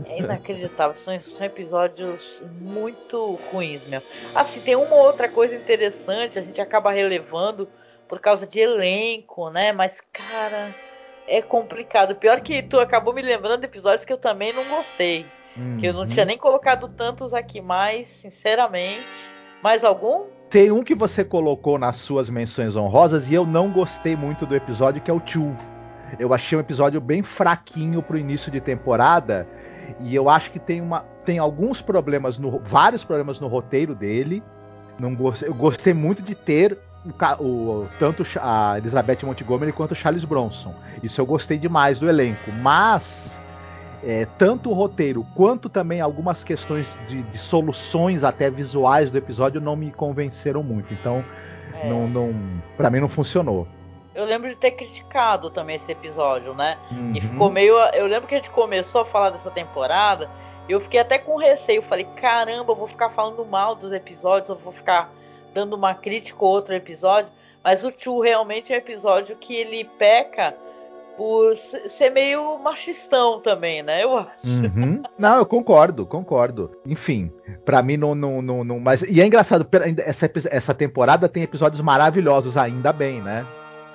É 0.07 0.21
inacreditável, 0.21 0.97
são, 0.97 1.19
são 1.21 1.45
episódios 1.45 2.43
muito 2.61 3.39
ruins 3.51 3.85
mesmo. 3.87 4.09
Assim, 4.35 4.61
tem 4.61 4.75
uma 4.75 4.97
outra 4.97 5.29
coisa 5.29 5.55
interessante, 5.55 6.39
a 6.39 6.43
gente 6.43 6.61
acaba 6.61 6.91
relevando 6.91 7.69
por 8.09 8.19
causa 8.19 8.47
de 8.47 8.61
elenco, 8.61 9.51
né? 9.51 9.73
Mas, 9.73 10.01
cara, 10.13 10.75
é 11.27 11.43
complicado. 11.43 12.15
Pior 12.15 12.41
que 12.41 12.63
tu 12.63 12.81
acabou 12.81 13.13
me 13.13 13.23
lembrando 13.23 13.61
de 13.61 13.67
episódios 13.67 14.05
que 14.05 14.13
eu 14.13 14.19
também 14.19 14.53
não 14.53 14.65
gostei. 14.65 15.27
Que 15.79 15.87
eu 15.87 15.93
não 15.93 16.01
Uhum. 16.01 16.07
tinha 16.07 16.25
nem 16.25 16.39
colocado 16.39 16.89
tantos 16.89 17.35
aqui 17.35 17.61
mais, 17.61 18.09
sinceramente. 18.09 19.03
Mais 19.63 19.85
algum? 19.85 20.25
Tem 20.49 20.71
um 20.71 20.83
que 20.83 20.95
você 20.95 21.25
colocou 21.25 21.79
nas 21.79 21.97
suas 21.97 22.29
menções 22.29 22.75
honrosas 22.77 23.31
e 23.31 23.35
eu 23.35 23.47
não 23.47 23.71
gostei 23.71 24.17
muito 24.17 24.45
do 24.47 24.55
episódio, 24.57 25.01
que 25.01 25.11
é 25.11 25.15
o 25.15 25.21
Tio. 25.21 25.57
Eu 26.19 26.35
achei 26.35 26.57
um 26.59 26.61
episódio 26.61 27.01
bem 27.01 27.23
fraquinho 27.23 28.03
pro 28.03 28.19
início 28.19 28.51
de 28.51 28.61
temporada. 28.61 29.47
E 30.01 30.15
eu 30.15 30.29
acho 30.29 30.51
que 30.51 30.59
tem, 30.59 30.81
uma, 30.81 31.01
tem 31.25 31.39
alguns 31.39 31.81
problemas, 31.81 32.39
no, 32.39 32.59
vários 32.61 33.03
problemas 33.05 33.39
no 33.41 33.47
roteiro 33.47 33.95
dele. 33.95 34.43
Não 34.99 35.15
gostei, 35.15 35.49
eu 35.49 35.55
gostei 35.55 35.95
muito 35.95 36.21
de 36.23 36.35
ter 36.35 36.79
o, 37.39 37.45
o- 37.45 37.89
tanto 37.99 38.25
a 38.41 38.77
Elizabeth 38.79 39.19
Montgomery 39.25 39.73
quanto 39.73 39.93
o 39.93 39.95
Charles 39.95 40.25
Bronson. 40.25 40.75
Isso 41.03 41.21
eu 41.21 41.25
gostei 41.27 41.57
demais 41.57 41.99
do 41.99 42.09
elenco. 42.09 42.51
Mas 42.61 43.41
é, 44.05 44.27
tanto 44.39 44.71
o 44.71 44.73
roteiro 44.73 45.27
quanto 45.35 45.69
também 45.69 46.01
algumas 46.01 46.43
questões 46.43 46.99
de, 47.07 47.23
de 47.23 47.39
soluções 47.39 48.25
até 48.25 48.51
visuais 48.51 49.11
do 49.11 49.19
episódio 49.19 49.61
não 49.61 49.77
me 49.77 49.91
convenceram 49.93 50.63
muito. 50.63 50.93
Então, 50.93 51.25
É, 51.75 51.89
não, 51.89 52.07
não, 52.09 52.35
para 52.77 52.91
mim 52.91 53.01
não 53.01 53.09
funcionou. 53.09 53.67
Eu 54.15 54.25
lembro 54.27 54.49
de 54.51 54.57
ter 54.57 54.73
criticado 54.73 55.49
também 55.51 55.77
esse 55.77 55.91
episódio, 55.91 56.53
né? 56.53 56.77
E 56.91 56.95
Uhum. 56.95 57.15
ficou 57.21 57.51
meio. 57.51 57.75
Eu 57.95 58.07
lembro 58.07 58.29
que 58.29 58.35
a 58.35 58.39
gente 58.39 58.51
começou 58.51 59.01
a 59.03 59.05
falar 59.07 59.31
dessa 59.31 59.51
temporada. 59.51 60.29
E 60.69 60.73
eu 60.73 60.81
fiquei 60.81 61.01
até 61.01 61.19
com 61.19 61.37
receio. 61.37 61.81
Falei, 61.83 62.07
caramba, 62.21 62.73
eu 62.73 62.77
vou 62.77 62.87
ficar 62.87 63.09
falando 63.11 63.45
mal 63.45 63.75
dos 63.75 63.91
episódios, 63.93 64.51
eu 64.51 64.57
vou 64.57 64.73
ficar 64.73 65.11
dando 65.55 65.75
uma 65.75 65.95
crítica 65.95 66.45
ou 66.45 66.51
outro 66.51 66.75
episódio. 66.75 67.31
Mas 67.65 67.83
o 67.85 67.93
Chu 67.97 68.21
realmente 68.21 68.73
é 68.73 68.77
um 68.77 68.79
episódio 68.79 69.35
que 69.37 69.55
ele 69.55 69.85
peca 69.99 70.55
por 71.17 71.57
se- 71.57 71.89
ser 71.89 72.11
meio 72.11 72.59
machistão 72.59 73.41
também, 73.41 73.83
né? 73.83 74.03
Eu 74.05 74.17
acho. 74.17 74.31
Uhum. 74.47 75.03
Não, 75.19 75.39
eu 75.39 75.47
concordo, 75.47 76.07
concordo. 76.07 76.71
Enfim, 76.87 77.31
pra 77.65 77.83
mim 77.83 77.97
não, 77.97 78.15
não, 78.15 78.41
não, 78.43 78.65
não- 78.65 78.81
Mas 78.81 79.03
e 79.03 79.21
é 79.21 79.27
engraçado, 79.27 79.67
essa, 79.99 80.31
essa 80.51 80.75
temporada 80.75 81.29
tem 81.29 81.43
episódios 81.43 81.81
maravilhosos 81.81 82.57
ainda 82.57 82.93
bem, 82.93 83.21
né? 83.23 83.47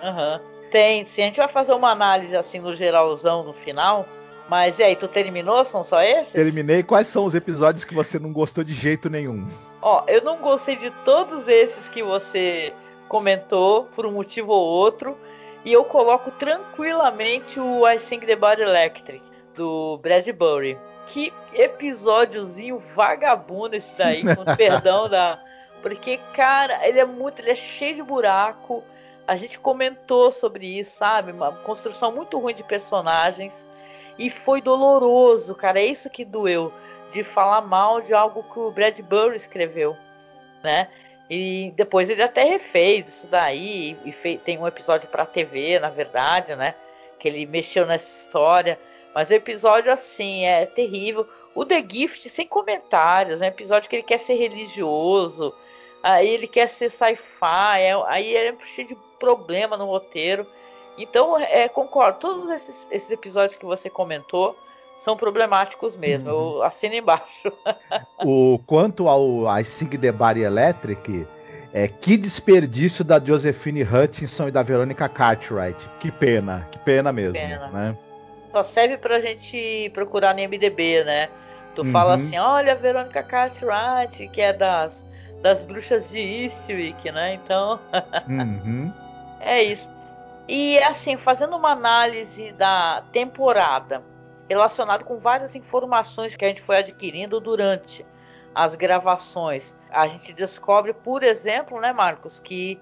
Aham. 0.03 0.39
Tem, 0.71 1.05
sim. 1.05 1.21
A 1.21 1.25
gente 1.25 1.37
vai 1.37 1.47
fazer 1.47 1.73
uma 1.73 1.91
análise 1.91 2.35
assim 2.35 2.59
no 2.59 2.73
geralzão 2.75 3.43
no 3.43 3.53
final. 3.53 4.05
Mas 4.49 4.79
e 4.79 4.83
aí, 4.83 4.95
tu 4.95 5.07
terminou? 5.09 5.65
São 5.65 5.83
só 5.83 6.01
esses? 6.01 6.31
Terminei. 6.31 6.81
Quais 6.81 7.07
são 7.09 7.25
os 7.25 7.35
episódios 7.35 7.83
que 7.83 7.93
você 7.93 8.17
não 8.17 8.31
gostou 8.31 8.63
de 8.63 8.73
jeito 8.73 9.09
nenhum? 9.09 9.45
Ó, 9.81 10.03
eu 10.07 10.21
não 10.23 10.37
gostei 10.37 10.75
de 10.77 10.89
todos 11.03 11.47
esses 11.49 11.87
que 11.89 12.01
você 12.01 12.71
comentou, 13.09 13.85
por 13.95 14.05
um 14.05 14.11
motivo 14.11 14.51
ou 14.51 14.65
outro. 14.65 15.17
E 15.67 15.73
eu 15.73 15.83
coloco 15.83 16.31
tranquilamente 16.31 17.59
o 17.59 17.85
I 17.85 17.99
Sing 17.99 18.21
the 18.21 18.37
Body 18.37 18.61
Electric, 18.61 19.21
do 19.53 19.99
Bradbury. 20.01 20.77
Que 21.07 21.33
episódiozinho 21.51 22.81
vagabundo 22.95 23.75
esse 23.75 23.97
daí, 23.97 24.23
com 24.23 24.45
perdão 24.55 25.09
da. 25.09 25.37
Porque, 25.81 26.21
cara, 26.33 26.87
ele 26.87 27.01
é 27.01 27.03
muito. 27.03 27.41
Ele 27.41 27.51
é 27.51 27.55
cheio 27.55 27.95
de 27.95 28.01
buraco. 28.01 28.81
A 29.27 29.35
gente 29.35 29.59
comentou 29.59 30.31
sobre 30.31 30.79
isso, 30.79 30.95
sabe? 30.95 31.33
Uma 31.33 31.51
construção 31.51 32.13
muito 32.13 32.39
ruim 32.39 32.53
de 32.53 32.63
personagens. 32.63 33.65
E 34.17 34.29
foi 34.29 34.61
doloroso, 34.61 35.53
cara. 35.53 35.81
É 35.81 35.85
isso 35.85 36.09
que 36.09 36.23
doeu. 36.23 36.71
De 37.11 37.25
falar 37.25 37.59
mal 37.59 37.99
de 37.99 38.13
algo 38.13 38.41
que 38.41 38.57
o 38.57 38.71
Bradbury 38.71 39.35
escreveu, 39.35 39.97
né? 40.63 40.87
E 41.29 41.73
depois 41.75 42.09
ele 42.09 42.23
até 42.23 42.43
refez 42.43 43.07
isso 43.07 43.27
daí. 43.27 43.97
E 44.05 44.11
fei- 44.11 44.37
tem 44.37 44.57
um 44.57 44.67
episódio 44.67 45.09
pra 45.09 45.25
TV, 45.25 45.79
na 45.79 45.89
verdade, 45.89 46.55
né? 46.55 46.73
Que 47.19 47.27
ele 47.27 47.45
mexeu 47.45 47.85
nessa 47.85 48.07
história. 48.25 48.79
Mas 49.13 49.29
o 49.29 49.33
episódio, 49.33 49.91
assim, 49.91 50.45
é 50.45 50.65
terrível. 50.65 51.27
O 51.53 51.65
The 51.65 51.83
Gift, 51.87 52.29
sem 52.29 52.47
comentários. 52.47 53.41
É 53.41 53.45
um 53.45 53.49
episódio 53.49 53.89
que 53.89 53.95
ele 53.97 54.03
quer 54.03 54.19
ser 54.19 54.35
religioso. 54.35 55.53
Aí 56.01 56.29
ele 56.29 56.47
quer 56.47 56.67
ser 56.67 56.89
sci-fi. 56.89 57.79
é- 57.81 58.03
aí 58.05 58.35
é 58.35 58.55
cheio 58.65 58.87
de 58.87 58.97
problema 59.19 59.75
no 59.75 59.85
roteiro. 59.85 60.45
Então, 60.97 61.37
é, 61.37 61.67
concordo. 61.67 62.19
Todos 62.19 62.49
esses, 62.51 62.87
esses 62.89 63.11
episódios 63.11 63.57
que 63.57 63.65
você 63.65 63.89
comentou 63.89 64.57
são 64.99 65.15
problemáticos 65.17 65.95
mesmo. 65.95 66.29
Eu 66.29 66.63
assino 66.63 66.95
embaixo. 66.95 67.51
O 68.23 68.59
quanto 68.65 69.07
ao 69.07 69.45
I 69.59 69.63
Sing 69.63 69.89
the 69.89 70.11
Body 70.11 70.41
Electric, 70.41 71.27
é 71.73 71.87
que 71.87 72.17
desperdício 72.17 73.03
da 73.03 73.19
Josephine 73.19 73.83
Hutchinson 73.83 74.47
e 74.47 74.51
da 74.51 74.63
Veronica 74.63 75.07
Cartwright. 75.07 75.77
Que 75.99 76.11
pena, 76.11 76.67
que 76.71 76.79
pena 76.79 77.11
mesmo, 77.11 77.33
Pena. 77.33 77.67
né? 77.67 77.97
Só 78.51 78.63
serve 78.63 78.97
pra 78.97 79.19
gente 79.19 79.89
procurar 79.93 80.33
no 80.33 80.39
MDB, 80.41 81.03
né? 81.03 81.29
Tu 81.75 81.83
Uhum. 81.83 81.91
fala 81.91 82.15
assim, 82.15 82.37
olha 82.39 82.71
a 82.71 82.75
Verônica 82.75 83.21
Cartwright, 83.21 84.27
que 84.29 84.41
é 84.41 84.51
das, 84.51 85.03
das 85.43 85.63
bruxas 85.63 86.09
de 86.09 86.19
Eastwick, 86.19 87.11
né? 87.11 87.35
Então, 87.35 87.79
Uhum. 88.27 88.91
é 89.39 89.61
isso. 89.61 89.89
E 90.47 90.79
assim, 90.79 91.17
fazendo 91.17 91.55
uma 91.55 91.71
análise 91.71 92.51
da 92.53 93.03
temporada, 93.11 94.01
relacionado 94.49 95.03
com 95.03 95.17
várias 95.17 95.55
informações 95.55 96.35
que 96.35 96.45
a 96.45 96.47
gente 96.47 96.61
foi 96.61 96.77
adquirindo 96.77 97.39
durante 97.39 98.05
as 98.55 98.75
gravações, 98.75 99.77
a 99.91 100.07
gente 100.07 100.33
descobre, 100.33 100.93
por 100.93 101.23
exemplo, 101.23 101.79
né, 101.79 101.93
Marcos, 101.93 102.39
que 102.39 102.79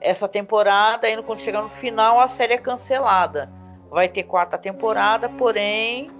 essa 0.00 0.26
temporada, 0.26 1.06
ainda 1.06 1.22
quando 1.22 1.38
chegar 1.38 1.62
no 1.62 1.68
final, 1.68 2.18
a 2.18 2.28
série 2.28 2.54
é 2.54 2.58
cancelada. 2.58 3.50
Vai 3.90 4.08
ter 4.08 4.22
quarta 4.22 4.56
temporada, 4.56 5.28
porém, 5.28 6.10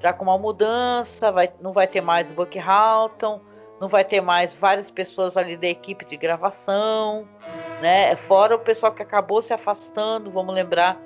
já 0.00 0.12
com 0.12 0.24
uma 0.24 0.36
mudança, 0.36 1.30
vai, 1.30 1.52
não 1.60 1.72
vai 1.72 1.86
ter 1.86 2.00
mais 2.00 2.30
Buck 2.32 2.58
Halton, 2.58 3.40
não 3.80 3.88
vai 3.88 4.04
ter 4.04 4.20
mais 4.20 4.52
várias 4.52 4.90
pessoas 4.90 5.36
ali 5.36 5.56
da 5.56 5.68
equipe 5.68 6.04
de 6.04 6.16
gravação, 6.16 7.26
né? 7.80 8.14
Fora 8.16 8.56
o 8.56 8.58
pessoal 8.58 8.92
que 8.92 9.02
acabou 9.02 9.40
se 9.40 9.54
afastando, 9.54 10.30
vamos 10.30 10.54
lembrar 10.54 11.00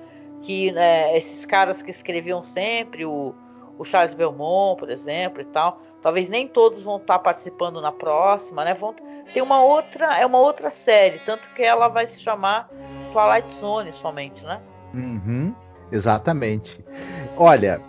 que 0.44 0.70
né, 0.72 1.16
esses 1.16 1.46
caras 1.46 1.82
que 1.82 1.90
escreviam 1.90 2.42
sempre, 2.42 3.04
o, 3.04 3.34
o 3.78 3.84
Charles 3.84 4.14
Belmont, 4.14 4.78
por 4.78 4.90
exemplo, 4.90 5.40
e 5.40 5.44
tal, 5.46 5.80
talvez 6.02 6.28
nem 6.28 6.46
todos 6.46 6.84
vão 6.84 6.98
estar 6.98 7.18
participando 7.18 7.80
na 7.80 7.90
próxima, 7.90 8.62
né? 8.62 8.74
Vão 8.74 8.94
ter 9.32 9.40
uma 9.40 9.62
outra, 9.62 10.18
é 10.18 10.26
uma 10.26 10.38
outra 10.38 10.70
série, 10.70 11.18
tanto 11.20 11.48
que 11.54 11.62
ela 11.62 11.88
vai 11.88 12.06
se 12.06 12.20
chamar 12.20 12.68
Twilight 13.12 13.54
Zone 13.54 13.92
somente, 13.92 14.44
né? 14.44 14.60
Uhum, 14.92 15.54
exatamente. 15.90 16.84
Olha, 17.36 17.80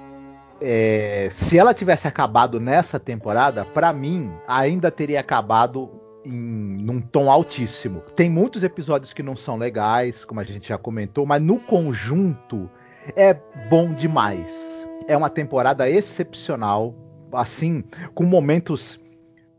é, 0.62 1.30
se 1.34 1.60
ela 1.60 1.74
tivesse 1.74 2.08
acabado 2.08 2.58
nessa 2.58 2.98
temporada, 2.98 3.66
pra 3.66 3.92
mim 3.92 4.32
ainda 4.48 4.90
teria 4.90 5.20
acabado 5.20 6.05
em 6.26 6.78
num 6.84 7.00
tom 7.00 7.30
altíssimo. 7.30 8.02
Tem 8.16 8.30
muitos 8.30 8.64
episódios 8.64 9.14
que 9.14 9.24
não 9.24 9.36
são 9.36 9.58
legais, 9.58 10.26
como 10.26 10.40
a 10.40 10.44
gente 10.44 10.70
já 10.70 10.78
comentou, 10.78 11.26
mas 11.26 11.42
no 11.42 11.60
conjunto 11.60 12.70
é 13.16 13.34
bom 13.70 13.94
demais. 13.94 14.86
É 15.08 15.16
uma 15.16 15.30
temporada 15.30 15.90
excepcional, 15.90 16.96
assim, 17.32 17.84
com 18.14 18.24
momentos 18.26 19.00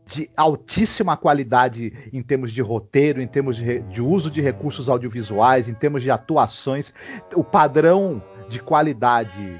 de 0.05 0.29
altíssima 0.37 1.17
qualidade 1.17 1.93
em 2.13 2.21
termos 2.21 2.51
de 2.51 2.61
roteiro, 2.61 3.21
em 3.21 3.27
termos 3.27 3.57
de, 3.57 3.79
de 3.79 4.01
uso 4.01 4.31
de 4.31 4.41
recursos 4.41 4.89
audiovisuais, 4.89 5.67
em 5.67 5.73
termos 5.73 6.01
de 6.01 6.09
atuações. 6.09 6.93
O 7.35 7.43
padrão 7.43 8.21
de 8.49 8.61
qualidade 8.61 9.59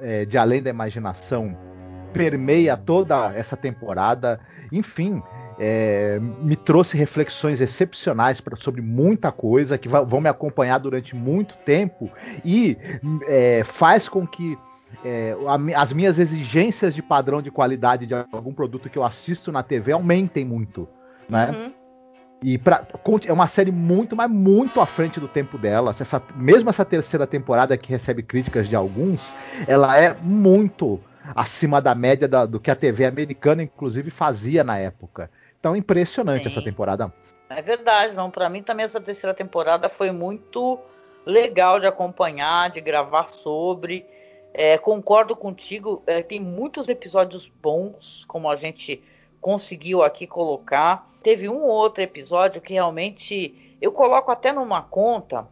é, 0.00 0.24
de 0.24 0.38
Além 0.38 0.62
da 0.62 0.70
Imaginação 0.70 1.56
permeia 2.12 2.76
toda 2.76 3.32
essa 3.34 3.56
temporada. 3.56 4.40
Enfim, 4.70 5.22
é, 5.64 6.18
me 6.40 6.56
trouxe 6.56 6.96
reflexões 6.96 7.60
excepcionais 7.60 8.40
pra, 8.40 8.56
sobre 8.56 8.80
muita 8.80 9.30
coisa 9.30 9.78
que 9.78 9.88
vão 9.88 10.20
me 10.20 10.28
acompanhar 10.28 10.78
durante 10.78 11.14
muito 11.14 11.56
tempo 11.58 12.10
e 12.44 12.76
é, 13.28 13.62
faz 13.62 14.08
com 14.08 14.26
que 14.26 14.58
é, 15.04 15.36
a 15.46 15.80
as 15.80 15.92
minhas 15.92 16.18
exigências 16.18 16.92
de 16.92 17.00
padrão 17.00 17.40
de 17.40 17.48
qualidade 17.48 18.06
de 18.06 18.14
algum 18.32 18.52
produto 18.52 18.90
que 18.90 18.98
eu 18.98 19.04
assisto 19.04 19.52
na 19.52 19.62
TV 19.62 19.92
aumentem 19.92 20.44
muito, 20.44 20.88
né? 21.28 21.52
Uhum. 21.52 21.72
E 22.42 22.58
pra, 22.58 22.84
é 23.24 23.32
uma 23.32 23.46
série 23.46 23.70
muito, 23.70 24.16
mas 24.16 24.28
muito 24.28 24.80
à 24.80 24.86
frente 24.86 25.20
do 25.20 25.28
tempo 25.28 25.56
dela. 25.56 25.94
Essa, 25.98 26.20
mesmo 26.34 26.70
essa 26.70 26.84
terceira 26.84 27.24
temporada 27.24 27.76
que 27.78 27.88
recebe 27.88 28.20
críticas 28.20 28.68
de 28.68 28.74
alguns, 28.74 29.32
ela 29.68 29.96
é 29.96 30.12
muito 30.20 30.98
acima 31.36 31.80
da 31.80 31.94
média 31.94 32.26
da- 32.26 32.44
do 32.46 32.58
que 32.58 32.68
a 32.68 32.74
TV 32.74 33.04
americana, 33.04 33.62
inclusive, 33.62 34.10
fazia 34.10 34.64
na 34.64 34.76
época. 34.76 35.30
Então, 35.62 35.76
impressionante 35.76 36.42
Sim. 36.42 36.48
essa 36.48 36.60
temporada. 36.60 37.14
É 37.48 37.62
verdade, 37.62 38.16
não. 38.16 38.32
Para 38.32 38.48
mim 38.48 38.64
também 38.64 38.82
essa 38.82 39.00
terceira 39.00 39.32
temporada 39.32 39.88
foi 39.88 40.10
muito 40.10 40.76
legal 41.24 41.78
de 41.78 41.86
acompanhar, 41.86 42.68
de 42.68 42.80
gravar 42.80 43.26
sobre. 43.26 44.04
É, 44.52 44.76
concordo 44.76 45.36
contigo, 45.36 46.02
é, 46.04 46.20
tem 46.20 46.40
muitos 46.40 46.88
episódios 46.88 47.46
bons, 47.62 48.24
como 48.24 48.50
a 48.50 48.56
gente 48.56 49.04
conseguiu 49.40 50.02
aqui 50.02 50.26
colocar. 50.26 51.08
Teve 51.22 51.48
um 51.48 51.62
ou 51.62 51.70
outro 51.70 52.02
episódio 52.02 52.60
que 52.60 52.72
realmente 52.72 53.76
eu 53.80 53.92
coloco 53.92 54.32
até 54.32 54.50
numa 54.50 54.82
conta, 54.82 55.46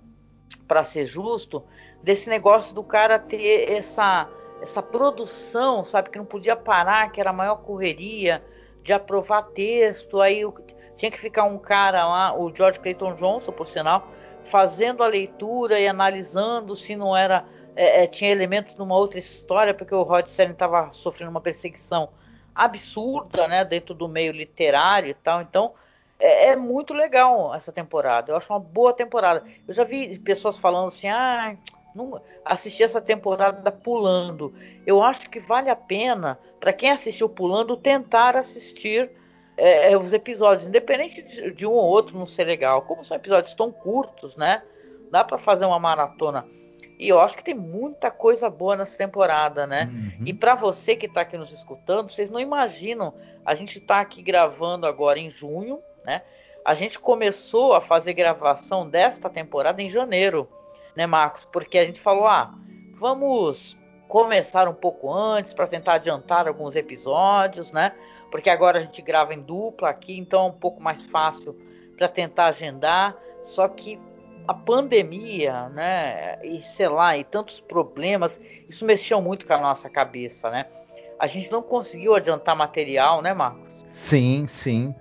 para 0.66 0.82
ser 0.82 1.06
justo, 1.06 1.62
desse 2.02 2.28
negócio 2.28 2.74
do 2.74 2.82
cara 2.82 3.16
ter 3.16 3.70
essa 3.70 4.28
essa 4.60 4.82
produção, 4.82 5.84
sabe, 5.84 6.10
que 6.10 6.18
não 6.18 6.24
podia 6.26 6.56
parar, 6.56 7.12
que 7.12 7.20
era 7.20 7.30
a 7.30 7.32
maior 7.32 7.62
correria 7.62 8.42
de 8.82 8.92
aprovar 8.92 9.42
texto, 9.54 10.20
aí 10.20 10.44
o- 10.44 10.54
tinha 10.96 11.10
que 11.10 11.18
ficar 11.18 11.44
um 11.44 11.58
cara 11.58 12.06
lá, 12.06 12.34
o 12.36 12.54
George 12.54 12.78
Clayton 12.78 13.14
Johnson, 13.14 13.52
por 13.52 13.66
sinal, 13.66 14.08
fazendo 14.44 15.02
a 15.02 15.06
leitura 15.06 15.78
e 15.78 15.86
analisando 15.86 16.74
se 16.76 16.96
não 16.96 17.16
era 17.16 17.44
é, 17.76 18.02
é, 18.02 18.06
tinha 18.06 18.30
elementos 18.30 18.74
de 18.74 18.82
uma 18.82 18.96
outra 18.96 19.18
história, 19.18 19.72
porque 19.72 19.94
o 19.94 20.02
Rod 20.02 20.26
Serling 20.26 20.52
estava 20.52 20.92
sofrendo 20.92 21.30
uma 21.30 21.40
perseguição 21.40 22.08
absurda, 22.54 23.46
né, 23.48 23.64
dentro 23.64 23.94
do 23.94 24.08
meio 24.08 24.32
literário 24.32 25.08
e 25.08 25.14
tal. 25.14 25.40
Então 25.40 25.72
é, 26.18 26.48
é 26.48 26.56
muito 26.56 26.92
legal 26.92 27.54
essa 27.54 27.72
temporada. 27.72 28.32
Eu 28.32 28.36
acho 28.36 28.52
uma 28.52 28.60
boa 28.60 28.92
temporada. 28.92 29.44
Eu 29.66 29.72
já 29.72 29.84
vi 29.84 30.18
pessoas 30.18 30.58
falando 30.58 30.88
assim, 30.88 31.08
ah, 31.08 31.56
não 31.94 32.20
assisti 32.44 32.82
essa 32.82 33.00
temporada 33.00 33.70
pulando. 33.72 34.52
Eu 34.86 35.02
acho 35.02 35.30
que 35.30 35.40
vale 35.40 35.70
a 35.70 35.76
pena 35.76 36.38
para 36.60 36.72
quem 36.72 36.90
assistiu 36.90 37.28
pulando 37.28 37.76
tentar 37.76 38.36
assistir 38.36 39.10
é, 39.56 39.96
os 39.96 40.12
episódios, 40.12 40.66
independente 40.66 41.22
de, 41.22 41.52
de 41.52 41.66
um 41.66 41.72
ou 41.72 41.86
outro 41.86 42.18
não 42.18 42.26
ser 42.26 42.44
legal. 42.44 42.82
Como 42.82 43.04
são 43.04 43.16
episódios 43.16 43.54
tão 43.54 43.72
curtos, 43.72 44.36
né? 44.36 44.62
Dá 45.10 45.24
para 45.24 45.38
fazer 45.38 45.64
uma 45.64 45.78
maratona. 45.78 46.46
E 46.98 47.08
eu 47.08 47.18
acho 47.18 47.36
que 47.36 47.42
tem 47.42 47.54
muita 47.54 48.10
coisa 48.10 48.50
boa 48.50 48.76
nessa 48.76 48.96
temporada, 48.96 49.66
né? 49.66 49.90
Uhum. 49.90 50.26
E 50.26 50.34
para 50.34 50.54
você 50.54 50.94
que 50.94 51.06
está 51.06 51.22
aqui 51.22 51.38
nos 51.38 51.50
escutando, 51.50 52.12
vocês 52.12 52.28
não 52.28 52.38
imaginam, 52.38 53.14
a 53.44 53.54
gente 53.54 53.78
está 53.78 54.00
aqui 54.00 54.22
gravando 54.22 54.86
agora 54.86 55.18
em 55.18 55.30
junho, 55.30 55.80
né? 56.04 56.22
A 56.62 56.74
gente 56.74 56.98
começou 56.98 57.72
a 57.72 57.80
fazer 57.80 58.12
gravação 58.12 58.86
desta 58.86 59.30
temporada 59.30 59.80
em 59.80 59.88
janeiro, 59.88 60.46
né, 60.94 61.06
Marcos? 61.06 61.46
Porque 61.46 61.78
a 61.78 61.86
gente 61.86 61.98
falou, 61.98 62.26
ah, 62.26 62.54
vamos 62.98 63.78
começar 64.10 64.68
um 64.68 64.74
pouco 64.74 65.14
antes 65.14 65.54
para 65.54 65.68
tentar 65.68 65.94
adiantar 65.94 66.48
alguns 66.48 66.74
episódios, 66.74 67.70
né? 67.70 67.92
Porque 68.28 68.50
agora 68.50 68.80
a 68.80 68.82
gente 68.82 69.00
grava 69.00 69.32
em 69.32 69.40
dupla 69.40 69.88
aqui, 69.88 70.18
então 70.18 70.46
é 70.46 70.48
um 70.48 70.52
pouco 70.52 70.82
mais 70.82 71.04
fácil 71.04 71.56
para 71.96 72.08
tentar 72.08 72.46
agendar. 72.46 73.16
Só 73.44 73.68
que 73.68 74.00
a 74.48 74.52
pandemia, 74.52 75.68
né, 75.68 76.38
e 76.42 76.60
sei 76.60 76.88
lá, 76.88 77.16
e 77.16 77.22
tantos 77.22 77.60
problemas, 77.60 78.40
isso 78.68 78.84
mexeu 78.84 79.22
muito 79.22 79.46
com 79.46 79.52
a 79.52 79.58
nossa 79.58 79.88
cabeça, 79.88 80.50
né? 80.50 80.66
A 81.16 81.28
gente 81.28 81.52
não 81.52 81.62
conseguiu 81.62 82.16
adiantar 82.16 82.56
material, 82.56 83.22
né, 83.22 83.32
Marcos? 83.32 83.70
Sim, 83.92 84.44
sim. 84.48 84.92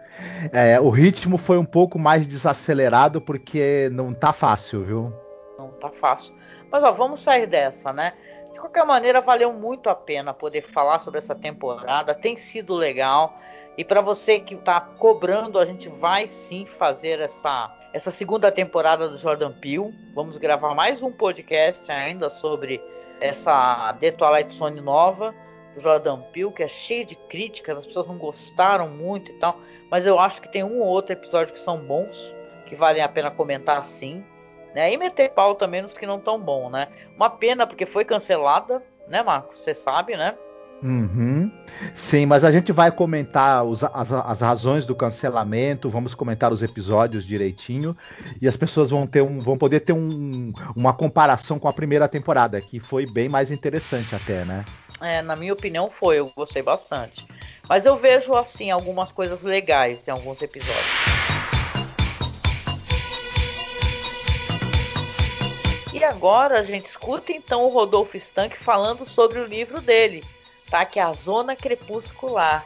É, 0.53 0.80
o 0.80 0.91
ritmo 0.91 1.38
foi 1.39 1.57
um 1.57 1.66
pouco 1.66 1.97
mais 1.97 2.28
desacelerado 2.28 3.20
porque 3.20 3.89
não 3.91 4.14
tá 4.14 4.32
fácil, 4.32 4.84
viu? 4.84 5.14
Não 5.57 5.70
tá 5.72 5.89
fácil. 5.89 6.36
Mas 6.72 6.84
ó, 6.84 6.91
vamos 6.91 7.22
sair 7.22 7.47
dessa, 7.47 7.91
né? 7.91 8.14
De 8.60 8.64
qualquer 8.64 8.86
maneira, 8.86 9.22
valeu 9.22 9.53
muito 9.53 9.89
a 9.89 9.95
pena 9.95 10.34
poder 10.34 10.64
falar 10.74 10.99
sobre 10.99 11.20
essa 11.20 11.34
temporada. 11.34 12.14
Tem 12.14 12.36
sido 12.36 12.76
legal. 12.76 13.39
E 13.78 13.86
para 13.86 14.01
você 14.01 14.38
que 14.38 14.53
tá 14.57 14.82
cobrando, 14.82 15.57
a 15.57 15.66
gente 15.66 15.88
vai 15.88 16.28
sim 16.28 16.66
fazer 16.78 17.22
essa, 17.22 17.74
essa 17.93 18.12
segunda 18.12 18.51
temporada 18.51 19.07
do 19.07 19.16
Jordan 19.16 19.53
Peele. 19.53 19.97
Vamos 20.14 20.38
gravar 20.38 20.76
mais 20.76 21.01
um 21.01 21.10
podcast 21.10 21.89
ainda 21.89 22.30
sobre 22.30 22.82
essa 23.22 23.93
The 23.93 24.12
Twilight 24.12 24.53
Zone 24.53 24.82
nova 24.82 25.34
do 25.74 25.82
Jordan 25.82 26.20
Peele, 26.34 26.51
que 26.51 26.64
é 26.64 26.68
cheio 26.68 27.05
de 27.05 27.16
críticas, 27.16 27.78
as 27.78 27.86
pessoas 27.86 28.07
não 28.07 28.18
gostaram 28.18 28.89
muito 28.89 29.32
e 29.32 29.36
tal. 29.36 29.57
Mas 29.89 30.05
eu 30.05 30.20
acho 30.20 30.41
que 30.41 30.51
tem 30.51 30.66
um 30.66 30.82
ou 30.82 30.88
outro 30.88 31.14
episódio 31.14 31.53
que 31.53 31.60
são 31.60 31.78
bons, 31.78 32.36
que 32.66 32.76
valem 32.76 33.01
a 33.01 33.07
pena 33.07 33.32
comentar 33.32 33.86
sim 33.86 34.22
né? 34.74 34.91
E 34.93 34.97
meter 34.97 35.30
pau 35.30 35.55
também 35.55 35.82
nos 35.82 35.97
que 35.97 36.05
não 36.05 36.20
tão 36.20 36.39
bom, 36.39 36.70
né? 36.70 36.88
Uma 37.15 37.30
pena 37.30 37.65
porque 37.67 37.86
foi 37.86 38.03
cancelada, 38.05 38.82
né, 39.07 39.24
Marcos? 39.24 39.57
Você 39.59 39.74
sabe, 39.74 40.15
né? 40.15 40.36
Uhum. 40.82 41.51
Sim, 41.93 42.26
mas 42.26 42.45
a 42.45 42.51
gente 42.51 42.72
vai 42.72 42.89
comentar 42.89 43.65
os- 43.65 43.84
as, 43.84 44.13
as 44.13 44.39
razões 44.39 44.86
do 44.86 44.95
cancelamento, 44.95 45.89
vamos 45.89 46.13
comentar 46.15 46.53
os 46.53 46.63
episódios 46.63 47.26
direitinho 47.26 47.95
e 48.41 48.47
as 48.47 48.55
pessoas 48.55 48.89
vão 48.89 49.05
ter 49.05 49.22
um, 49.22 49.39
vão 49.39 49.57
poder 49.57 49.82
ter 49.82 49.91
um- 49.91 50.53
uma 50.76 50.93
comparação 50.93 51.59
com 51.59 51.67
a 51.67 51.74
primeira 51.74 52.07
temporada, 52.07 52.61
que 52.61 52.80
foi 52.80 53.05
bem 53.05 53.28
mais 53.28 53.51
interessante 53.51 54.15
até, 54.15 54.45
né? 54.45 54.63
É, 55.01 55.22
na 55.22 55.36
minha 55.36 55.51
opinião 55.53 55.89
foi, 55.89 56.20
eu 56.20 56.32
gostei 56.36 56.61
bastante. 56.61 57.26
Mas 57.67 57.86
eu 57.86 57.97
vejo 57.97 58.34
assim 58.34 58.72
algumas 58.72 59.11
coisas 59.11 59.43
legais 59.43 60.07
em 60.07 60.11
alguns 60.11 60.41
episódios. 60.41 61.09
Agora, 66.10 66.66
gente, 66.66 66.88
escuta 66.88 67.32
então 67.32 67.66
o 67.66 67.70
Rodolfo 67.70 68.18
Stank 68.18 68.57
falando 68.57 69.05
sobre 69.05 69.39
o 69.39 69.45
livro 69.45 69.80
dele, 69.80 70.24
tá? 70.68 70.84
Que 70.84 70.99
é 70.99 71.03
a 71.03 71.14
Zona 71.14 71.55
Crepuscular. 71.55 72.66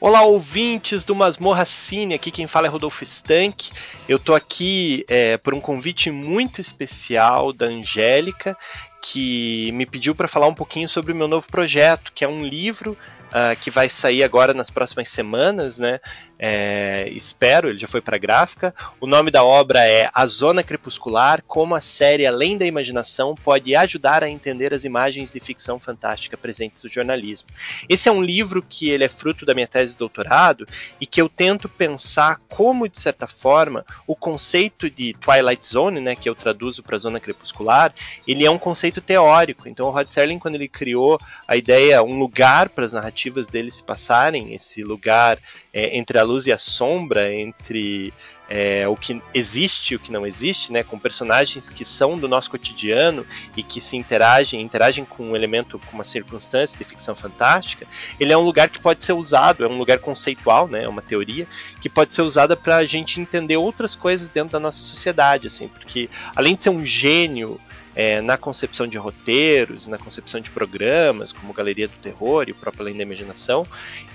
Olá, 0.00 0.22
ouvintes 0.22 1.04
do 1.04 1.14
Masmorra 1.14 1.66
Cine, 1.66 2.14
aqui 2.14 2.30
quem 2.30 2.46
fala 2.46 2.66
é 2.66 2.70
Rodolfo 2.70 3.04
Stank. 3.04 3.70
Eu 4.08 4.18
tô 4.18 4.34
aqui 4.34 5.04
é, 5.06 5.36
por 5.36 5.52
um 5.52 5.60
convite 5.60 6.10
muito 6.10 6.62
especial 6.62 7.52
da 7.52 7.66
Angélica, 7.66 8.56
que 9.02 9.70
me 9.72 9.84
pediu 9.84 10.14
para 10.14 10.26
falar 10.26 10.46
um 10.46 10.54
pouquinho 10.54 10.88
sobre 10.88 11.12
o 11.12 11.14
meu 11.14 11.28
novo 11.28 11.46
projeto, 11.48 12.10
que 12.14 12.24
é 12.24 12.28
um 12.28 12.42
livro 12.42 12.96
ah, 13.34 13.56
que 13.56 13.70
vai 13.70 13.88
sair 13.88 14.22
agora 14.22 14.52
nas 14.52 14.68
próximas 14.68 15.08
semanas, 15.08 15.78
né? 15.78 16.00
É, 16.44 17.08
espero, 17.10 17.68
ele 17.68 17.78
já 17.78 17.86
foi 17.86 18.00
para 18.00 18.18
gráfica. 18.18 18.74
O 18.98 19.06
nome 19.06 19.30
da 19.30 19.44
obra 19.44 19.86
é 19.86 20.10
A 20.12 20.26
Zona 20.26 20.64
Crepuscular: 20.64 21.40
Como 21.46 21.72
a 21.72 21.80
série 21.80 22.26
Além 22.26 22.58
da 22.58 22.66
Imaginação 22.66 23.36
pode 23.36 23.76
ajudar 23.76 24.24
a 24.24 24.28
entender 24.28 24.74
as 24.74 24.82
imagens 24.82 25.32
de 25.32 25.38
ficção 25.38 25.78
fantástica 25.78 26.36
presentes 26.36 26.82
no 26.82 26.90
jornalismo. 26.90 27.48
Esse 27.88 28.08
é 28.08 28.12
um 28.12 28.20
livro 28.20 28.60
que 28.60 28.90
ele 28.90 29.04
é 29.04 29.08
fruto 29.08 29.46
da 29.46 29.54
minha 29.54 29.68
tese 29.68 29.92
de 29.92 29.98
doutorado 29.98 30.66
e 31.00 31.06
que 31.06 31.22
eu 31.22 31.28
tento 31.28 31.68
pensar 31.68 32.40
como, 32.48 32.88
de 32.88 32.98
certa 32.98 33.28
forma, 33.28 33.86
o 34.04 34.16
conceito 34.16 34.90
de 34.90 35.14
Twilight 35.14 35.64
Zone, 35.64 36.00
né, 36.00 36.16
que 36.16 36.28
eu 36.28 36.34
traduzo 36.34 36.82
para 36.82 36.98
zona 36.98 37.20
crepuscular, 37.20 37.94
ele 38.26 38.44
é 38.44 38.50
um 38.50 38.58
conceito 38.58 39.00
teórico. 39.00 39.68
Então, 39.68 39.86
o 39.86 39.90
Rod 39.92 40.08
Serling, 40.08 40.40
quando 40.40 40.56
ele 40.56 40.66
criou 40.66 41.20
a 41.46 41.56
ideia, 41.56 42.02
um 42.02 42.18
lugar 42.18 42.68
para 42.68 42.84
as 42.84 42.92
narrativas 42.92 43.46
dele 43.46 43.70
se 43.70 43.84
passarem, 43.84 44.52
esse 44.52 44.82
lugar 44.82 45.38
é, 45.72 45.96
entre 45.96 46.18
a 46.18 46.31
luz 46.32 46.46
e 46.46 46.52
a 46.52 46.58
sombra, 46.58 47.32
entre 47.32 48.12
é, 48.48 48.86
o 48.88 48.96
que 48.96 49.22
existe 49.32 49.92
e 49.92 49.96
o 49.96 49.98
que 49.98 50.10
não 50.10 50.26
existe, 50.26 50.72
né, 50.72 50.82
com 50.82 50.98
personagens 50.98 51.70
que 51.70 51.84
são 51.84 52.18
do 52.18 52.28
nosso 52.28 52.50
cotidiano 52.50 53.26
e 53.56 53.62
que 53.62 53.80
se 53.80 53.96
interagem, 53.96 54.60
interagem 54.60 55.04
com 55.04 55.30
um 55.30 55.36
elemento, 55.36 55.78
com 55.78 55.94
uma 55.94 56.04
circunstância 56.04 56.76
de 56.76 56.84
ficção 56.84 57.14
fantástica, 57.14 57.86
ele 58.18 58.32
é 58.32 58.36
um 58.36 58.42
lugar 58.42 58.68
que 58.68 58.80
pode 58.80 59.04
ser 59.04 59.12
usado, 59.12 59.64
é 59.64 59.68
um 59.68 59.78
lugar 59.78 59.98
conceitual, 59.98 60.68
né, 60.68 60.84
é 60.84 60.88
uma 60.88 61.02
teoria 61.02 61.46
que 61.80 61.88
pode 61.88 62.14
ser 62.14 62.22
usada 62.22 62.56
para 62.56 62.76
a 62.76 62.84
gente 62.84 63.20
entender 63.20 63.56
outras 63.56 63.94
coisas 63.94 64.28
dentro 64.28 64.52
da 64.52 64.60
nossa 64.60 64.78
sociedade, 64.78 65.46
assim, 65.46 65.68
porque 65.68 66.08
além 66.34 66.54
de 66.54 66.62
ser 66.62 66.70
um 66.70 66.84
gênio 66.84 67.60
é, 67.94 68.20
na 68.20 68.36
concepção 68.36 68.86
de 68.86 68.96
roteiros, 68.96 69.86
na 69.86 69.98
concepção 69.98 70.40
de 70.40 70.50
programas, 70.50 71.32
como 71.32 71.52
Galeria 71.52 71.88
do 71.88 71.96
Terror 71.98 72.44
e 72.48 72.52
o 72.52 72.54
próprio 72.54 72.82
Além 72.82 72.96
da 72.96 73.02
Imaginação 73.02 73.66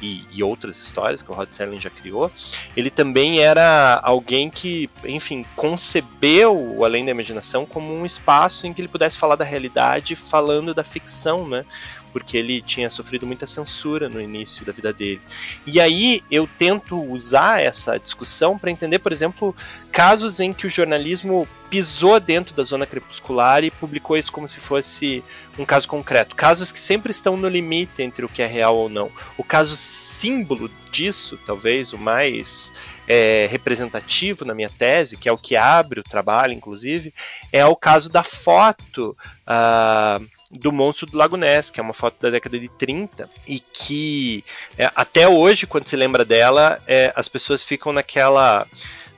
e, 0.01 0.25
e 0.31 0.43
outras 0.43 0.77
histórias 0.77 1.21
que 1.21 1.31
o 1.31 1.33
Rod 1.33 1.49
Serling 1.51 1.79
já 1.79 1.89
criou, 1.89 2.31
ele 2.75 2.89
também 2.89 3.39
era 3.39 3.99
alguém 4.03 4.49
que, 4.49 4.89
enfim, 5.05 5.45
concebeu 5.55 6.55
o 6.57 6.83
Além 6.83 7.05
da 7.05 7.11
Imaginação 7.11 7.65
como 7.65 7.93
um 7.93 8.05
espaço 8.05 8.65
em 8.65 8.73
que 8.73 8.81
ele 8.81 8.87
pudesse 8.87 9.17
falar 9.17 9.35
da 9.35 9.45
realidade 9.45 10.15
falando 10.15 10.73
da 10.73 10.83
ficção, 10.83 11.47
né? 11.47 11.65
Porque 12.11 12.37
ele 12.37 12.61
tinha 12.61 12.89
sofrido 12.89 13.25
muita 13.25 13.45
censura 13.45 14.09
no 14.09 14.21
início 14.21 14.65
da 14.65 14.71
vida 14.71 14.91
dele. 14.91 15.21
E 15.65 15.79
aí 15.79 16.23
eu 16.31 16.47
tento 16.57 17.01
usar 17.01 17.61
essa 17.61 17.97
discussão 17.97 18.57
para 18.57 18.71
entender, 18.71 18.99
por 18.99 19.11
exemplo, 19.11 19.55
casos 19.91 20.39
em 20.39 20.53
que 20.53 20.67
o 20.67 20.69
jornalismo 20.69 21.47
pisou 21.69 22.19
dentro 22.19 22.55
da 22.55 22.63
zona 22.63 22.85
crepuscular 22.85 23.63
e 23.63 23.71
publicou 23.71 24.17
isso 24.17 24.31
como 24.31 24.47
se 24.47 24.59
fosse 24.59 25.23
um 25.57 25.65
caso 25.65 25.87
concreto. 25.87 26.35
Casos 26.35 26.71
que 26.71 26.79
sempre 26.79 27.11
estão 27.11 27.35
no 27.35 27.47
limite 27.47 28.01
entre 28.01 28.25
o 28.25 28.29
que 28.29 28.41
é 28.41 28.47
real 28.47 28.75
ou 28.75 28.89
não. 28.89 29.11
O 29.37 29.43
caso 29.43 29.75
símbolo 29.75 30.69
disso, 30.91 31.37
talvez 31.45 31.93
o 31.93 31.97
mais 31.97 32.71
é, 33.07 33.47
representativo 33.49 34.43
na 34.43 34.53
minha 34.53 34.69
tese, 34.69 35.17
que 35.17 35.29
é 35.29 35.31
o 35.31 35.37
que 35.37 35.55
abre 35.55 35.99
o 35.99 36.03
trabalho, 36.03 36.53
inclusive, 36.53 37.13
é 37.51 37.65
o 37.65 37.75
caso 37.75 38.09
da 38.09 38.23
foto. 38.23 39.15
ah, 39.45 40.19
do 40.49 40.71
Monstro 40.71 41.07
do 41.07 41.17
Lago 41.17 41.35
Ness, 41.35 41.69
que 41.69 41.79
é 41.79 41.83
uma 41.83 41.93
foto 41.93 42.15
da 42.21 42.29
década 42.29 42.57
de 42.57 42.69
30 42.69 43.29
e 43.45 43.59
que 43.59 44.43
é, 44.77 44.89
até 44.95 45.27
hoje, 45.27 45.67
quando 45.67 45.87
se 45.87 45.95
lembra 45.95 46.23
dela, 46.23 46.81
é, 46.87 47.11
as 47.15 47.27
pessoas 47.27 47.63
ficam 47.63 47.91
naquela 47.91 48.65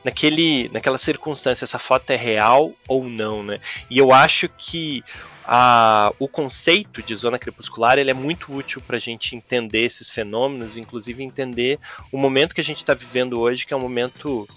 naquele, 0.03 0.69
naquela 0.69 0.97
circunstância, 0.97 1.65
essa 1.65 1.80
foto 1.80 2.09
é 2.11 2.15
real 2.15 2.71
ou 2.88 3.03
não, 3.03 3.43
né? 3.43 3.59
E 3.89 3.97
eu 3.97 4.13
acho 4.13 4.47
que 4.49 5.03
a, 5.45 6.13
o 6.19 6.27
conceito 6.27 7.01
de 7.01 7.15
zona 7.15 7.39
crepuscular 7.39 7.97
ele 7.97 8.11
é 8.11 8.13
muito 8.13 8.55
útil 8.55 8.82
para 8.86 8.97
a 8.97 8.99
gente 8.99 9.36
entender 9.36 9.84
esses 9.84 10.09
fenômenos, 10.09 10.77
inclusive 10.77 11.23
entender 11.23 11.80
o 12.11 12.17
momento 12.17 12.53
que 12.53 12.61
a 12.61 12.63
gente 12.63 12.77
está 12.77 12.93
vivendo 12.93 13.39
hoje, 13.39 13.65
que 13.65 13.73
é 13.73 13.77
um 13.77 13.82
momento 13.82 14.47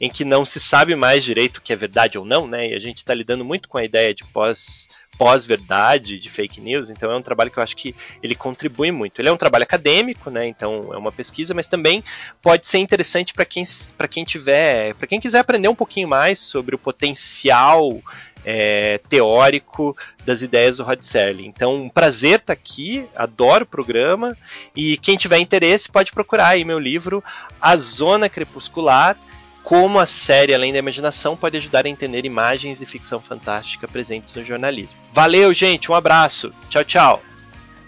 em 0.00 0.10
que 0.10 0.24
não 0.24 0.44
se 0.44 0.58
sabe 0.58 0.96
mais 0.96 1.22
direito 1.22 1.58
o 1.58 1.62
que 1.62 1.72
é 1.72 1.76
verdade 1.76 2.18
ou 2.18 2.24
não, 2.24 2.48
né? 2.48 2.70
E 2.70 2.74
a 2.74 2.80
gente 2.80 2.98
está 2.98 3.14
lidando 3.14 3.44
muito 3.44 3.68
com 3.68 3.78
a 3.78 3.84
ideia 3.84 4.12
de 4.12 4.24
pós 4.24 4.88
pós-verdade, 5.22 6.18
de 6.18 6.28
fake 6.28 6.60
news, 6.60 6.90
então 6.90 7.08
é 7.08 7.16
um 7.16 7.22
trabalho 7.22 7.48
que 7.48 7.56
eu 7.56 7.62
acho 7.62 7.76
que 7.76 7.94
ele 8.20 8.34
contribui 8.34 8.90
muito. 8.90 9.20
Ele 9.20 9.28
é 9.28 9.32
um 9.32 9.36
trabalho 9.36 9.62
acadêmico, 9.62 10.30
né? 10.30 10.48
Então 10.48 10.92
é 10.92 10.96
uma 10.96 11.12
pesquisa, 11.12 11.54
mas 11.54 11.68
também 11.68 12.02
pode 12.42 12.66
ser 12.66 12.78
interessante 12.78 13.32
para 13.32 13.44
quem 13.44 13.62
para 13.96 14.08
quem 14.08 14.24
tiver, 14.24 14.94
para 14.96 15.06
quem 15.06 15.20
quiser 15.20 15.38
aprender 15.38 15.68
um 15.68 15.76
pouquinho 15.76 16.08
mais 16.08 16.40
sobre 16.40 16.74
o 16.74 16.78
potencial 16.78 18.00
é, 18.44 18.98
teórico 19.08 19.96
das 20.24 20.42
ideias 20.42 20.78
do 20.78 20.82
Rod 20.82 21.00
Serling. 21.02 21.46
Então, 21.46 21.84
um 21.84 21.88
prazer 21.88 22.40
estar 22.40 22.52
aqui, 22.52 23.06
adoro 23.14 23.62
o 23.62 23.68
programa 23.68 24.36
e 24.74 24.96
quem 24.96 25.16
tiver 25.16 25.38
interesse 25.38 25.88
pode 25.88 26.10
procurar 26.10 26.48
aí 26.48 26.64
meu 26.64 26.80
livro 26.80 27.22
A 27.60 27.76
Zona 27.76 28.28
Crepuscular 28.28 29.16
como 29.62 29.98
a 29.98 30.06
série 30.06 30.54
Além 30.54 30.72
da 30.72 30.78
Imaginação 30.78 31.36
pode 31.36 31.56
ajudar 31.56 31.86
a 31.86 31.88
entender 31.88 32.24
imagens 32.24 32.82
e 32.82 32.86
ficção 32.86 33.20
fantástica 33.20 33.86
presentes 33.86 34.34
no 34.34 34.44
jornalismo. 34.44 34.98
Valeu, 35.12 35.52
gente, 35.54 35.90
um 35.90 35.94
abraço. 35.94 36.52
Tchau, 36.68 36.84
tchau. 36.84 37.22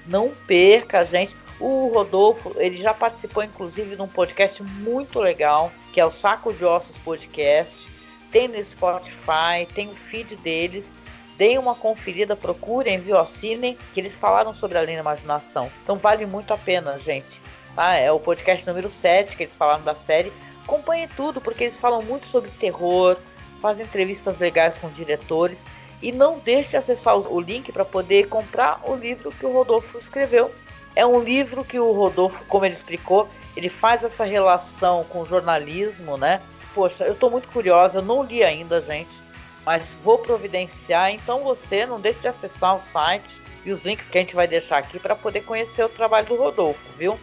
Não 0.06 0.30
perca, 0.46 1.04
gente. 1.04 1.34
O 1.58 1.88
Rodolfo, 1.88 2.54
ele 2.56 2.80
já 2.80 2.92
participou 2.92 3.42
inclusive 3.42 3.96
de 3.96 4.02
um 4.02 4.08
podcast 4.08 4.62
muito 4.62 5.20
legal, 5.20 5.72
que 5.92 6.00
é 6.00 6.04
o 6.04 6.10
Saco 6.10 6.52
de 6.52 6.64
Ossos 6.64 6.96
Podcast. 6.98 7.86
Tem 8.30 8.48
no 8.48 8.62
Spotify, 8.64 9.66
tem 9.74 9.88
o 9.88 9.94
feed 9.94 10.36
deles. 10.36 10.92
Deem 11.36 11.58
uma 11.58 11.74
conferida, 11.74 12.36
procurem, 12.36 12.98
viu? 12.98 13.18
Assinem, 13.18 13.76
que 13.92 14.00
eles 14.00 14.14
falaram 14.14 14.54
sobre 14.54 14.78
Além 14.78 14.94
da 14.94 15.02
Imaginação. 15.02 15.70
Então 15.82 15.96
vale 15.96 16.26
muito 16.26 16.52
a 16.54 16.58
pena, 16.58 16.98
gente. 16.98 17.40
Tá? 17.74 17.94
É 17.94 18.10
o 18.12 18.20
podcast 18.20 18.66
número 18.66 18.88
7 18.88 19.36
que 19.36 19.42
eles 19.44 19.56
falaram 19.56 19.82
da 19.82 19.94
série. 19.94 20.32
Acompanhe 20.64 21.06
tudo, 21.08 21.40
porque 21.40 21.64
eles 21.64 21.76
falam 21.76 22.02
muito 22.02 22.26
sobre 22.26 22.50
terror, 22.50 23.16
fazem 23.60 23.84
entrevistas 23.84 24.38
legais 24.38 24.76
com 24.78 24.88
diretores. 24.88 25.64
E 26.02 26.12
não 26.12 26.38
deixe 26.38 26.70
de 26.70 26.76
acessar 26.76 27.16
o 27.16 27.40
link 27.40 27.72
para 27.72 27.84
poder 27.84 28.28
comprar 28.28 28.80
o 28.84 28.94
livro 28.94 29.32
que 29.32 29.46
o 29.46 29.52
Rodolfo 29.52 29.96
escreveu. 29.96 30.50
É 30.96 31.04
um 31.06 31.20
livro 31.20 31.64
que 31.64 31.78
o 31.78 31.92
Rodolfo, 31.92 32.44
como 32.46 32.64
ele 32.64 32.74
explicou, 32.74 33.28
ele 33.56 33.68
faz 33.68 34.04
essa 34.04 34.24
relação 34.24 35.04
com 35.04 35.20
o 35.20 35.26
jornalismo, 35.26 36.16
né? 36.16 36.42
Poxa, 36.74 37.04
eu 37.04 37.14
estou 37.14 37.30
muito 37.30 37.48
curiosa, 37.48 37.98
eu 37.98 38.02
não 38.02 38.22
li 38.22 38.42
ainda, 38.42 38.80
gente, 38.80 39.22
mas 39.64 39.98
vou 40.02 40.18
providenciar. 40.18 41.10
Então 41.12 41.40
você 41.40 41.86
não 41.86 42.00
deixe 42.00 42.20
de 42.20 42.28
acessar 42.28 42.76
o 42.76 42.82
site 42.82 43.40
e 43.64 43.72
os 43.72 43.82
links 43.82 44.08
que 44.08 44.18
a 44.18 44.20
gente 44.20 44.34
vai 44.34 44.46
deixar 44.46 44.78
aqui 44.78 44.98
para 44.98 45.16
poder 45.16 45.42
conhecer 45.42 45.84
o 45.84 45.88
trabalho 45.88 46.26
do 46.26 46.36
Rodolfo, 46.36 46.80
viu? 46.98 47.18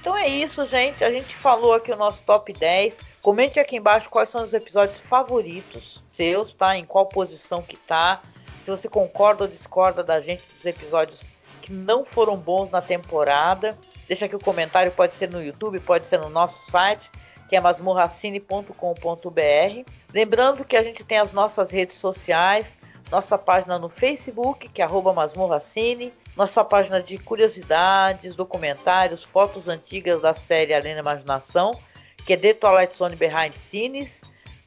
Então 0.00 0.16
é 0.16 0.28
isso, 0.28 0.64
gente. 0.64 1.04
A 1.04 1.10
gente 1.10 1.34
falou 1.34 1.74
aqui 1.74 1.92
o 1.92 1.96
nosso 1.96 2.22
top 2.22 2.52
10. 2.52 2.98
Comente 3.20 3.58
aqui 3.58 3.76
embaixo 3.76 4.08
quais 4.08 4.28
são 4.28 4.44
os 4.44 4.54
episódios 4.54 5.00
favoritos 5.00 6.02
seus, 6.08 6.52
tá? 6.52 6.76
Em 6.76 6.84
qual 6.84 7.06
posição 7.06 7.62
que 7.62 7.76
tá. 7.76 8.22
Se 8.62 8.70
você 8.70 8.88
concorda 8.88 9.44
ou 9.44 9.50
discorda 9.50 10.02
da 10.02 10.20
gente 10.20 10.42
dos 10.54 10.64
episódios 10.64 11.26
que 11.68 11.72
não 11.72 12.04
foram 12.04 12.36
bons 12.36 12.70
na 12.70 12.80
temporada. 12.80 13.76
Deixa 14.06 14.24
aqui 14.24 14.34
o 14.34 14.40
comentário, 14.40 14.90
pode 14.90 15.12
ser 15.12 15.30
no 15.30 15.42
YouTube, 15.42 15.78
pode 15.80 16.08
ser 16.08 16.18
no 16.18 16.30
nosso 16.30 16.70
site, 16.70 17.10
que 17.48 17.54
é 17.54 17.60
masmorracine.com.br. 17.60 19.90
Lembrando 20.12 20.64
que 20.64 20.76
a 20.76 20.82
gente 20.82 21.04
tem 21.04 21.18
as 21.18 21.32
nossas 21.32 21.70
redes 21.70 21.96
sociais, 21.96 22.76
nossa 23.10 23.36
página 23.36 23.78
no 23.78 23.88
Facebook, 23.88 24.68
que 24.68 24.80
é 24.80 24.84
arroba 24.84 25.12
masmorracine, 25.12 26.12
nossa 26.38 26.64
página 26.64 27.02
de 27.02 27.18
curiosidades, 27.18 28.36
documentários, 28.36 29.24
fotos 29.24 29.66
antigas 29.66 30.22
da 30.22 30.36
série 30.36 30.72
Além 30.72 30.94
da 30.94 31.00
Imaginação, 31.00 31.76
que 32.24 32.32
é 32.32 32.36
The 32.36 32.54
Twilight 32.54 32.96
Zone 32.96 33.16
Behind 33.16 33.52
Scenes. 33.56 34.22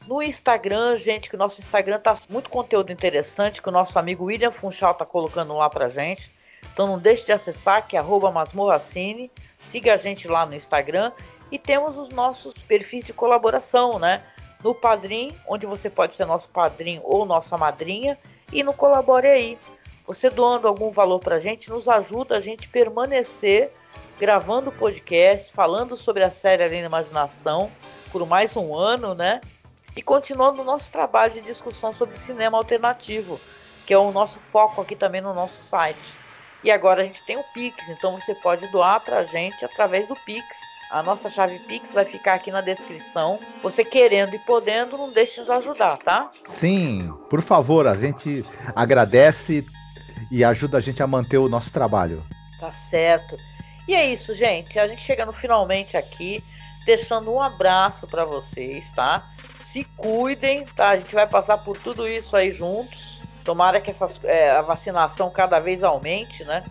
No 0.05 0.21
Instagram, 0.21 0.97
gente, 0.97 1.29
que 1.29 1.35
o 1.35 1.39
nosso 1.39 1.61
Instagram 1.61 1.97
tá 1.97 2.13
muito 2.29 2.49
conteúdo 2.49 2.91
interessante, 2.91 3.61
que 3.61 3.69
o 3.69 3.71
nosso 3.71 3.97
amigo 3.97 4.25
William 4.25 4.51
Funchal 4.51 4.93
tá 4.93 5.05
colocando 5.05 5.55
lá 5.55 5.69
pra 5.69 5.87
gente. 5.87 6.29
Então 6.73 6.87
não 6.87 6.99
deixe 6.99 7.27
de 7.27 7.31
acessar, 7.31 7.87
que 7.87 7.95
é 7.95 7.99
arroba 7.99 8.29
masmorracine. 8.31 9.31
Siga 9.57 9.93
a 9.93 9.97
gente 9.97 10.27
lá 10.27 10.45
no 10.45 10.53
Instagram. 10.53 11.13
E 11.49 11.57
temos 11.57 11.97
os 11.97 12.09
nossos 12.09 12.53
perfis 12.53 13.05
de 13.05 13.13
colaboração, 13.13 13.97
né? 13.97 14.21
No 14.61 14.75
Padrim, 14.75 15.33
onde 15.47 15.65
você 15.65 15.89
pode 15.89 16.17
ser 16.17 16.25
nosso 16.25 16.49
padrinho 16.49 17.01
ou 17.05 17.25
nossa 17.25 17.57
madrinha. 17.57 18.17
E 18.51 18.61
no 18.61 18.73
Colabore 18.73 19.27
Aí. 19.27 19.57
Você 20.11 20.29
doando 20.29 20.67
algum 20.67 20.89
valor 20.89 21.19
pra 21.19 21.39
gente 21.39 21.69
nos 21.69 21.87
ajuda 21.87 22.35
a 22.35 22.41
gente 22.41 22.67
permanecer 22.67 23.71
gravando 24.19 24.69
podcast, 24.69 25.53
falando 25.53 25.95
sobre 25.95 26.21
a 26.21 26.29
série 26.29 26.65
Além 26.65 26.81
da 26.81 26.87
Imaginação 26.87 27.71
por 28.11 28.27
mais 28.27 28.57
um 28.57 28.75
ano, 28.75 29.15
né? 29.15 29.39
E 29.95 30.01
continuando 30.01 30.63
o 30.63 30.65
nosso 30.65 30.91
trabalho 30.91 31.33
de 31.33 31.39
discussão 31.39 31.93
sobre 31.93 32.17
cinema 32.17 32.57
alternativo, 32.57 33.39
que 33.87 33.93
é 33.93 33.97
o 33.97 34.11
nosso 34.11 34.37
foco 34.37 34.81
aqui 34.81 34.97
também 34.97 35.21
no 35.21 35.33
nosso 35.33 35.63
site. 35.63 36.19
E 36.61 36.69
agora 36.69 37.03
a 37.03 37.05
gente 37.05 37.23
tem 37.23 37.37
o 37.37 37.45
Pix, 37.53 37.87
então 37.87 38.19
você 38.19 38.35
pode 38.35 38.67
doar 38.67 38.99
pra 38.99 39.23
gente 39.23 39.63
através 39.63 40.09
do 40.09 40.15
Pix. 40.25 40.57
A 40.91 41.01
nossa 41.01 41.29
chave 41.29 41.57
Pix 41.59 41.93
vai 41.93 42.03
ficar 42.03 42.33
aqui 42.33 42.51
na 42.51 42.59
descrição. 42.59 43.39
Você 43.63 43.85
querendo 43.85 44.35
e 44.35 44.39
podendo, 44.39 44.97
não 44.97 45.09
deixe 45.09 45.35
de 45.35 45.39
nos 45.39 45.49
ajudar, 45.49 45.99
tá? 45.99 46.29
Sim, 46.43 47.13
por 47.29 47.41
favor, 47.41 47.87
a 47.87 47.95
gente 47.95 48.43
agradece 48.75 49.65
e 50.31 50.45
ajuda 50.45 50.77
a 50.77 50.81
gente 50.81 51.03
a 51.03 51.07
manter 51.07 51.37
o 51.37 51.49
nosso 51.49 51.71
trabalho. 51.71 52.25
Tá 52.59 52.71
certo. 52.71 53.37
E 53.87 53.93
é 53.93 54.05
isso, 54.05 54.33
gente. 54.33 54.79
A 54.79 54.87
gente 54.87 55.01
chega 55.01 55.25
no 55.25 55.33
finalmente 55.33 55.97
aqui, 55.97 56.41
deixando 56.85 57.31
um 57.31 57.41
abraço 57.41 58.07
pra 58.07 58.23
vocês, 58.23 58.91
tá? 58.93 59.29
Se 59.59 59.83
cuidem, 59.83 60.65
tá? 60.65 60.89
A 60.89 60.97
gente 60.97 61.13
vai 61.13 61.27
passar 61.27 61.57
por 61.57 61.77
tudo 61.77 62.07
isso 62.07 62.35
aí 62.35 62.53
juntos. 62.53 63.19
Tomara 63.43 63.81
que 63.81 63.91
essas, 63.91 64.23
é, 64.23 64.51
a 64.51 64.61
vacinação 64.61 65.29
cada 65.29 65.59
vez 65.59 65.83
aumente, 65.83 66.45
né? 66.45 66.63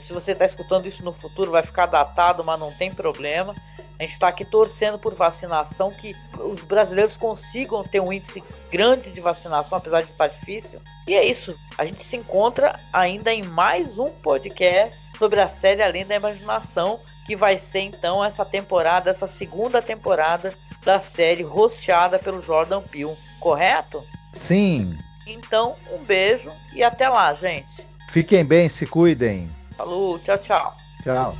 Se 0.00 0.12
você 0.12 0.32
está 0.32 0.44
escutando 0.44 0.86
isso 0.86 1.04
no 1.04 1.12
futuro, 1.12 1.52
vai 1.52 1.62
ficar 1.62 1.86
datado, 1.86 2.42
mas 2.42 2.58
não 2.58 2.72
tem 2.72 2.92
problema. 2.92 3.54
A 3.98 4.02
gente 4.02 4.12
está 4.12 4.28
aqui 4.28 4.44
torcendo 4.44 4.98
por 4.98 5.14
vacinação, 5.14 5.92
que 5.92 6.16
os 6.38 6.60
brasileiros 6.60 7.16
consigam 7.16 7.84
ter 7.84 8.00
um 8.00 8.12
índice 8.12 8.42
grande 8.70 9.12
de 9.12 9.20
vacinação, 9.20 9.78
apesar 9.78 10.02
de 10.02 10.10
estar 10.10 10.26
difícil. 10.26 10.80
E 11.06 11.14
é 11.14 11.24
isso. 11.24 11.56
A 11.78 11.84
gente 11.84 12.02
se 12.02 12.16
encontra 12.16 12.76
ainda 12.92 13.32
em 13.32 13.42
mais 13.44 13.98
um 13.98 14.08
podcast 14.16 15.10
sobre 15.16 15.40
a 15.40 15.48
série 15.48 15.82
Além 15.82 16.04
da 16.04 16.16
Imaginação, 16.16 16.98
que 17.24 17.36
vai 17.36 17.58
ser 17.58 17.80
então 17.80 18.24
essa 18.24 18.44
temporada, 18.44 19.10
essa 19.10 19.28
segunda 19.28 19.80
temporada 19.80 20.52
da 20.84 20.98
série 20.98 21.42
rosteada 21.44 22.18
pelo 22.18 22.42
Jordan 22.42 22.82
Peele, 22.82 23.14
correto? 23.38 24.04
Sim, 24.34 24.98
Então, 25.26 25.76
um 25.96 26.04
beijo 26.04 26.50
e 26.74 26.82
até 26.82 27.08
lá, 27.08 27.32
gente. 27.32 27.86
fiquem 28.10 28.44
bem, 28.44 28.68
se 28.68 28.84
cuidem. 28.86 29.48
Falou, 29.76 30.18
tchau, 30.18 30.36
tchau. 30.38 30.76
Tchau. 31.02 31.32